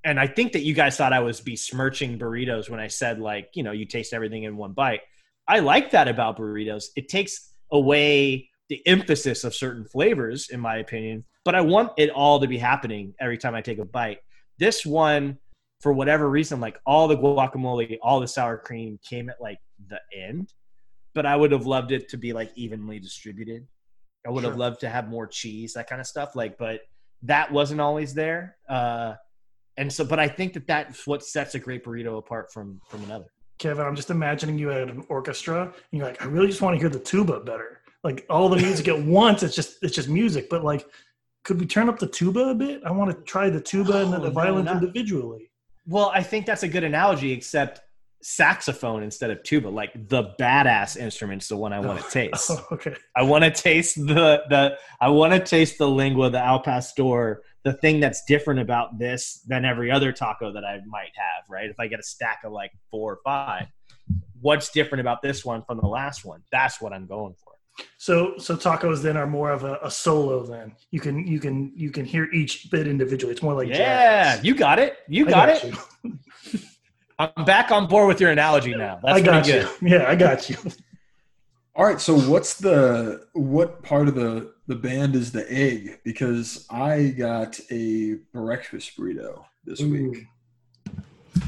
[0.04, 3.50] and I think that you guys thought I was besmirching burritos when I said like,
[3.54, 5.00] you know, you taste everything in one bite.
[5.48, 6.84] I like that about burritos.
[6.94, 11.24] It takes away the emphasis of certain flavors, in my opinion.
[11.44, 14.18] But I want it all to be happening every time I take a bite.
[14.58, 15.38] This one,
[15.80, 19.58] for whatever reason, like all the guacamole, all the sour cream came at like
[19.88, 20.52] the end.
[21.14, 23.66] But I would have loved it to be like evenly distributed.
[24.26, 26.36] I would have loved to have more cheese, that kind of stuff.
[26.36, 26.82] Like, but
[27.22, 28.56] that wasn't always there.
[28.68, 29.14] Uh,
[29.78, 33.04] and so, but I think that that's what sets a great burrito apart from from
[33.04, 33.26] another.
[33.58, 36.74] Kevin, I'm just imagining you at an orchestra, and you're like, I really just want
[36.74, 37.80] to hear the tuba better.
[38.04, 40.48] Like all the music at once, it's just it's just music.
[40.48, 40.86] But like,
[41.44, 42.82] could we turn up the tuba a bit?
[42.84, 45.50] I want to try the tuba and then Oh, the no, violin not- individually.
[45.86, 47.80] Well, I think that's a good analogy, except
[48.20, 52.50] saxophone instead of tuba, like the badass instrument's the one I want to taste.
[52.50, 52.94] Oh, okay.
[53.16, 57.42] I want to taste the the I want to taste the lengua, the al pastor,
[57.64, 61.44] the thing that's different about this than every other taco that I might have.
[61.48, 61.70] Right?
[61.70, 63.66] If I get a stack of like four or five,
[64.40, 66.42] what's different about this one from the last one?
[66.52, 67.47] That's what I'm going for.
[67.96, 70.44] So so tacos then are more of a, a solo.
[70.44, 73.32] Then you can you can you can hear each bit individually.
[73.32, 74.44] It's more like yeah, jazz.
[74.44, 74.98] you got it.
[75.08, 75.74] You I got, it.
[76.04, 76.18] you.
[77.18, 79.00] I'm back on board with your analogy now.
[79.02, 79.68] That's I got pretty you.
[79.80, 79.90] good.
[79.90, 80.56] Yeah, I got you.
[81.74, 86.00] All right, so what's the what part of the the band is the egg?
[86.04, 90.10] Because I got a breakfast burrito this Ooh.
[90.10, 90.24] week.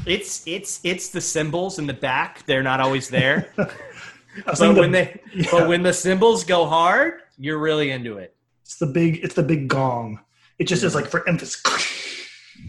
[0.05, 2.45] It's it's it's the cymbals in the back.
[2.45, 3.53] They're not always there.
[4.37, 8.17] I but when the- they yeah, but when the cymbals go hard, you're really into
[8.17, 8.35] it.
[8.63, 10.19] it's the big it's the big gong.
[10.59, 11.61] It just is like for emphasis.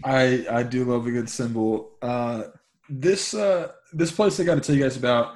[0.03, 1.91] I I do love a good cymbal.
[2.01, 2.45] Uh,
[2.89, 5.35] this uh, this place I got to tell you guys about,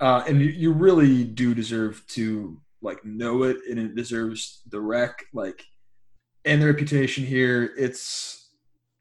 [0.00, 4.80] uh, and you, you really do deserve to like know it, and it deserves the
[4.80, 5.64] rec, like,
[6.44, 7.72] and the reputation here.
[7.76, 8.50] It's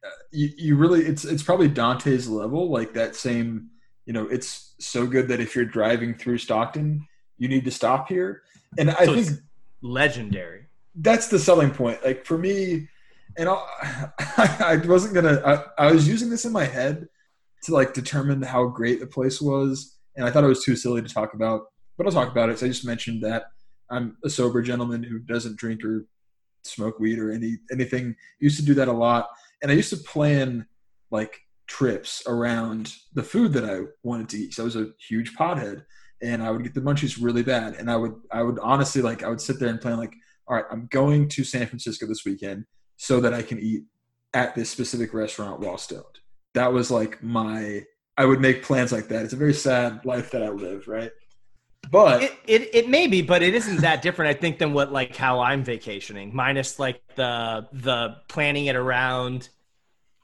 [0.03, 3.69] uh, you, you really it's it's probably Dante's level, like that same.
[4.05, 7.07] You know, it's so good that if you're driving through Stockton,
[7.37, 8.41] you need to stop here.
[8.77, 9.39] And I So think
[9.81, 10.65] legendary.
[10.95, 12.03] that's the selling point.
[12.03, 12.87] Like for me,
[13.37, 13.67] and I'll,
[14.37, 15.41] I wasn't gonna.
[15.77, 17.07] I, I was using this in my head
[17.63, 21.01] to like determine how great the place was, and I thought it was too silly
[21.01, 21.61] to talk about.
[21.97, 22.59] But I'll talk about it.
[22.59, 23.45] So I just mentioned that
[23.91, 26.05] I'm a sober gentleman who doesn't drink or
[26.63, 28.15] smoke weed or any anything.
[28.39, 29.29] Used to do that a lot,
[29.61, 30.65] and I used to plan
[31.11, 31.39] like
[31.69, 34.53] trips around the food that I wanted to eat.
[34.53, 35.85] So I was a huge pothead,
[36.21, 39.23] and I would get the munchies really bad, and I would I would honestly like
[39.23, 40.13] I would sit there and plan like
[40.49, 42.65] all right, I'm going to San Francisco this weekend
[42.97, 43.83] so that I can eat
[44.33, 46.03] at this specific restaurant while stoned.
[46.55, 47.85] That was like my,
[48.17, 49.23] I would make plans like that.
[49.23, 51.11] It's a very sad life that I live, right?
[51.91, 54.35] But It, it it may be, but it isn't that different.
[54.35, 59.49] I think than what like how I'm vacationing, minus like the the planning it around,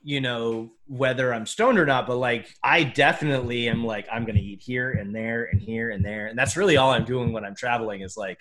[0.06, 2.06] you know, whether I'm stoned or not.
[2.06, 6.06] But like I definitely am like I'm gonna eat here and there and here and
[6.06, 8.38] there, and that's really all I'm doing when I'm traveling is like,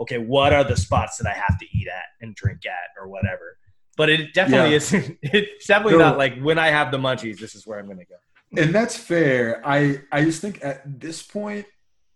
[0.00, 3.08] okay, what are the spots that I have to eat at and drink at or
[3.08, 3.58] whatever.
[3.98, 4.76] But it definitely Yeah.
[4.76, 5.18] isn't.
[5.22, 6.08] It's definitely No.
[6.08, 7.38] not like when I have the munchies.
[7.38, 8.16] This is where I'm gonna go.
[8.56, 9.60] and that's fair.
[9.66, 11.66] I I just think at this point,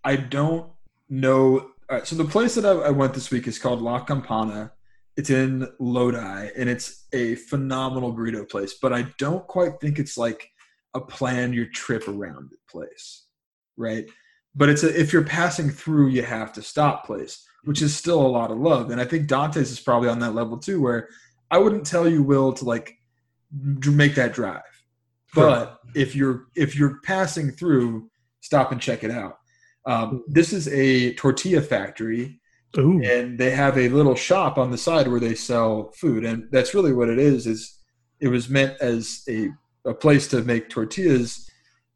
[0.03, 0.71] I don't
[1.11, 1.71] know.
[1.89, 4.73] All right, so the place that I, I went this week is called La Campana.
[5.17, 8.75] It's in Lodi, and it's a phenomenal burrito place.
[8.75, 10.51] But I don't quite think it's like
[10.95, 13.25] a plan your trip around place,
[13.77, 14.07] right?
[14.55, 18.21] But it's a if you're passing through, you have to stop place, which is still
[18.21, 18.91] a lot of love.
[18.91, 21.09] And I think Dante's is probably on that level too, where
[21.51, 22.97] I wouldn't tell you, Will, to like
[23.53, 24.63] make that drive.
[25.35, 28.11] But if you're if you're passing through,
[28.41, 29.39] stop and check it out.
[29.85, 32.41] Um, this is a tortilla factory,
[32.79, 33.03] Ooh.
[33.03, 36.75] and they have a little shop on the side where they sell food, and that's
[36.75, 37.47] really what it is.
[37.47, 37.79] Is
[38.21, 39.51] it was meant as a
[39.85, 41.49] a place to make tortillas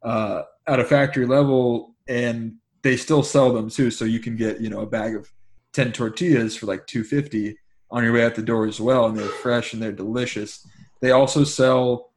[0.03, 3.91] uh, at a factory level, and they still sell them too.
[3.91, 5.31] So you can get you know a bag of
[5.73, 7.57] ten tortillas for like two fifty
[7.89, 10.65] on your way out the door as well, and they're fresh and they're delicious.
[11.01, 12.11] They also sell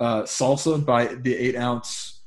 [0.00, 2.20] uh, salsa by the eight ounce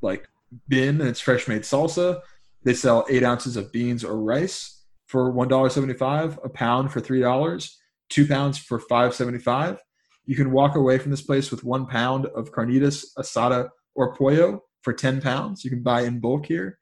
[0.00, 0.28] like
[0.68, 2.20] bin, and it's fresh made salsa.
[2.64, 4.81] They sell eight ounces of beans or rice
[5.12, 7.78] for one dollar seventy five, a pound for three dollars,
[8.08, 9.78] two pounds for five seventy five.
[10.24, 14.62] You can walk away from this place with one pound of carnitas, asada, or pollo
[14.80, 15.64] for ten pounds.
[15.64, 16.78] You can buy in bulk here.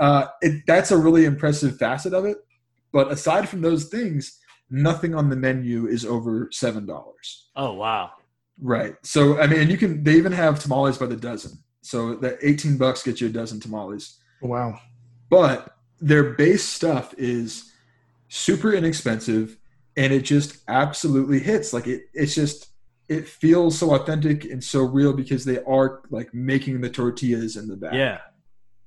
[0.00, 2.38] Uh, it, that's a really impressive facet of it.
[2.90, 4.38] But aside from those things,
[4.70, 7.50] nothing on the menu is over seven dollars.
[7.54, 8.12] Oh wow.
[8.58, 8.94] Right.
[9.02, 10.02] So I mean, you can.
[10.02, 11.52] They even have tamales by the dozen.
[11.82, 14.18] So that eighteen bucks gets you a dozen tamales.
[14.40, 14.80] Wow.
[15.28, 17.72] But their base stuff is
[18.28, 19.56] super inexpensive,
[19.96, 21.72] and it just absolutely hits.
[21.72, 22.02] Like it.
[22.14, 22.68] It's just
[23.08, 27.66] it feels so authentic and so real because they are like making the tortillas in
[27.66, 27.94] the back.
[27.94, 28.18] Yeah.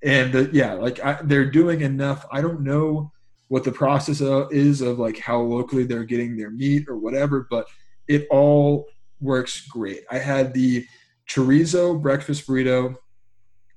[0.03, 2.25] and the, yeah, like I, they're doing enough.
[2.31, 3.11] I don't know
[3.47, 7.47] what the process uh, is of like how locally they're getting their meat or whatever,
[7.49, 7.67] but
[8.07, 8.87] it all
[9.19, 10.03] works great.
[10.09, 10.85] I had the
[11.29, 12.95] chorizo breakfast burrito,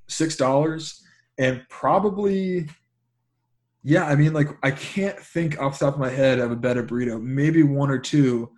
[0.09, 1.03] six dollars,
[1.39, 2.69] and probably,
[3.85, 4.05] yeah.
[4.07, 6.83] I mean, like I can't think off the top of my head of a better
[6.83, 7.23] burrito.
[7.23, 8.51] Maybe one or two,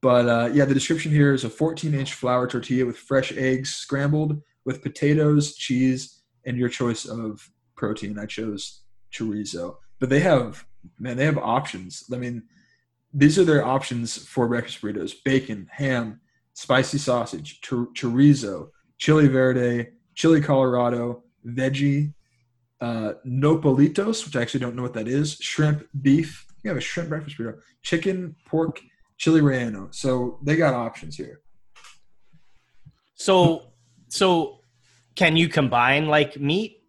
[0.00, 0.64] but uh, yeah.
[0.64, 6.22] The description here is a 14-inch flour tortilla with fresh eggs scrambled with potatoes, cheese,
[6.46, 8.18] and your choice of protein.
[8.18, 8.80] I chose
[9.12, 10.64] chorizo, but they have
[10.98, 12.04] man, they have options.
[12.12, 12.42] I mean,
[13.12, 16.20] these are their options for breakfast burritos: bacon, ham,
[16.54, 22.14] spicy sausage, chorizo, chili verde, chili Colorado, veggie,
[22.82, 26.44] uh, nopalitos, which I actually don't know what that is, shrimp, beef.
[26.64, 28.80] You have a shrimp breakfast burrito, chicken, pork,
[29.18, 29.94] chili relleno.
[29.94, 31.42] So they got options here.
[33.14, 33.68] So,
[34.08, 34.58] so
[35.14, 36.82] can you combine like meat?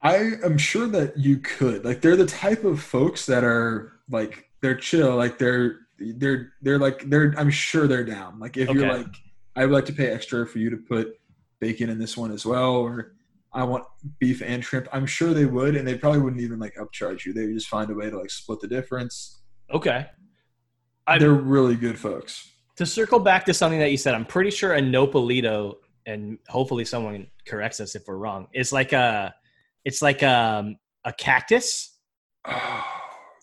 [0.00, 1.84] I am sure that you could.
[1.84, 6.78] Like they're the type of folks that are like they're chill, like they're they're they're
[6.78, 8.38] like they're I'm sure they're down.
[8.38, 9.14] Like if you're like
[9.56, 11.18] I would like to pay extra for you to put
[11.60, 13.12] bacon in this one as well or
[13.52, 13.84] I want
[14.18, 14.88] beef and shrimp.
[14.92, 17.32] I'm sure they would and they probably wouldn't even like upcharge you.
[17.32, 19.40] They would just find a way to like split the difference.
[19.72, 20.06] Okay.
[21.06, 22.52] I- they're really good folks.
[22.76, 25.74] To circle back to something that you said, I'm pretty sure a nopalito,
[26.06, 28.46] and hopefully someone corrects us if we're wrong.
[28.52, 29.34] It's like a,
[29.84, 31.96] it's like um, a cactus.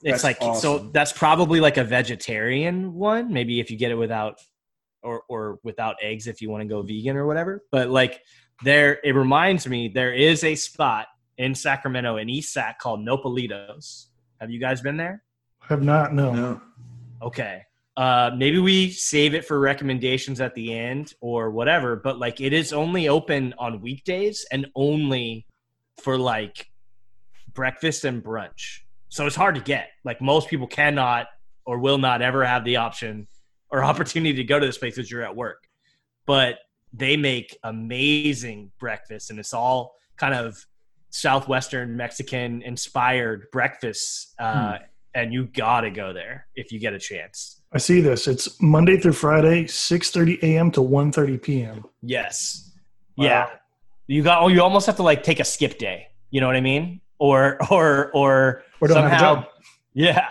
[0.07, 3.33] Oh, It's like so that's probably like a vegetarian one.
[3.33, 4.37] Maybe if you get it without
[5.01, 7.63] or or without eggs if you want to go vegan or whatever.
[7.71, 8.21] But like
[8.63, 11.07] there it reminds me there is a spot
[11.37, 14.05] in Sacramento in East Sac called Nopalitos.
[14.39, 15.23] Have you guys been there?
[15.61, 16.33] Have not, no.
[16.33, 16.61] no.
[17.21, 17.61] Okay.
[17.97, 22.53] Uh maybe we save it for recommendations at the end or whatever, but like it
[22.53, 25.45] is only open on weekdays and only
[26.01, 26.69] for like
[27.53, 28.79] breakfast and brunch.
[29.09, 29.87] So it's hard to get.
[30.03, 31.27] Like most people cannot
[31.65, 33.27] or will not ever have the option
[33.69, 35.63] or opportunity to go to this place because you're at work.
[36.25, 36.57] But
[36.95, 40.65] they make amazing breakfast and it's all kind of
[41.09, 44.33] southwestern Mexican inspired breakfasts.
[44.37, 44.77] Uh,
[45.13, 47.61] and you gotta go there if you get a chance.
[47.71, 48.27] I see this.
[48.27, 50.71] It's Monday through Friday, 6:30 a.m.
[50.71, 51.85] to 1:30 p.m.
[52.01, 52.71] Yes.
[53.17, 53.25] Wow.
[53.25, 53.49] Yeah.
[54.07, 56.07] You got oh, you almost have to like take a skip day.
[56.31, 57.01] You know what I mean?
[57.17, 59.47] Or or or Or don't have a somehow job.
[59.93, 60.29] Yeah.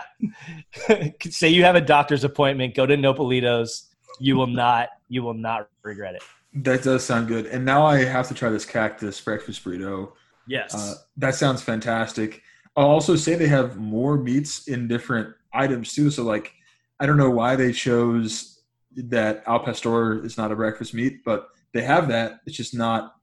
[1.23, 3.87] Say you have a doctor's appointment, go to Nopalitos.
[4.19, 6.21] You will not you will not regret it.
[6.55, 7.47] That does sound good.
[7.47, 10.13] And now I have to try this cactus breakfast burrito.
[10.47, 10.73] Yes.
[10.73, 12.41] Uh, that sounds fantastic.
[12.77, 16.09] I'll also say they have more meats in different items too.
[16.11, 16.53] So like,
[16.99, 18.61] I don't know why they chose
[18.95, 22.39] that al pastor is not a breakfast meat, but they have that.
[22.45, 23.15] It's just not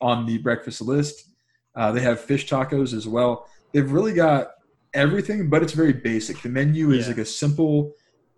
[0.00, 1.28] on the breakfast list.
[1.74, 3.48] Uh, they have fish tacos as well.
[3.72, 4.52] They've really got
[4.94, 6.40] everything, but it's very basic.
[6.40, 7.08] The menu is Yeah.
[7.12, 7.92] like a simple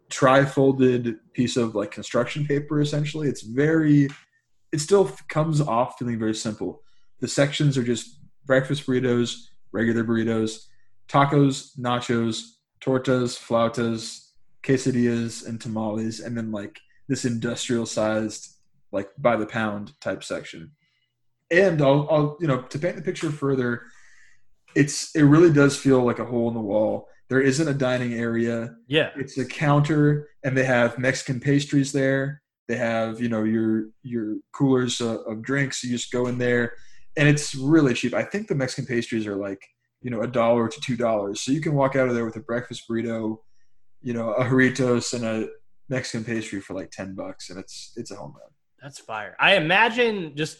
[0.08, 2.80] tri-folded piece of like construction paper.
[2.80, 4.08] Essentially, it's very.
[4.72, 6.82] It still comes off feeling very simple.
[7.20, 10.66] The sections are just breakfast burritos, regular burritos,
[11.08, 12.42] tacos, nachos,
[12.80, 14.30] tortas, flautas,
[14.62, 18.54] quesadillas, and tamales, and then like this industrial sized,
[18.92, 20.70] like by the pound type section.
[21.50, 23.82] And I'll, I'll, you know, to paint the picture further,
[24.76, 27.08] it's it really does feel like a hole in the wall.
[27.28, 28.74] There isn't a dining area.
[28.88, 29.10] yeah.
[29.16, 32.39] It's a counter, and they have Mexican pastries there.
[32.70, 35.82] They have, you know, your your coolers uh, of drinks.
[35.82, 36.74] You just go in there,
[37.16, 38.14] and it's really cheap.
[38.14, 39.60] I think the Mexican pastries are like,
[40.02, 41.40] you know, a dollar to two dollars.
[41.40, 43.38] So you can walk out of there with a breakfast burrito,
[44.02, 45.48] you know, a Doritos and a
[45.88, 48.50] Mexican pastry for like ten bucks, and it's it's a home run.
[48.80, 49.34] That's fire.
[49.40, 50.58] I imagine just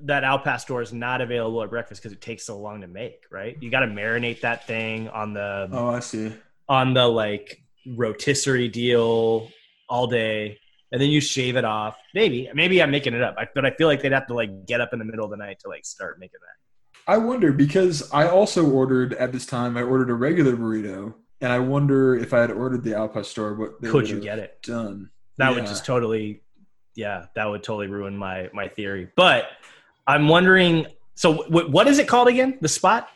[0.00, 3.20] that Al Pastor is not available at breakfast because it takes so long to make,
[3.30, 3.54] right?
[3.60, 6.32] You got to marinate that thing on the Oh, I see.
[6.70, 9.50] on the like rotisserie deal
[9.90, 10.58] all day,
[10.92, 11.96] and then you shave it off.
[12.14, 14.66] Maybe, maybe I'm making it up, I, but I feel like they'd have to like
[14.66, 17.12] get up in the middle of the night to like start making that.
[17.12, 19.76] I wonder because I also ordered at this time.
[19.76, 23.54] I ordered a regular burrito, and I wonder if I had ordered the Al Pastor,
[23.54, 24.62] what they Could you get it?
[24.62, 25.10] done.
[25.36, 25.54] That Yeah.
[25.56, 26.42] would just totally,
[26.94, 29.08] yeah, that would totally ruin my my theory.
[29.16, 29.48] But
[30.06, 32.56] I'm wondering, so w- what is it called again?
[32.60, 33.08] The spot?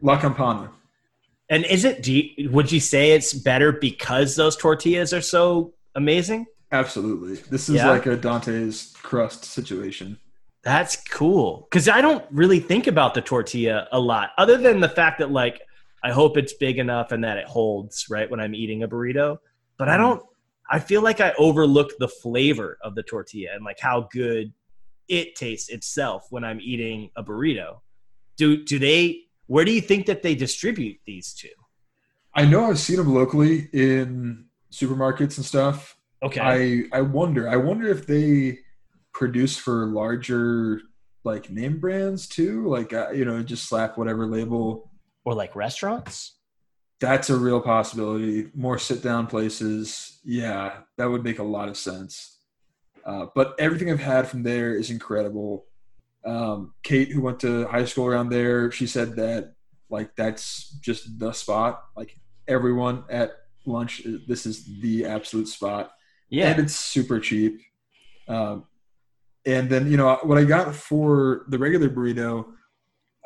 [0.00, 0.70] La Campana.
[1.50, 2.06] And is it?
[2.06, 6.46] You, would you say it's better because those tortillas are so amazing?
[6.72, 7.36] Absolutely.
[7.50, 7.90] This is Yeah?
[7.90, 10.18] like a Dante's crust situation.
[10.62, 14.88] That's cool because I don't really think about the tortilla a lot, other than the
[14.88, 15.60] fact that like
[16.02, 19.38] I hope it's big enough and that it holds right when I'm eating a burrito.
[19.78, 19.98] But I Mhm.
[20.00, 20.22] don't.
[20.70, 24.52] I feel like I overlook the flavor of the tortilla and like how good
[25.08, 27.80] it tastes itself when I'm eating a burrito.
[28.36, 29.24] Do do they?
[29.46, 31.48] Where do you think that they distribute these to?
[32.34, 35.96] I know I've seen them locally in supermarkets and stuff.
[36.22, 36.40] Okay,
[36.92, 37.48] I I wonder.
[37.48, 38.58] I wonder if they
[39.12, 40.82] produce for larger
[41.24, 42.68] like name brands too.
[42.68, 44.90] Like uh, you know, just slap whatever label.
[45.24, 46.36] or like restaurants.
[47.00, 48.50] That's a real possibility.
[48.54, 50.20] More sit down places.
[50.24, 52.38] Yeah, that would make a lot of sense.
[53.04, 55.64] Uh, but everything I've had from there is incredible.
[56.26, 59.54] Um, Kate, who went to high school around there, she said that
[59.88, 61.82] like that's just the spot.
[61.96, 62.14] Like
[62.46, 63.32] everyone at
[63.64, 65.92] lunch, this is the absolute spot.
[66.30, 67.60] Yeah, and it's super cheap.
[68.28, 68.64] Um,
[69.44, 72.46] and then you know what I got for the regular burrito,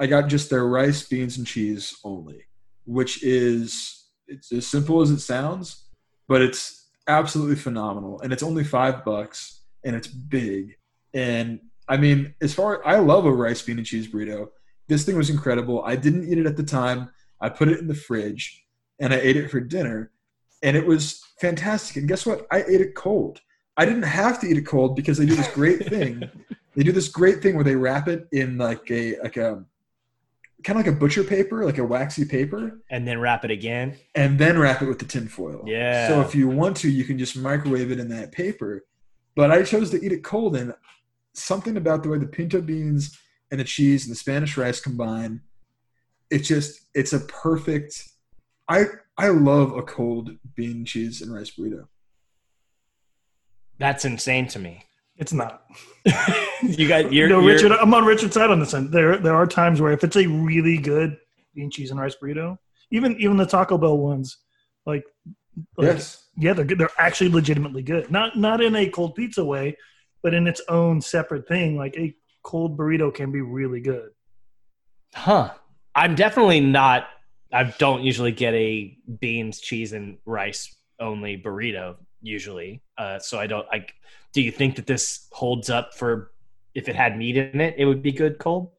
[0.00, 2.44] I got just their rice, beans, and cheese only,
[2.84, 5.84] which is it's as simple as it sounds,
[6.26, 10.76] but it's absolutely phenomenal, and it's only five bucks, and it's big.
[11.12, 14.48] And I mean, as far I love a rice, bean, and cheese burrito.
[14.86, 15.82] This thing was incredible.
[15.82, 17.10] I didn't eat it at the time.
[17.40, 18.64] I put it in the fridge,
[19.00, 20.10] and I ate it for dinner,
[20.62, 21.96] and it was fantastic.
[21.96, 22.46] And guess what?
[22.50, 23.40] I ate it cold.
[23.76, 26.28] I didn't have to eat it cold because they do this great thing.
[26.76, 29.66] they do this great thing where they wrap it in like a like um,
[30.58, 33.50] a kind of like a butcher paper, like a waxy paper, and then wrap it
[33.50, 33.96] again.
[34.14, 35.64] and then wrap it with the tin foil.
[35.66, 36.08] Yeah.
[36.08, 38.84] So if you want to, you can just microwave it in that paper.
[39.36, 40.72] But I chose to eat it cold, and
[41.32, 43.18] something about the way the pinto beans
[43.50, 45.40] and the cheese and the Spanish rice combine,
[46.30, 48.08] it's just it's a perfect.
[48.68, 48.84] I
[49.16, 51.86] I love a cold bean cheese and rice burrito.
[53.78, 54.84] That's insane to me.
[55.16, 55.64] It's not.
[56.62, 57.72] you got you're, no, you're- Richard.
[57.72, 58.90] I'm on Richard's side on this one.
[58.90, 61.16] There, there are times where if it's a really good
[61.54, 62.58] bean cheese and rice burrito,
[62.90, 64.38] even even the Taco Bell ones,
[64.86, 65.04] like,
[65.76, 66.24] like yes.
[66.36, 66.78] yeah, they're good.
[66.78, 68.10] They're actually legitimately good.
[68.10, 69.76] Not not in a cold pizza way,
[70.22, 71.76] but in its own separate thing.
[71.76, 74.10] Like a cold burrito can be really good.
[75.14, 75.52] Huh.
[75.94, 77.06] I'm definitely not.
[77.54, 82.82] I don't usually get a beans, cheese, and rice only burrito usually.
[82.98, 83.66] Uh, so I don't.
[83.72, 83.86] I
[84.32, 86.32] do you think that this holds up for
[86.74, 88.70] if it had meat in it, it would be good cold?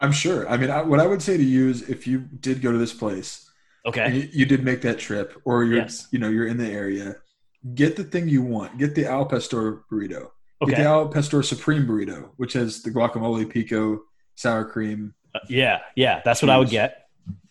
[0.00, 0.48] I'm sure.
[0.48, 2.78] I mean, I, what I would say to you is, if you did go to
[2.78, 3.50] this place,
[3.84, 4.14] Okay.
[4.16, 6.06] you, you did make that trip, or you're, Yes.
[6.12, 7.16] you know, you're in the area,
[7.74, 8.78] get the thing you want.
[8.78, 10.20] Get the al pastor burrito.
[10.20, 10.30] Get
[10.62, 10.74] Okay.
[10.76, 14.00] the al pastor supreme burrito, which has the guacamole, pico,
[14.36, 15.14] sour cream.
[15.34, 15.80] Uh, yeah.
[15.96, 16.22] Yeah.
[16.24, 17.07] That's what I would get.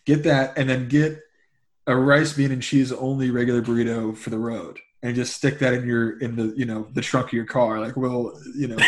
[0.08, 1.20] Get that, and then get
[1.86, 5.74] a rice, bean, and cheese only regular burrito for the road, and just stick that
[5.74, 7.78] in your in the you know the trunk of your car.
[7.78, 8.78] Like, well, you know,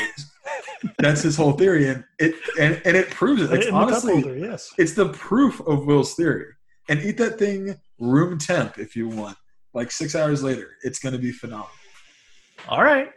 [0.98, 3.52] that's his whole theory, and it and, and it proves it.
[3.52, 4.72] It's in the honestly holder, yes.
[4.78, 6.46] it's the proof of Will's theory.
[6.88, 9.36] And eat that thing room temp if you want.
[9.74, 11.68] Like six hours later, it's going to be phenomenal.
[12.66, 13.10] All right.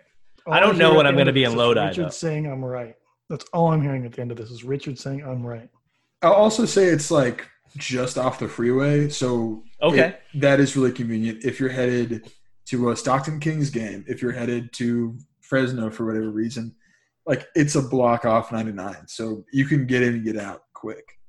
[0.45, 2.09] I don't know hear when I'm gonna be this in is Lodi, Richard though.
[2.09, 2.95] saying I'm right.
[3.29, 5.69] That's all I'm hearing at the end of this is Richard saying I'm right.
[6.21, 7.47] I'll also say it's like
[7.77, 10.09] just off the freeway, so Okay.
[10.09, 12.31] it- that is really convenient if you're headed
[12.65, 14.05] to a Stockton Kings game.
[14.07, 16.75] If you're headed to Fresno for whatever reason,
[17.25, 21.19] like it's a block off 99, so you can get in and get out quick.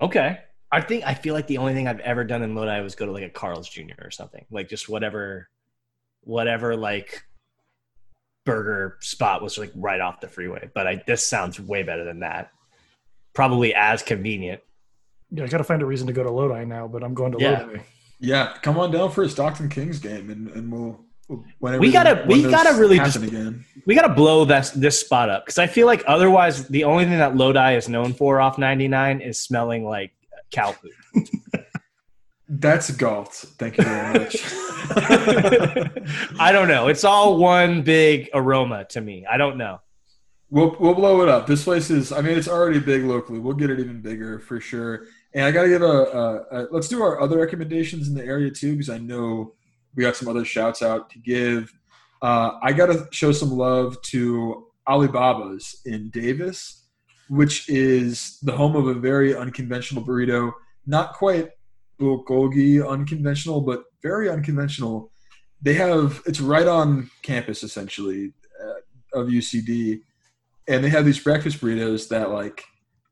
[0.00, 0.40] Okay.
[0.70, 3.06] I think I feel like the only thing I've ever done in Lodi was go
[3.06, 3.94] to like a Carl's Jr.
[4.02, 4.44] or something.
[4.50, 5.48] Like just whatever
[6.22, 7.24] whatever like
[8.44, 10.70] burger spot was like right off the freeway.
[10.74, 12.50] But I this sounds way better than that.
[13.34, 14.60] Probably as convenient.
[15.30, 17.32] Yeah, I got to find a reason to go to Lodi now, but I'm going
[17.32, 17.60] to Yeah.
[17.62, 17.80] Lodi.
[18.20, 21.00] Yeah, come on down for a Stockton Kings game, and, and we'll.
[21.28, 23.64] we'll- Whenever We gotta- we gotta really just- again.
[23.86, 27.18] We gotta blow this this spot up because I feel like otherwise the only thing
[27.18, 30.12] that Lodi is known for off 99 is smelling like
[30.50, 31.24] cow poop.
[32.48, 33.34] That's Galt.
[33.58, 34.36] Thank you very much.
[36.40, 36.88] I don't know.
[36.88, 39.26] It's all one big aroma to me.
[39.30, 39.80] I don't know.
[40.50, 41.46] we'll we'll blow it up.
[41.46, 42.10] This place is.
[42.10, 43.38] I mean, it's already big locally.
[43.38, 45.04] We'll get it even bigger for sure.
[45.34, 48.50] And I gotta give a, a, a let's do our other recommendations in the area
[48.50, 49.54] too, because I know
[49.94, 51.72] we got some other shouts out to give.
[52.22, 56.84] Uh, I gotta show some love to Alibaba's in Davis,
[57.28, 60.52] which is the home of a very unconventional burrito.
[60.86, 61.50] Not quite
[62.00, 65.12] bulgogi unconventional, but very unconventional.
[65.60, 68.32] They have it's right on campus essentially
[68.64, 70.00] uh, of UCD,
[70.68, 72.64] and they have these breakfast burritos that like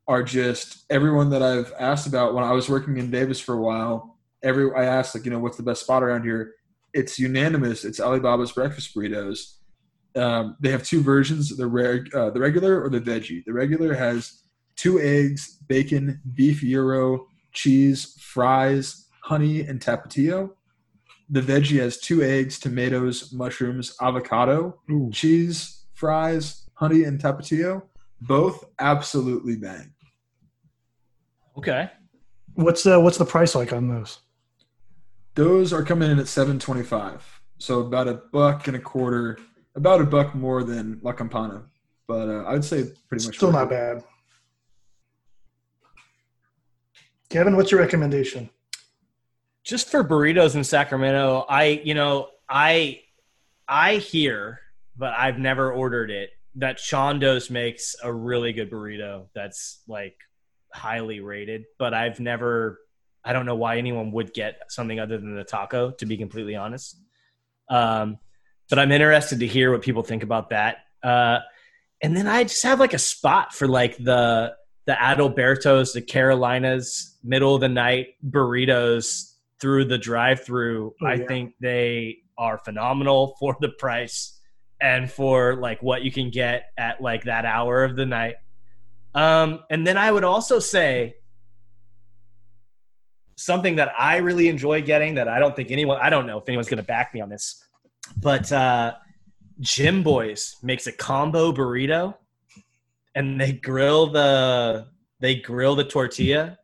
[0.07, 3.61] are just everyone that I've asked about when I was working in Davis for a
[3.61, 4.17] while.
[4.43, 6.53] Every I asked like you know what's the best spot around here.
[6.93, 7.83] It's unanimous.
[7.83, 9.55] It's Alibaba's breakfast burritos.
[10.15, 13.43] Um, they have two versions: the reg, uh, the regular or the veggie.
[13.45, 14.43] The regular has
[14.75, 20.51] two eggs, bacon, beef gyro, cheese, fries, honey, and tapatio.
[21.29, 24.79] The veggie has two eggs, tomatoes, mushrooms, avocado,
[25.11, 27.81] cheese, fries, honey, and tapatio.
[28.21, 29.93] Both absolutely bang.
[31.57, 31.89] Okay.
[32.53, 34.19] What's the what's the price like on those?
[35.35, 37.23] Those are coming in at seven twenty five.
[37.59, 39.37] So about a buck and a quarter,
[39.75, 41.63] about a buck more than La Campana.
[42.07, 43.69] But uh, I'd say pretty much Still not it.
[43.71, 44.03] bad.
[47.29, 48.49] Kevin, what's your recommendation?
[49.63, 53.01] just for burritos in Sacramento, I you know I
[53.67, 54.61] I hear,
[54.95, 56.29] but I've never ordered it.
[56.55, 59.25] That Chando's makes a really good burrito.
[59.35, 60.15] That's like
[60.73, 62.79] highly rated, but I've never.
[63.23, 65.91] I don't know why anyone would get something other than the taco.
[65.91, 66.97] To be completely honest,
[67.69, 68.19] um,
[68.69, 70.77] but I'm interested to hear what people think about that.
[71.03, 71.39] Uh,
[72.01, 77.17] and then I just have like a spot for like the the Adalbertos, the Carolinas,
[77.23, 80.93] middle of the night burritos through the drive-through.
[81.01, 84.39] Oh, I think they are phenomenal for the price
[84.79, 88.35] and for like what you can get at like that hour of the night.
[89.17, 91.15] Um, and then I would also say
[93.35, 96.47] something that I really enjoy getting that I don't think anyone I don't know if
[96.47, 97.63] anyone's gonna back me on this,
[98.21, 98.93] but uh
[99.61, 102.15] Jimboy's makes a combo burrito
[103.15, 104.87] and they grill the
[105.19, 106.57] they grill the tortilla.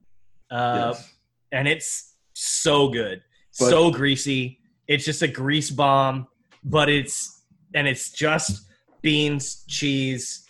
[0.52, 1.14] Uh Yes.
[1.52, 3.22] and it's so good.
[3.60, 4.60] But- so greasy.
[4.88, 6.28] It's just a grease bomb,
[6.64, 7.44] but it's
[7.76, 8.66] and it's just
[9.02, 10.43] beans, cheese,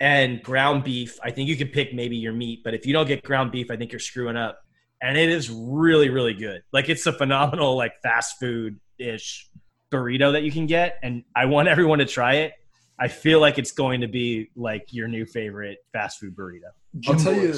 [0.00, 1.18] and ground beef.
[1.22, 3.70] I think you can pick maybe your meat, but if you don't get ground beef,
[3.70, 4.60] I think you're screwing up.
[5.00, 6.62] And it is really, really good.
[6.72, 9.48] Like it's a phenomenal, like fast food ish
[9.92, 10.98] burrito that you can get.
[11.02, 12.52] And I want everyone to try it.
[12.98, 16.64] I feel like it's going to be like your new favorite fast food burrito.
[17.06, 17.54] I'll Jim tell you,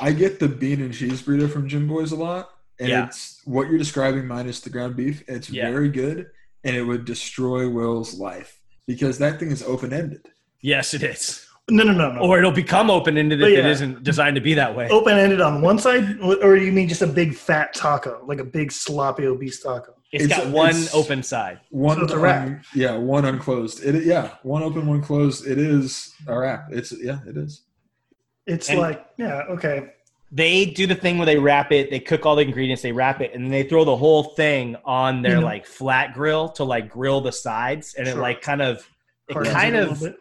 [0.00, 2.50] I get the bean and cheese burrito from Jimboy's a lot,
[2.80, 3.06] and Yeah.
[3.06, 5.22] it's what you're describing minus the ground beef.
[5.28, 5.70] It's Yeah.
[5.70, 6.30] very good,
[6.64, 10.22] and it would destroy Will's life because that thing is open ended.
[10.62, 11.46] Yes, it is.
[11.70, 12.20] No, no, no, no.
[12.20, 13.70] Or it'll become open ended But if it yeah.
[13.70, 14.88] isn't designed to be that way.
[14.88, 18.44] Open ended on one side, or you mean just a big fat taco, like a
[18.44, 19.94] big sloppy obese taco?
[20.10, 21.60] It's It's- got one it's- open side.
[21.70, 22.46] One, So it's a wrap.
[22.46, 23.84] un- yeah, one unclosed.
[23.84, 25.46] It, yeah, one open, one closed.
[25.46, 26.68] It is a wrap.
[26.70, 27.60] It's yeah, it is.
[28.46, 29.90] It's And- like, yeah, okay.
[30.32, 33.20] They do the thing where they wrap it, they cook all the ingredients, they wrap
[33.20, 36.64] it, and they throw the whole thing on their You know- like flat grill to
[36.64, 38.88] like grill the sides, and it like kind of
[39.28, 40.16] it Hardens kind it a of little bit.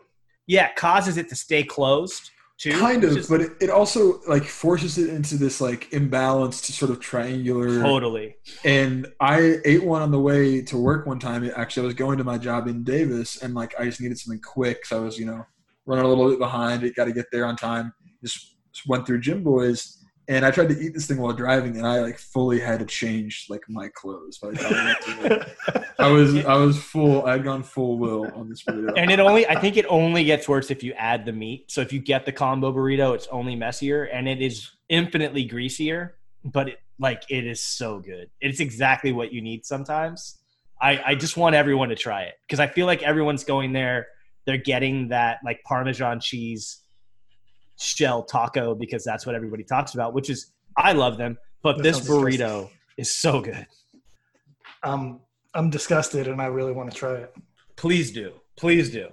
[0.47, 2.71] Yeah causes it to stay closed too.
[2.71, 6.91] Kind of, is but it, it also like forces it into this like imbalanced sort
[6.91, 7.81] of triangular.
[7.81, 8.35] totally.
[8.65, 11.49] And I ate one on the way to work one time.
[11.55, 14.41] Actually, I was going to my job in Davis, and like I just needed something
[14.41, 15.45] quick, so I was you know
[15.85, 16.83] running a little bit behind.
[16.83, 17.93] It got to get there on time.
[18.23, 19.96] Just, just went through Jimboy's,
[20.29, 22.85] and I tried to eat this thing while driving, and I like fully had to
[22.85, 25.85] change like my clothes by the time I went to.
[25.99, 27.25] I was I was full.
[27.25, 28.93] I had gone full will on this burrito.
[28.97, 31.71] And it only I think it only gets worse if you add the meat.
[31.71, 36.17] So if you get the combo burrito, it's only messier and it is infinitely greasier,
[36.43, 38.29] but it like it is so good.
[38.41, 40.37] It's exactly what you need sometimes.
[40.81, 44.07] I, I just want everyone to try it because I feel like everyone's going there.
[44.45, 46.83] They're getting that like Parmesan cheese
[47.79, 51.37] shell taco because that's what everybody talks about, which is I love them.
[51.63, 53.65] But That this burrito is so good.
[54.83, 55.21] um,
[55.53, 57.33] I'm disgusted and I really want to try it.
[57.75, 58.33] Please do.
[58.57, 59.07] Please do.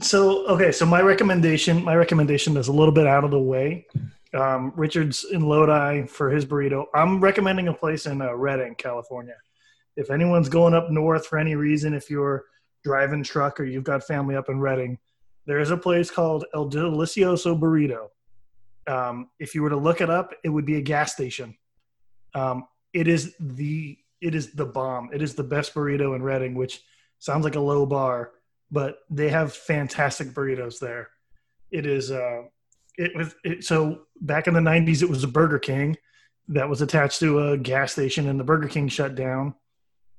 [0.00, 3.86] So okay, so my recommendation, my recommendation is a little bit out of the way.
[4.34, 6.86] Um, Richard's in Lodi for his burrito.
[6.94, 9.36] I'm recommending a place in uh, Redding, California.
[9.96, 12.44] If anyone's going up north for any reason, if you're
[12.82, 14.98] driving truck or you've got family up in Redding,
[15.46, 18.08] there is a place called El Delicioso Burrito.
[18.86, 21.56] Um, if you were to look it up, it would be a gas station.
[22.34, 25.10] Um, it is the it is the bomb.
[25.12, 26.82] It is the best burrito in Redding, which
[27.18, 28.32] sounds like a low bar
[28.74, 31.10] but they have fantastic burritos there.
[31.70, 32.42] It is uh,
[32.98, 35.96] it was it, so back in the '90s, it was a Burger King
[36.48, 39.54] that was attached to a gas station, and the Burger King shut down,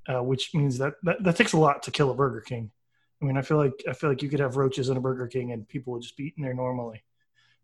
[0.07, 2.71] uh, which means that, that that takes a lot to kill a Burger King.
[3.21, 5.27] I mean, I feel like I feel like you could have roaches in a Burger
[5.27, 7.03] King, and people would just be eating there normally.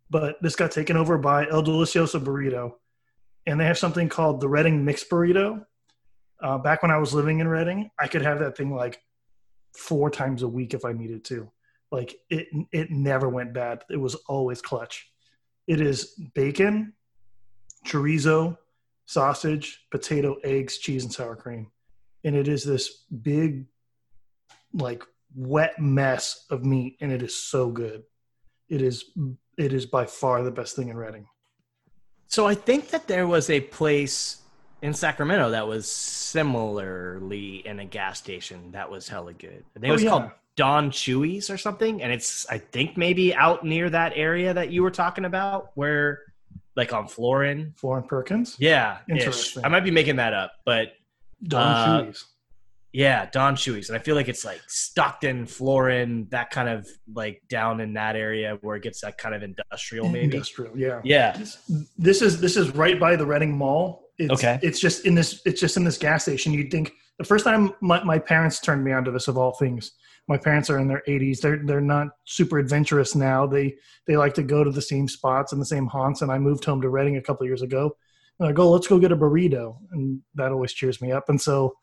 [0.09, 2.73] But this got taken over by El Delicioso Burrito,
[3.45, 5.65] and they have something called the Redding Mixed Burrito.
[6.41, 9.01] Uh, back when I was living in Redding, I could have that thing like
[9.77, 11.51] four times a week if I needed to.
[11.91, 13.83] Like it, it never went bad.
[13.89, 15.11] It was always clutch.
[15.67, 16.93] It is bacon,
[17.85, 18.57] chorizo,
[19.05, 21.71] sausage, potato, eggs, cheese, and sour cream,
[22.23, 23.65] and it is this big,
[24.73, 25.03] like
[25.35, 28.03] wet mess of meat, and it is so good.
[28.69, 29.05] It is,
[29.57, 31.27] it is by far the best thing in Redding.
[32.27, 34.37] So I think that there was a place
[34.81, 39.63] in Sacramento that was similarly in a gas station that was hella good.
[39.75, 40.09] I think it Oh, was yeah.
[40.09, 44.69] called Don Chewy's or something, and it's I think maybe out near that area that
[44.71, 46.19] you were talking about, where
[46.75, 47.73] like on Florin.
[47.77, 49.17] Florin Perkins, Yeah, ish.
[49.17, 49.65] Interesting.
[49.65, 50.93] I might be making that up, but
[51.43, 52.25] Don Uh, Chewy's.
[52.93, 57.41] Yeah, Don Chewy's, and I feel like it's like Stockton, Florin, that kind of like
[57.49, 60.25] down in that area where it gets that kind of industrial, maybe.
[60.25, 60.99] Industrial, yeah.
[61.03, 61.37] Yeah.
[61.37, 61.57] This,
[61.97, 64.09] this is this is right by the Redding Mall.
[64.17, 64.59] It's, Okay.
[64.61, 65.41] It's just in this.
[65.45, 66.51] It's just in this gas station.
[66.53, 69.93] You'd think the first time my, my parents turned me onto this of all things.
[70.27, 71.39] My parents are in their 80s.
[71.39, 73.47] They're they're not super adventurous now.
[73.47, 76.21] They they like to go to the same spots and the same haunts.
[76.21, 77.95] And I moved home to Redding a couple of years ago.
[78.39, 81.29] And I go, let's go get a burrito, and that always cheers me up.
[81.29, 81.75] And so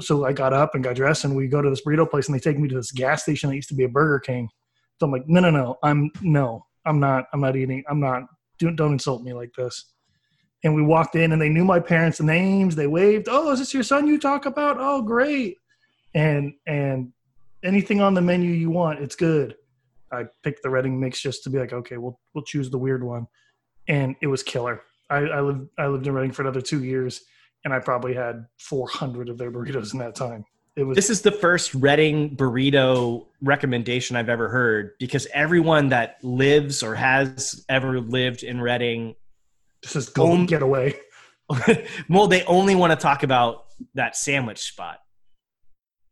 [0.00, 2.34] so I got up and got dressed, and we go to this burrito place, and
[2.34, 4.48] they take me to this gas station that used to be a Burger King.
[4.98, 8.24] So I'm like, no, no, no, I'm no, I'm not, I'm not eating, I'm not.
[8.58, 9.92] Don't don't insult me like this.
[10.64, 12.74] And we walked in, and they knew my parents' names.
[12.74, 13.28] They waved.
[13.30, 14.76] Oh, is this your son you talk about?
[14.78, 15.56] Oh, great.
[16.14, 17.12] And and
[17.62, 19.56] anything on the menu you want, it's good.
[20.10, 23.04] I picked the Redding mix just to be like, okay, we'll we'll choose the weird
[23.04, 23.26] one,
[23.86, 24.82] and it was killer.
[25.10, 27.22] I, I lived I lived in Redding for another two years,
[27.64, 30.44] and I probably had 400 of their burritos in that time.
[30.76, 36.18] It was This is the first Redding burrito recommendation I've ever heard because everyone that
[36.22, 39.16] lives or has ever lived in Redding,
[39.82, 40.94] this is go Um, get away.
[42.08, 44.98] well, they only want to talk about that sandwich spot.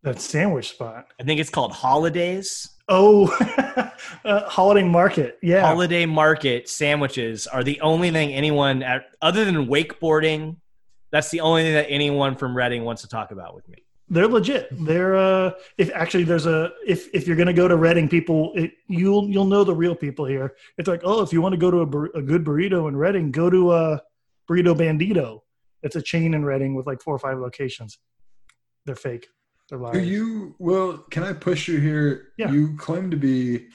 [0.03, 1.09] That sandwich spot.
[1.21, 2.69] I think it's called Holidays.
[2.89, 3.27] Oh,
[4.25, 5.39] uh, holiday market.
[5.43, 10.57] Yeah, Holiday Market sandwiches are the only thing anyone at other than wakeboarding.
[11.13, 13.77] That's the only thing that anyone from Redding wants to talk about with me.
[14.09, 14.69] they're legit.
[14.73, 18.73] They're uh, if actually there's a if if you're gonna go to Redding, people it,
[18.89, 20.55] you'll you'll know the real people here.
[20.79, 22.97] It's like oh, if you want to go to a, bur- a good burrito in
[22.97, 23.99] Redding, go to uh,
[24.49, 25.41] Burrito Bandito.
[25.83, 27.99] It's a chain in Redding with like four or five locations.
[28.85, 29.29] They're fake.
[29.69, 29.95] They're lying.
[29.97, 30.09] liars.
[30.09, 30.99] you well?
[31.11, 32.29] Can I push you here?
[32.39, 32.51] Yeah.
[32.53, 33.67] You claim to be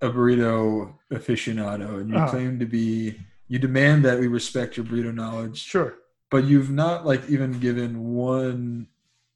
[0.00, 2.30] a burrito aficionado, and you Uh-huh.
[2.30, 3.18] claim to be
[3.48, 5.94] you demand that we respect your burrito knowledge, Sure.
[6.30, 8.86] But you've not like even given one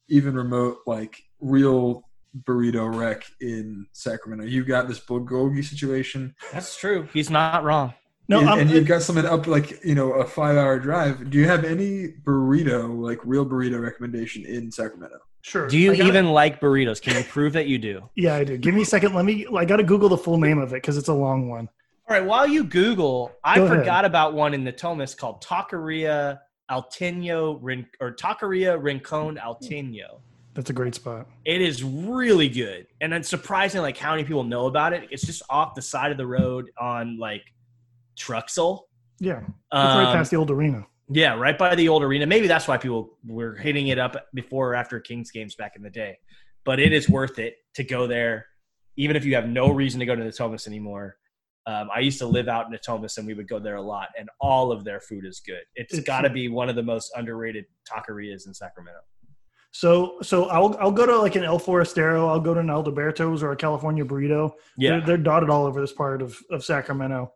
[0.08, 2.04] even remote like real
[2.44, 4.44] burrito wreck in Sacramento.
[4.44, 7.08] You've got this bulgogi situation, That's true.
[7.12, 7.94] He's not wrong.
[8.28, 11.28] No, and, and you've got something up like you know a five-hour drive.
[11.30, 15.18] Do you have any burrito like real burrito recommendation in Sacramento?
[15.42, 15.66] sure.
[15.68, 17.02] Do you I gotta- even like burritos?
[17.02, 18.08] Can you prove that you do?
[18.16, 18.56] Yeah, I do.
[18.56, 19.14] Give me a second.
[19.14, 19.46] Let me.
[19.54, 21.68] I got to Google the full name of it because it's a long one.
[22.08, 23.78] All right, while you Google, I Go ahead.
[23.80, 26.38] forgot about one in Natomas called Taqueria
[26.70, 30.20] Alteño Rin- or Taqueria Rincon Alteño.
[30.54, 31.26] That's a great spot.
[31.44, 35.08] It is really good, and it's surprising like how many people know about it.
[35.10, 37.42] It's just off the side of the road on like
[38.16, 38.82] Truxel.
[39.20, 40.86] Yeah, it's right Um, past the old arena.
[41.08, 42.26] yeah, right by the old arena.
[42.26, 45.82] Maybe that's why people were hitting it up before or after Kings games back in
[45.82, 46.18] the day.
[46.64, 48.46] But it is worth it to go there,
[48.96, 51.16] even if you have no reason to go to Natomas anymore.
[51.66, 54.08] Um, I used to live out in Natomas, and we would go there a lot,
[54.18, 55.62] and all of their food is good.
[55.76, 59.00] It's It's- got to be one of the most underrated taquerias in Sacramento.
[59.70, 62.28] So, so I'll I'll go to like an El Forastero.
[62.28, 64.52] I'll go to an Alberto's or a California Burrito.
[64.76, 67.32] Yeah, They're, they're dotted all over this part of, of Sacramento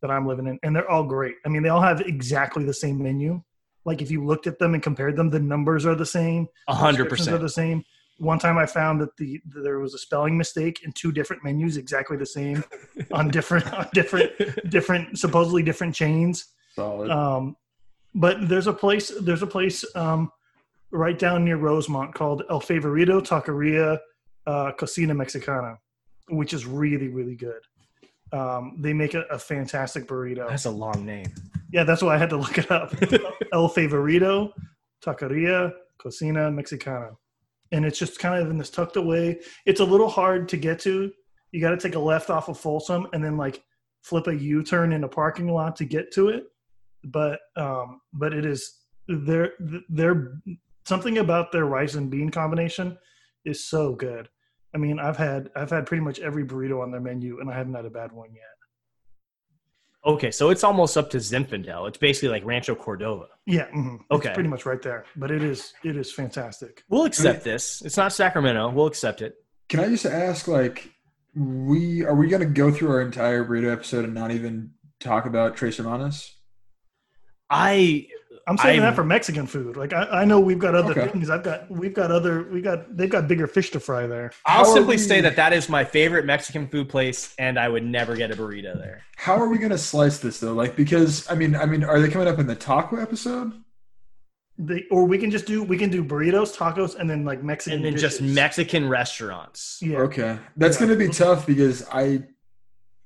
[0.00, 1.34] that I'm living in, and they're all great.
[1.44, 3.42] I mean, they all have exactly the same menu.
[3.84, 6.46] Like if you looked at them and compared them, the numbers are the same.
[6.68, 7.84] a hundred percent are the same.
[8.18, 11.42] One time I found that the that there was a spelling mistake in two different
[11.42, 12.62] menus, exactly the same,
[13.12, 14.30] on different on different
[14.70, 16.46] different supposedly different chains.
[16.74, 17.10] Solid.
[17.10, 17.56] Um,
[18.14, 20.30] but there's a place there's a place um,
[20.90, 23.98] right down near Rosemont called El Favorito Taqueria
[24.46, 25.78] uh, Cocina Mexicana,
[26.28, 27.60] which is really really good.
[28.32, 30.48] Um, they make a, a fantastic burrito.
[30.48, 31.32] That's a long name.
[31.72, 32.92] Yeah, that's why I had to look it up.
[33.52, 34.52] El Favorito
[35.04, 37.10] Taqueria Cocina Mexicana,
[37.72, 39.40] and it's just kind of in this tucked away.
[39.66, 41.10] It's a little hard to get to.
[41.52, 43.62] You got to take a left off of Folsom and then like
[44.02, 46.44] flip a U-turn in a parking lot to get to it.
[47.04, 49.52] But um, but it is they're
[49.88, 50.40] they're
[50.86, 52.98] something about their rice and bean combination
[53.44, 54.28] is so good.
[54.74, 57.54] I mean, I've had I've had pretty much every burrito on their menu, and I
[57.54, 58.53] haven't had a bad one yet.
[60.06, 61.88] Okay, so it's almost up to Zinfandel.
[61.88, 63.26] It's basically like Rancho Cordova.
[63.46, 64.00] Yeah, mhm.
[64.10, 64.28] Okay.
[64.28, 65.06] it's pretty much right there.
[65.16, 66.84] But it is it is fantastic.
[66.88, 67.80] We'll accept this.
[67.82, 68.70] It's not Sacramento.
[68.70, 69.36] We'll accept it.
[69.68, 70.90] Can I just ask, like,
[71.34, 75.24] we are we going to go through our entire burrito episode and not even talk
[75.26, 76.36] about Tres Hermanos?
[77.48, 78.08] I
[78.46, 79.76] I'm saying I'm- that for Mexican food.
[79.76, 81.10] Like I, I know we've got other Okay.
[81.10, 81.30] things.
[81.30, 84.32] I've got we've got other we got they've got bigger fish to fry there.
[84.46, 87.68] I'll How simply we- say that that is my favorite Mexican food place, and I
[87.68, 89.02] would never get a burrito there.
[89.16, 90.52] How are we going to slice this though?
[90.54, 93.52] Like, because I mean, I mean, are they coming up in the taco episode?
[94.56, 97.78] The, or we can just do we can do burritos, tacos, and then like Mexican
[97.78, 98.20] and then just.
[98.22, 99.78] Mexican restaurants.
[99.82, 99.98] Yeah.
[99.98, 100.86] Okay, that's Yeah.
[100.86, 102.22] going to be tough because I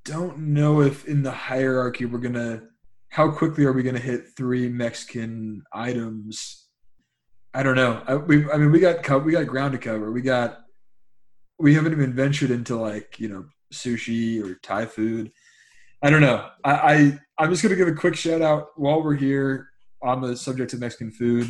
[0.04, 2.62] don't know if in the hierarchy we're gonna
[3.10, 6.66] how quickly are we gonna hit three Mexican items.
[7.54, 8.02] I don't know.
[8.06, 10.12] I, we, I mean, we got co- we got ground to cover.
[10.12, 10.58] We got
[11.58, 15.32] we haven't even ventured into like you know sushi or Thai food.
[16.02, 16.48] I don't know.
[16.64, 19.68] I, I I'm just gonna give a quick shout out while we're here
[20.02, 21.48] on the subject of Mexican food.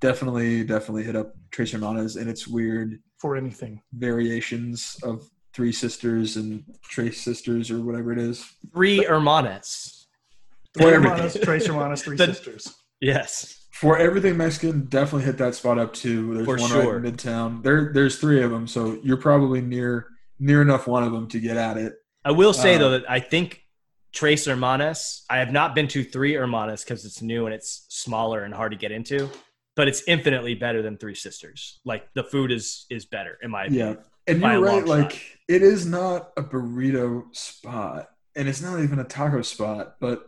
[0.00, 3.80] Definitely, definitely hit up Tres Hermanas and its weird for anything.
[3.94, 8.44] variations of Three Sisters and Trace Sisters or whatever it is.
[8.74, 9.95] Three hermanas.
[10.76, 11.10] For Three everything.
[11.18, 12.74] Hermanas, Tres Hermanas, Three The- Sisters.
[13.00, 13.62] Yes.
[13.72, 16.32] For everything Mexican, definitely hit that spot up too.
[16.34, 16.96] There's For one sure.
[16.98, 17.62] right in Midtown.
[17.62, 20.06] There, there's three of them, so you're probably near
[20.38, 21.94] near enough one of them to get at it.
[22.24, 23.60] I will say Uh, though that I think
[24.14, 25.24] Tres Hermanas.
[25.28, 28.72] I have not been to Three Hermanas because it's new and it's smaller and hard
[28.72, 29.28] to get into,
[29.76, 31.78] but it's infinitely better than Three Sisters.
[31.84, 33.96] Like the food is is better in my Yeah,
[34.26, 34.86] and you're right.
[34.86, 39.96] Like it is not a burrito spot, and it's not even a taco spot.
[40.00, 40.22] But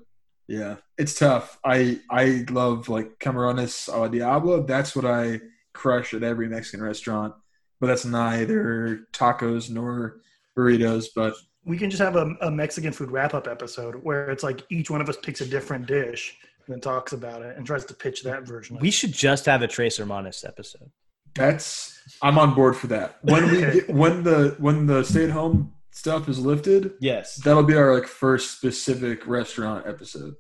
[0.49, 1.59] yeah, it's tough.
[1.65, 4.63] I I love like camarones a la diablo.
[4.63, 5.41] That's what I
[5.75, 7.35] crush at every Mexican restaurant.
[7.81, 10.17] But that's neither tacos nor
[10.57, 11.07] burritos.
[11.15, 11.35] But
[11.65, 14.91] We can just have a, a Mexican food wrap up episode where it's like each
[14.91, 16.35] one of us picks a different dish
[16.67, 18.79] and then talks about it and tries to pitch that version.
[18.81, 20.91] We should just have a Tres Hermanas episode.
[21.35, 23.19] that's I'm on board for that.
[23.23, 23.75] When we Okay.
[23.81, 27.37] get, when the when the stay at home stuff is lifted, Yes.
[27.37, 30.35] that'll be our like first specific restaurant episode.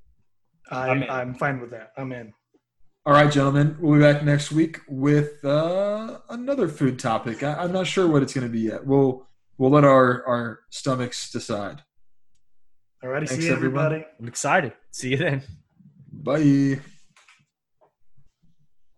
[0.70, 1.02] I, I'm.
[1.10, 1.92] I'm fine with that.
[1.96, 2.32] I'm in.
[3.06, 7.42] All right, gentlemen, we'll be back next week with uh, another food topic.
[7.42, 8.84] I, I'm not sure what it's going to be yet.
[8.86, 9.26] We'll
[9.56, 11.82] we'll let our our stomachs decide.
[13.02, 13.26] All righty.
[13.26, 13.84] Thanks, See you, everyone.
[13.86, 14.06] everybody.
[14.20, 14.72] I'm excited.
[14.90, 15.42] See you then.
[16.12, 16.80] Bye.